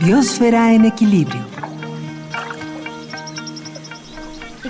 [0.00, 1.57] Biosfera en equilibrio.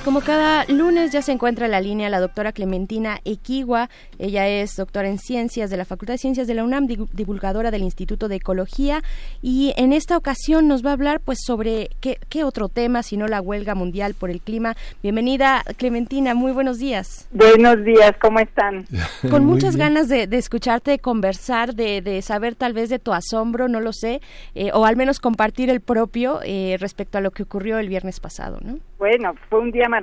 [0.08, 3.90] Como cada lunes ya se encuentra en la línea la doctora Clementina Equigua.
[4.18, 7.82] Ella es doctora en ciencias de la Facultad de Ciencias de la UNAM, divulgadora del
[7.82, 9.02] Instituto de Ecología.
[9.42, 13.28] Y en esta ocasión nos va a hablar pues sobre qué, qué otro tema, sino
[13.28, 14.76] la huelga mundial por el clima.
[15.02, 17.28] Bienvenida Clementina, muy buenos días.
[17.30, 18.86] Buenos días, ¿cómo están?
[19.30, 23.12] Con muchas ganas de, de, escucharte, de conversar, de, de, saber tal vez de tu
[23.12, 24.22] asombro, no lo sé,
[24.54, 28.20] eh, o al menos compartir el propio eh, respecto a lo que ocurrió el viernes
[28.20, 28.78] pasado, ¿no?
[28.98, 29.98] Bueno, fue un día maravilloso,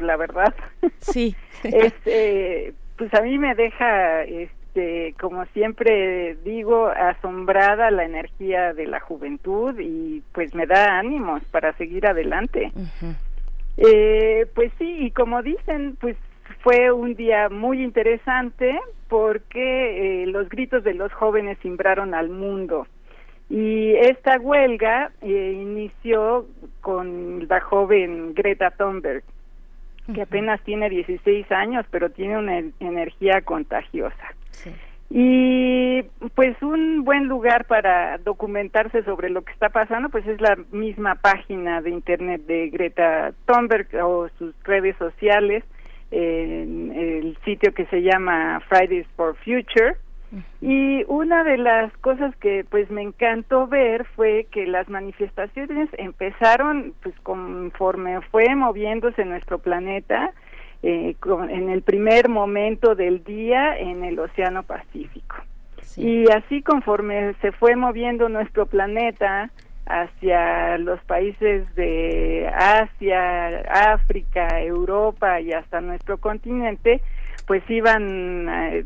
[0.00, 0.54] la verdad.
[0.98, 1.34] Sí.
[1.64, 9.00] este, pues a mí me deja, este, como siempre digo, asombrada la energía de la
[9.00, 12.72] juventud y pues me da ánimos para seguir adelante.
[13.76, 16.16] eh, pues sí, y como dicen, pues
[16.62, 22.86] fue un día muy interesante porque eh, los gritos de los jóvenes simbraron al mundo.
[23.50, 26.46] Y esta huelga eh, inició
[26.80, 29.22] con la joven Greta Thunberg,
[30.14, 34.34] que apenas tiene 16 años, pero tiene una energía contagiosa.
[35.10, 36.02] Y
[36.34, 41.14] pues un buen lugar para documentarse sobre lo que está pasando, pues es la misma
[41.14, 45.64] página de internet de Greta Thunberg o sus redes sociales,
[46.10, 49.96] en el sitio que se llama Fridays for Future
[50.60, 56.92] y una de las cosas que pues me encantó ver fue que las manifestaciones empezaron
[57.02, 60.32] pues conforme fue moviéndose nuestro planeta
[60.82, 65.36] eh, con, en el primer momento del día en el Océano Pacífico.
[65.96, 69.50] Y así conforme se fue moviendo nuestro planeta
[69.86, 73.62] hacia los países de Asia,
[73.94, 77.00] África, Europa y hasta nuestro continente,
[77.46, 78.84] pues iban eh,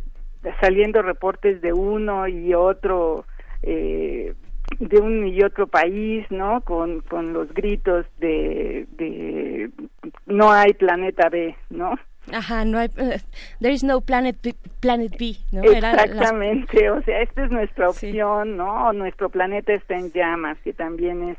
[0.61, 3.25] saliendo reportes de uno y otro
[3.63, 4.35] eh,
[4.79, 6.61] de un y otro país, ¿no?
[6.63, 9.71] Con, con los gritos de, de
[10.27, 11.95] no hay planeta B, ¿no?
[12.33, 13.19] Ajá, no hay, uh,
[13.61, 15.63] there is no planet B, planet B ¿no?
[15.65, 18.55] Exactamente, o sea, esta es nuestra opción, sí.
[18.57, 18.93] ¿no?
[18.93, 21.39] Nuestro planeta está en llamas, que también es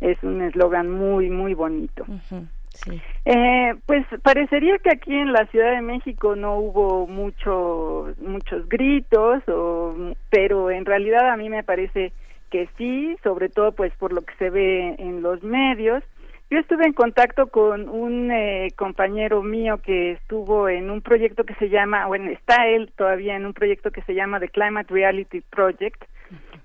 [0.00, 2.04] es un eslogan muy muy bonito.
[2.08, 2.48] Uh -huh.
[2.74, 3.00] Sí.
[3.24, 9.42] Eh, pues parecería que aquí en la Ciudad de México no hubo mucho, muchos gritos,
[9.48, 12.12] o, pero en realidad a mí me parece
[12.50, 16.02] que sí, sobre todo pues por lo que se ve en los medios.
[16.50, 21.54] Yo estuve en contacto con un eh, compañero mío que estuvo en un proyecto que
[21.54, 25.40] se llama, bueno, está él todavía en un proyecto que se llama The Climate Reality
[25.40, 26.04] Project,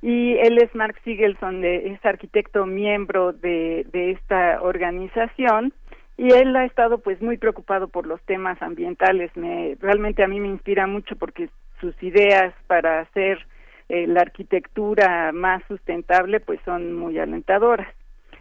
[0.02, 5.74] y él es Mark Sigelson, de, es arquitecto miembro de, de esta organización
[6.18, 10.40] y él ha estado pues muy preocupado por los temas ambientales me realmente a mí
[10.40, 13.46] me inspira mucho porque sus ideas para hacer
[13.90, 17.88] eh, la arquitectura más sustentable pues son muy alentadoras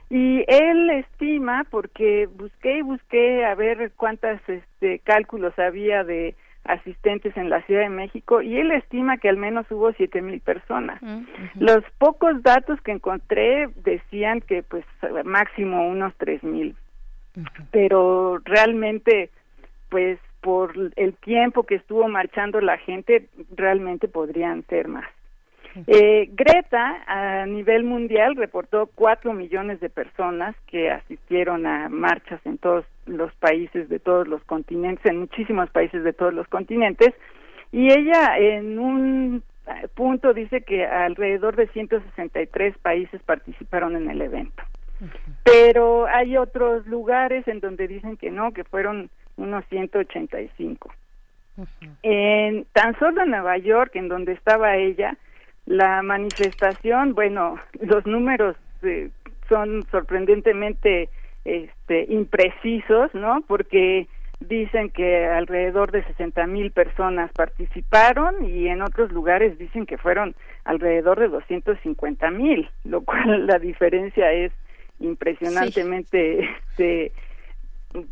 [0.09, 7.37] y él estima porque busqué y busqué a ver cuántas este cálculos había de asistentes
[7.37, 11.01] en la Ciudad de México y él estima que al menos hubo siete mil personas.
[11.03, 11.27] Uh -huh.
[11.55, 14.85] Los pocos datos que encontré decían que pues
[15.25, 16.75] máximo unos tres mil
[17.71, 19.31] pero realmente
[19.89, 25.07] pues por el tiempo que estuvo marchando la gente realmente podrían ser más.
[25.87, 32.57] Eh, Greta a nivel mundial reportó cuatro millones de personas que asistieron a marchas en
[32.57, 37.13] todos los países de todos los continentes en muchísimos países de todos los continentes
[37.73, 39.43] y ella en un
[39.95, 44.63] punto dice que alrededor de 163 países participaron en el evento
[45.45, 50.91] pero hay otros lugares en donde dicen que no, que fueron unos 185.
[51.57, 51.97] Uh -huh.
[52.03, 55.17] En tan solo en Nueva York, en donde estaba ella,
[55.67, 59.11] la manifestación, bueno, los números eh,
[59.49, 61.09] son sorprendentemente
[61.45, 63.43] este, imprecisos, ¿no?
[63.47, 64.09] Porque
[64.41, 70.35] dicen que alrededor de 60 mil personas participaron y en otros lugares dicen que fueron
[70.65, 74.53] alrededor de 250 mil, lo cual la diferencia es
[75.01, 76.49] impresionantemente sí.
[76.71, 77.13] este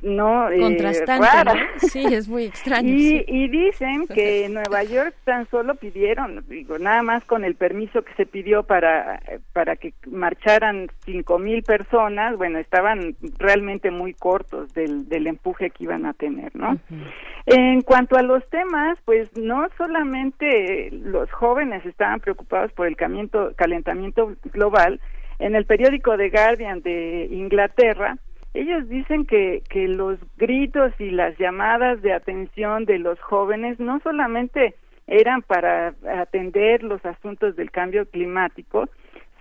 [0.03, 1.89] no contrastante eh, ¿no?
[1.89, 3.25] sí es muy extraño y, sí.
[3.27, 8.03] y dicen que en Nueva York tan solo pidieron digo nada más con el permiso
[8.03, 9.21] que se pidió para
[9.53, 15.85] para que marcharan cinco mil personas bueno estaban realmente muy cortos del, del empuje que
[15.85, 17.13] iban a tener no uh -huh.
[17.47, 24.35] en cuanto a los temas pues no solamente los jóvenes estaban preocupados por el calentamiento
[24.53, 25.01] global
[25.39, 28.17] en el periódico The Guardian de Inglaterra,
[28.55, 34.01] ellos dicen que, que los gritos y las llamadas de atención de los jóvenes no
[34.01, 34.75] solamente
[35.07, 38.89] eran para atender los asuntos del cambio climático,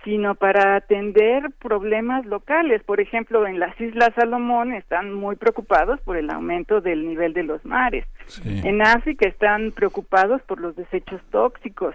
[0.04, 2.82] sino para atender problemas locales.
[2.84, 7.42] Por ejemplo, en las Islas Salomón están muy preocupados por el aumento del nivel de
[7.42, 8.04] los mares.
[8.44, 11.94] En África están preocupados por los desechos tóxicos.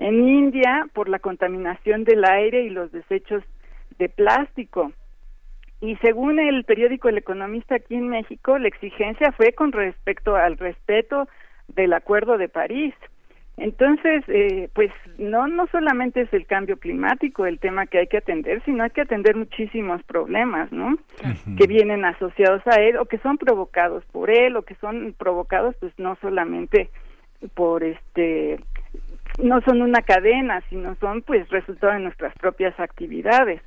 [0.00, 3.44] En India por la contaminación del aire y los desechos
[3.98, 4.92] de plástico.
[5.82, 10.56] Y según el periódico El Economista aquí en México, la exigencia fue con respecto al
[10.56, 11.28] respeto
[11.68, 12.94] del Acuerdo de París.
[13.58, 18.16] Entonces, eh, pues no no solamente es el cambio climático el tema que hay que
[18.16, 20.96] atender, sino hay que atender muchísimos problemas, ¿no?
[21.58, 25.76] Que vienen asociados a él o que son provocados por él o que son provocados,
[25.78, 26.88] pues no solamente
[27.52, 28.60] por este
[29.38, 33.62] no son una cadena, sino son pues resultado de nuestras propias actividades.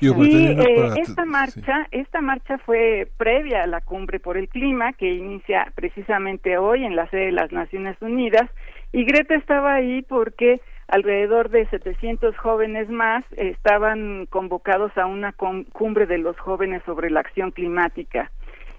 [0.00, 4.92] Y, Y eh, esta marcha, esta marcha fue previa a la cumbre por el clima
[4.92, 8.50] que inicia precisamente hoy en la sede de las Naciones Unidas
[8.92, 16.06] y Greta estaba ahí porque alrededor de 700 jóvenes más estaban convocados a una cumbre
[16.06, 18.30] de los jóvenes sobre la acción climática.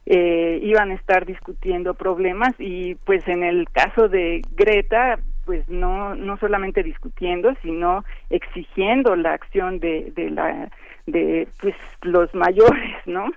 [0.06, 6.16] Eh, iban a estar discutiendo problemas y pues en el caso de Greta pues no
[6.16, 10.70] no solamente discutiendo sino exigiendo la acción de de la
[11.06, 13.32] de pues los mayores no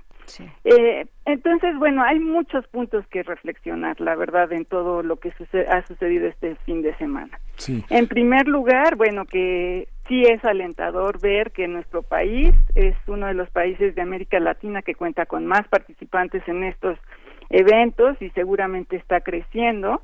[0.65, 5.67] eh, entonces bueno hay muchos puntos que reflexionar la verdad en todo lo que suce-
[5.69, 7.39] ha sucedido este fin de semana.
[7.57, 7.83] Sí.
[7.89, 13.35] en primer lugar, bueno, que sí es alentador ver que nuestro país es uno de
[13.35, 16.99] los países de América Latina que cuenta con más participantes en estos
[17.49, 20.03] eventos y seguramente está creciendo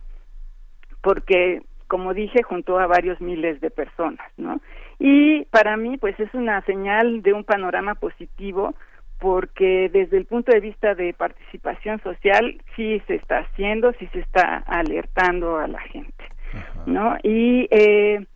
[1.02, 1.60] porque,
[1.94, 4.60] como dije, juntó a varios miles de personas, ¿no?
[4.98, 8.74] Y para mí, pues es una señal de un panorama positivo
[9.20, 14.18] porque desde el punto de vista de participación social sí se está haciendo, sí se
[14.18, 16.24] está alertando a la gente.
[16.86, 17.16] ¿no?
[17.22, 18.26] Y eh,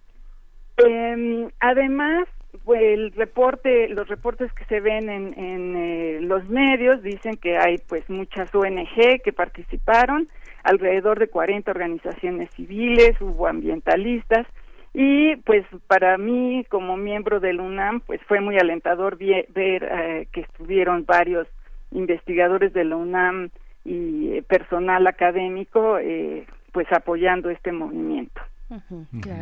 [0.77, 2.29] em, además,
[2.75, 7.79] el reporte, los reportes que se ven en, en eh, los medios dicen que hay
[7.89, 10.29] pues muchas ONG que participaron,
[10.65, 14.47] alrededor de 40 organizaciones civiles, hubo ambientalistas
[14.95, 20.29] y pues para mí como miembro del UNAM pues fue muy alentador vie- ver eh,
[20.33, 21.47] que estuvieron varios
[21.93, 23.51] investigadores de la UNAM
[23.85, 28.41] y eh, personal académico eh, pues apoyando este movimiento.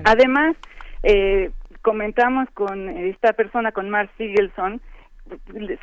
[0.05, 0.57] Además,
[1.03, 1.51] eh,
[1.87, 4.81] comentamos con esta persona, con Mark Sigelson,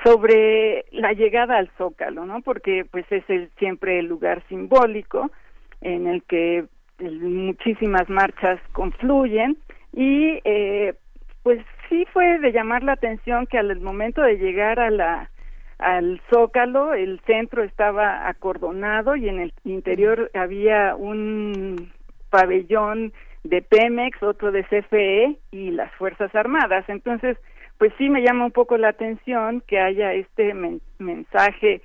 [0.04, 2.42] sobre la llegada al Zócalo, ¿no?
[2.42, 5.32] Porque pues es el, siempre el lugar simbólico
[5.80, 6.66] en el que
[7.00, 9.56] muchísimas marchas confluyen
[9.94, 10.94] y eh,
[11.42, 17.22] pues sí fue de llamar la atención que al momento de llegar al Zócalo el
[17.22, 21.94] centro estaba acordonado y en el interior había un
[22.30, 23.14] pabellón
[23.44, 26.86] de Pemex, otro de CFE y las Fuerzas Armadas.
[26.88, 27.38] Entonces,
[27.78, 31.82] pues sí me llama un poco la atención que haya este men- mensaje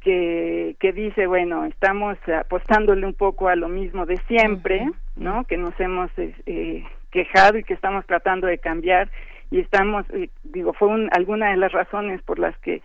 [0.00, 5.44] que, que dice, bueno, estamos apostándole un poco a lo mismo de siempre, ¿no?
[5.44, 9.10] Que nos hemos eh, eh, quejado y que estamos tratando de cambiar
[9.50, 12.80] y estamos, eh, digo, fue un- alguna de las razones por las que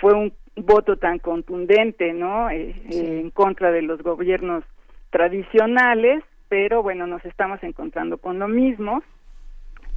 [0.00, 2.48] fue un voto tan contundente, ¿no?
[2.50, 4.64] Eh, eh, en contra de los gobiernos
[5.10, 9.02] tradicionales, pero bueno, nos estamos encontrando con lo mismo.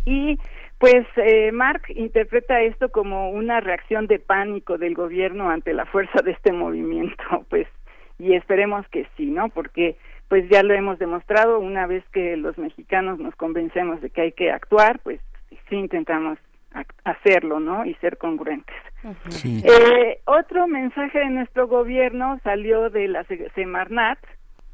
[0.05, 0.39] Y
[0.79, 6.21] pues eh, Mark interpreta esto como una reacción de pánico del gobierno ante la fuerza
[6.23, 7.67] de este movimiento, pues,
[8.17, 9.49] y esperemos que sí, ¿no?
[9.49, 9.97] Porque
[10.29, 14.31] pues ya lo hemos demostrado, una vez que los mexicanos nos convencemos de que hay
[14.31, 15.19] que actuar, pues
[15.69, 16.37] sí intentamos
[16.73, 17.83] ac- hacerlo, ¿no?
[17.85, 18.75] Y ser congruentes.
[19.43, 24.19] Eh, otro mensaje de nuestro gobierno salió de la Se- Semarnat,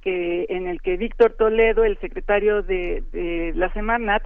[0.05, 4.23] en el que Víctor Toledo, el secretario de, la Semarnat,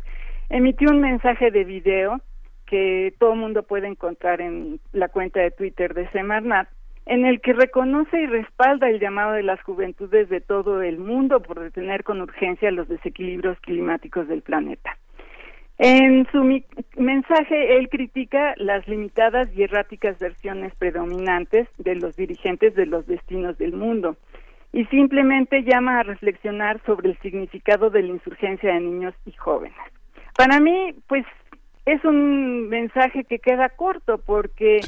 [0.50, 2.20] emitió un mensaje de video
[2.66, 6.68] que todo el mundo puede encontrar en la cuenta de Twitter de Semarnat,
[7.06, 11.42] en el que reconoce y respalda el llamado de las juventudes de todo el mundo
[11.42, 14.98] por detener con urgencia los desequilibrios climáticos del planeta.
[15.80, 16.44] En su
[16.98, 23.58] mensaje, él critica las limitadas y erráticas versiones predominantes de los dirigentes de los destinos
[23.58, 24.18] del mundo
[24.72, 29.78] y simplemente llama a reflexionar sobre el significado de la insurgencia de niños y jóvenes.
[30.38, 31.26] Para mí, pues,
[31.86, 34.80] es un mensaje que queda corto porque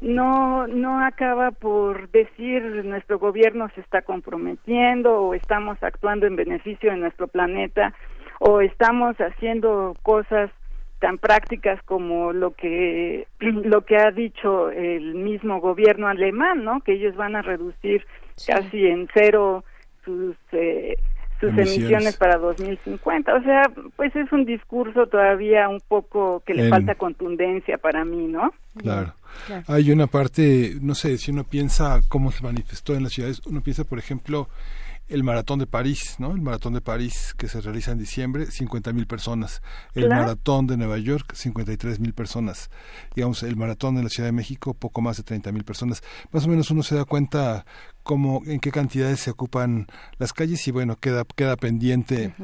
[0.00, 6.90] no no acaba por decir nuestro gobierno se está comprometiendo o estamos actuando en beneficio
[6.90, 7.94] de nuestro planeta
[8.38, 10.50] o estamos haciendo cosas
[11.00, 16.80] tan prácticas como lo que lo que ha dicho el mismo gobierno alemán, ¿no?
[16.80, 18.06] Que ellos van a reducir
[18.46, 19.64] casi en cero
[20.04, 20.96] sus eh,
[21.40, 21.76] sus Emisiones.
[21.78, 22.16] emisiones.
[22.16, 23.34] para 2050.
[23.34, 23.62] O sea,
[23.96, 28.52] pues es un discurso todavía un poco que le En- falta contundencia para mí, ¿no?
[28.78, 29.12] Claro.
[29.66, 33.60] Hay una parte, no sé, si uno piensa cómo se manifestó en las ciudades, uno
[33.62, 34.48] piensa, por ejemplo,
[35.08, 36.32] el maratón de París, ¿no?
[36.32, 39.60] El maratón de París que se realiza en diciembre, 50 mil personas.
[39.94, 40.22] El Claro.
[40.22, 42.70] maratón de Nueva York, 53 mil personas.
[43.14, 46.02] Digamos, el maratón de la Ciudad de México, poco más de 30 mil personas.
[46.32, 47.66] Más o menos uno se da cuenta
[48.02, 49.86] cómo, en qué cantidades se ocupan
[50.18, 52.34] las calles y bueno, queda, queda pendiente.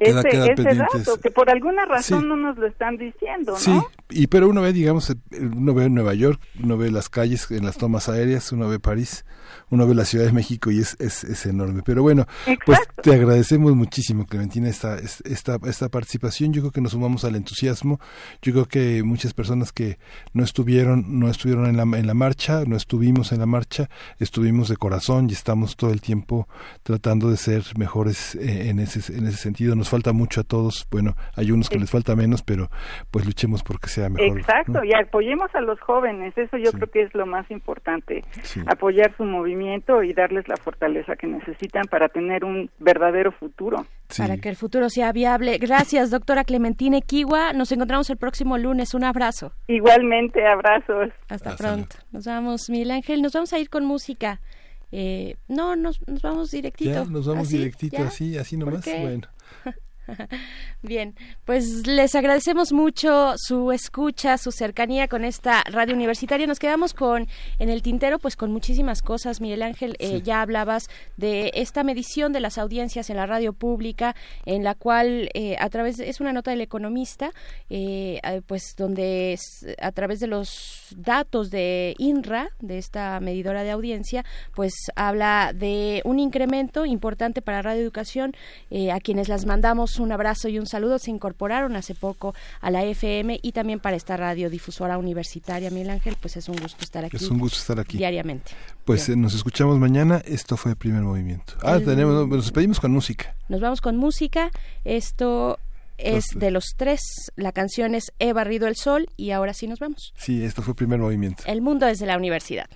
[0.00, 2.26] Queda, ese queda ese pendiente dato que por alguna razón Sí.
[2.26, 3.58] no nos lo están diciendo, ¿no?
[3.58, 7.66] Sí, y pero uno ve, digamos, uno ve Nueva York, uno ve las calles en
[7.66, 9.26] las tomas aéreas, uno ve París,
[9.72, 11.82] uno ve la Ciudad de México y es, es, es enorme.
[11.84, 12.26] Pero bueno,
[12.66, 16.52] pues te agradecemos muchísimo, Clementina, esta, es- esta, esta participación.
[16.52, 17.98] Yo creo que nos sumamos al entusiasmo.
[18.42, 19.98] Yo creo que muchas personas que
[20.34, 24.68] no estuvieron, no estuvieron en la, en la marcha, no estuvimos en la marcha, estuvimos
[24.68, 26.46] de corazón y estamos todo el tiempo
[26.82, 29.74] tratando de ser mejores eh, en ese, en ese sentido.
[29.74, 30.86] Nos falta mucho a todos.
[30.90, 32.70] Bueno, hay unos que les falta menos, pero
[33.10, 34.38] pues luchemos porque sea mejor.
[34.38, 34.84] Exacto, ¿no?
[34.84, 38.60] y apoyemos a los jóvenes, eso yo creo que es lo más importante, Sí.
[38.66, 39.61] apoyar su movimiento
[40.02, 43.86] y darles la fortaleza que necesitan para tener un verdadero futuro.
[44.16, 45.58] Para que el futuro sea viable.
[45.58, 47.52] Gracias, doctora Clementina Kiwa.
[47.52, 48.94] Nos encontramos el próximo lunes.
[48.94, 49.52] Un abrazo.
[49.68, 51.10] Igualmente, abrazos.
[51.28, 51.96] Hasta pronto.
[52.10, 53.22] Nos vamos, Miguel Ángel.
[53.22, 54.40] Nos vamos a ir con música.
[54.90, 56.92] Eh, no, nos, nos vamos directito.
[56.92, 57.58] Ya, nos vamos ¿Así?
[57.58, 58.06] directito, ¿Ya?
[58.08, 58.84] así, así ¿Por nomás.
[58.84, 59.00] qué?
[59.00, 59.28] Bueno.
[60.82, 66.46] Bien, pues les agradecemos mucho su escucha, su cercanía con esta radio universitaria.
[66.46, 69.40] Nos quedamos con en el tintero, pues con muchísimas cosas.
[69.40, 74.16] Miguel Ángel, eh, ya hablabas de esta medición de las audiencias en la radio pública,
[74.44, 77.30] en la cual eh, a través es una nota del economista,
[77.70, 83.62] eh, eh, pues donde es- a través de los datos de INRA, de esta medidora
[83.62, 84.24] de audiencia,
[84.54, 88.34] pues habla de un incremento importante para Radio Educación,
[88.70, 92.70] eh, a quienes las mandamos un abrazo y un saludo, se incorporaron hace poco a
[92.70, 97.04] la FM y también para esta radiodifusora universitaria, Miguel Ángel, pues es un gusto estar
[97.04, 97.16] aquí.
[97.16, 97.96] Es un gusto estar aquí.
[97.98, 98.52] Diariamente.
[98.84, 100.22] Pues eh, nos escuchamos mañana.
[100.26, 101.54] Esto fue el primer movimiento.
[101.62, 103.34] Ah, El- tenemos, nos despedimos con música.
[103.48, 104.50] Nos vamos con música.
[104.84, 105.58] Esto
[105.98, 107.00] es de los tres.
[107.36, 110.12] La canción es He barrido el sol y ahora sí nos vamos.
[110.16, 111.44] Sí, esto fue el primer movimiento.
[111.46, 112.66] El mundo desde la universidad.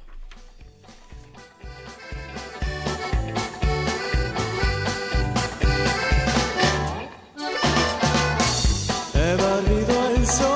[9.26, 10.55] He barrido el sol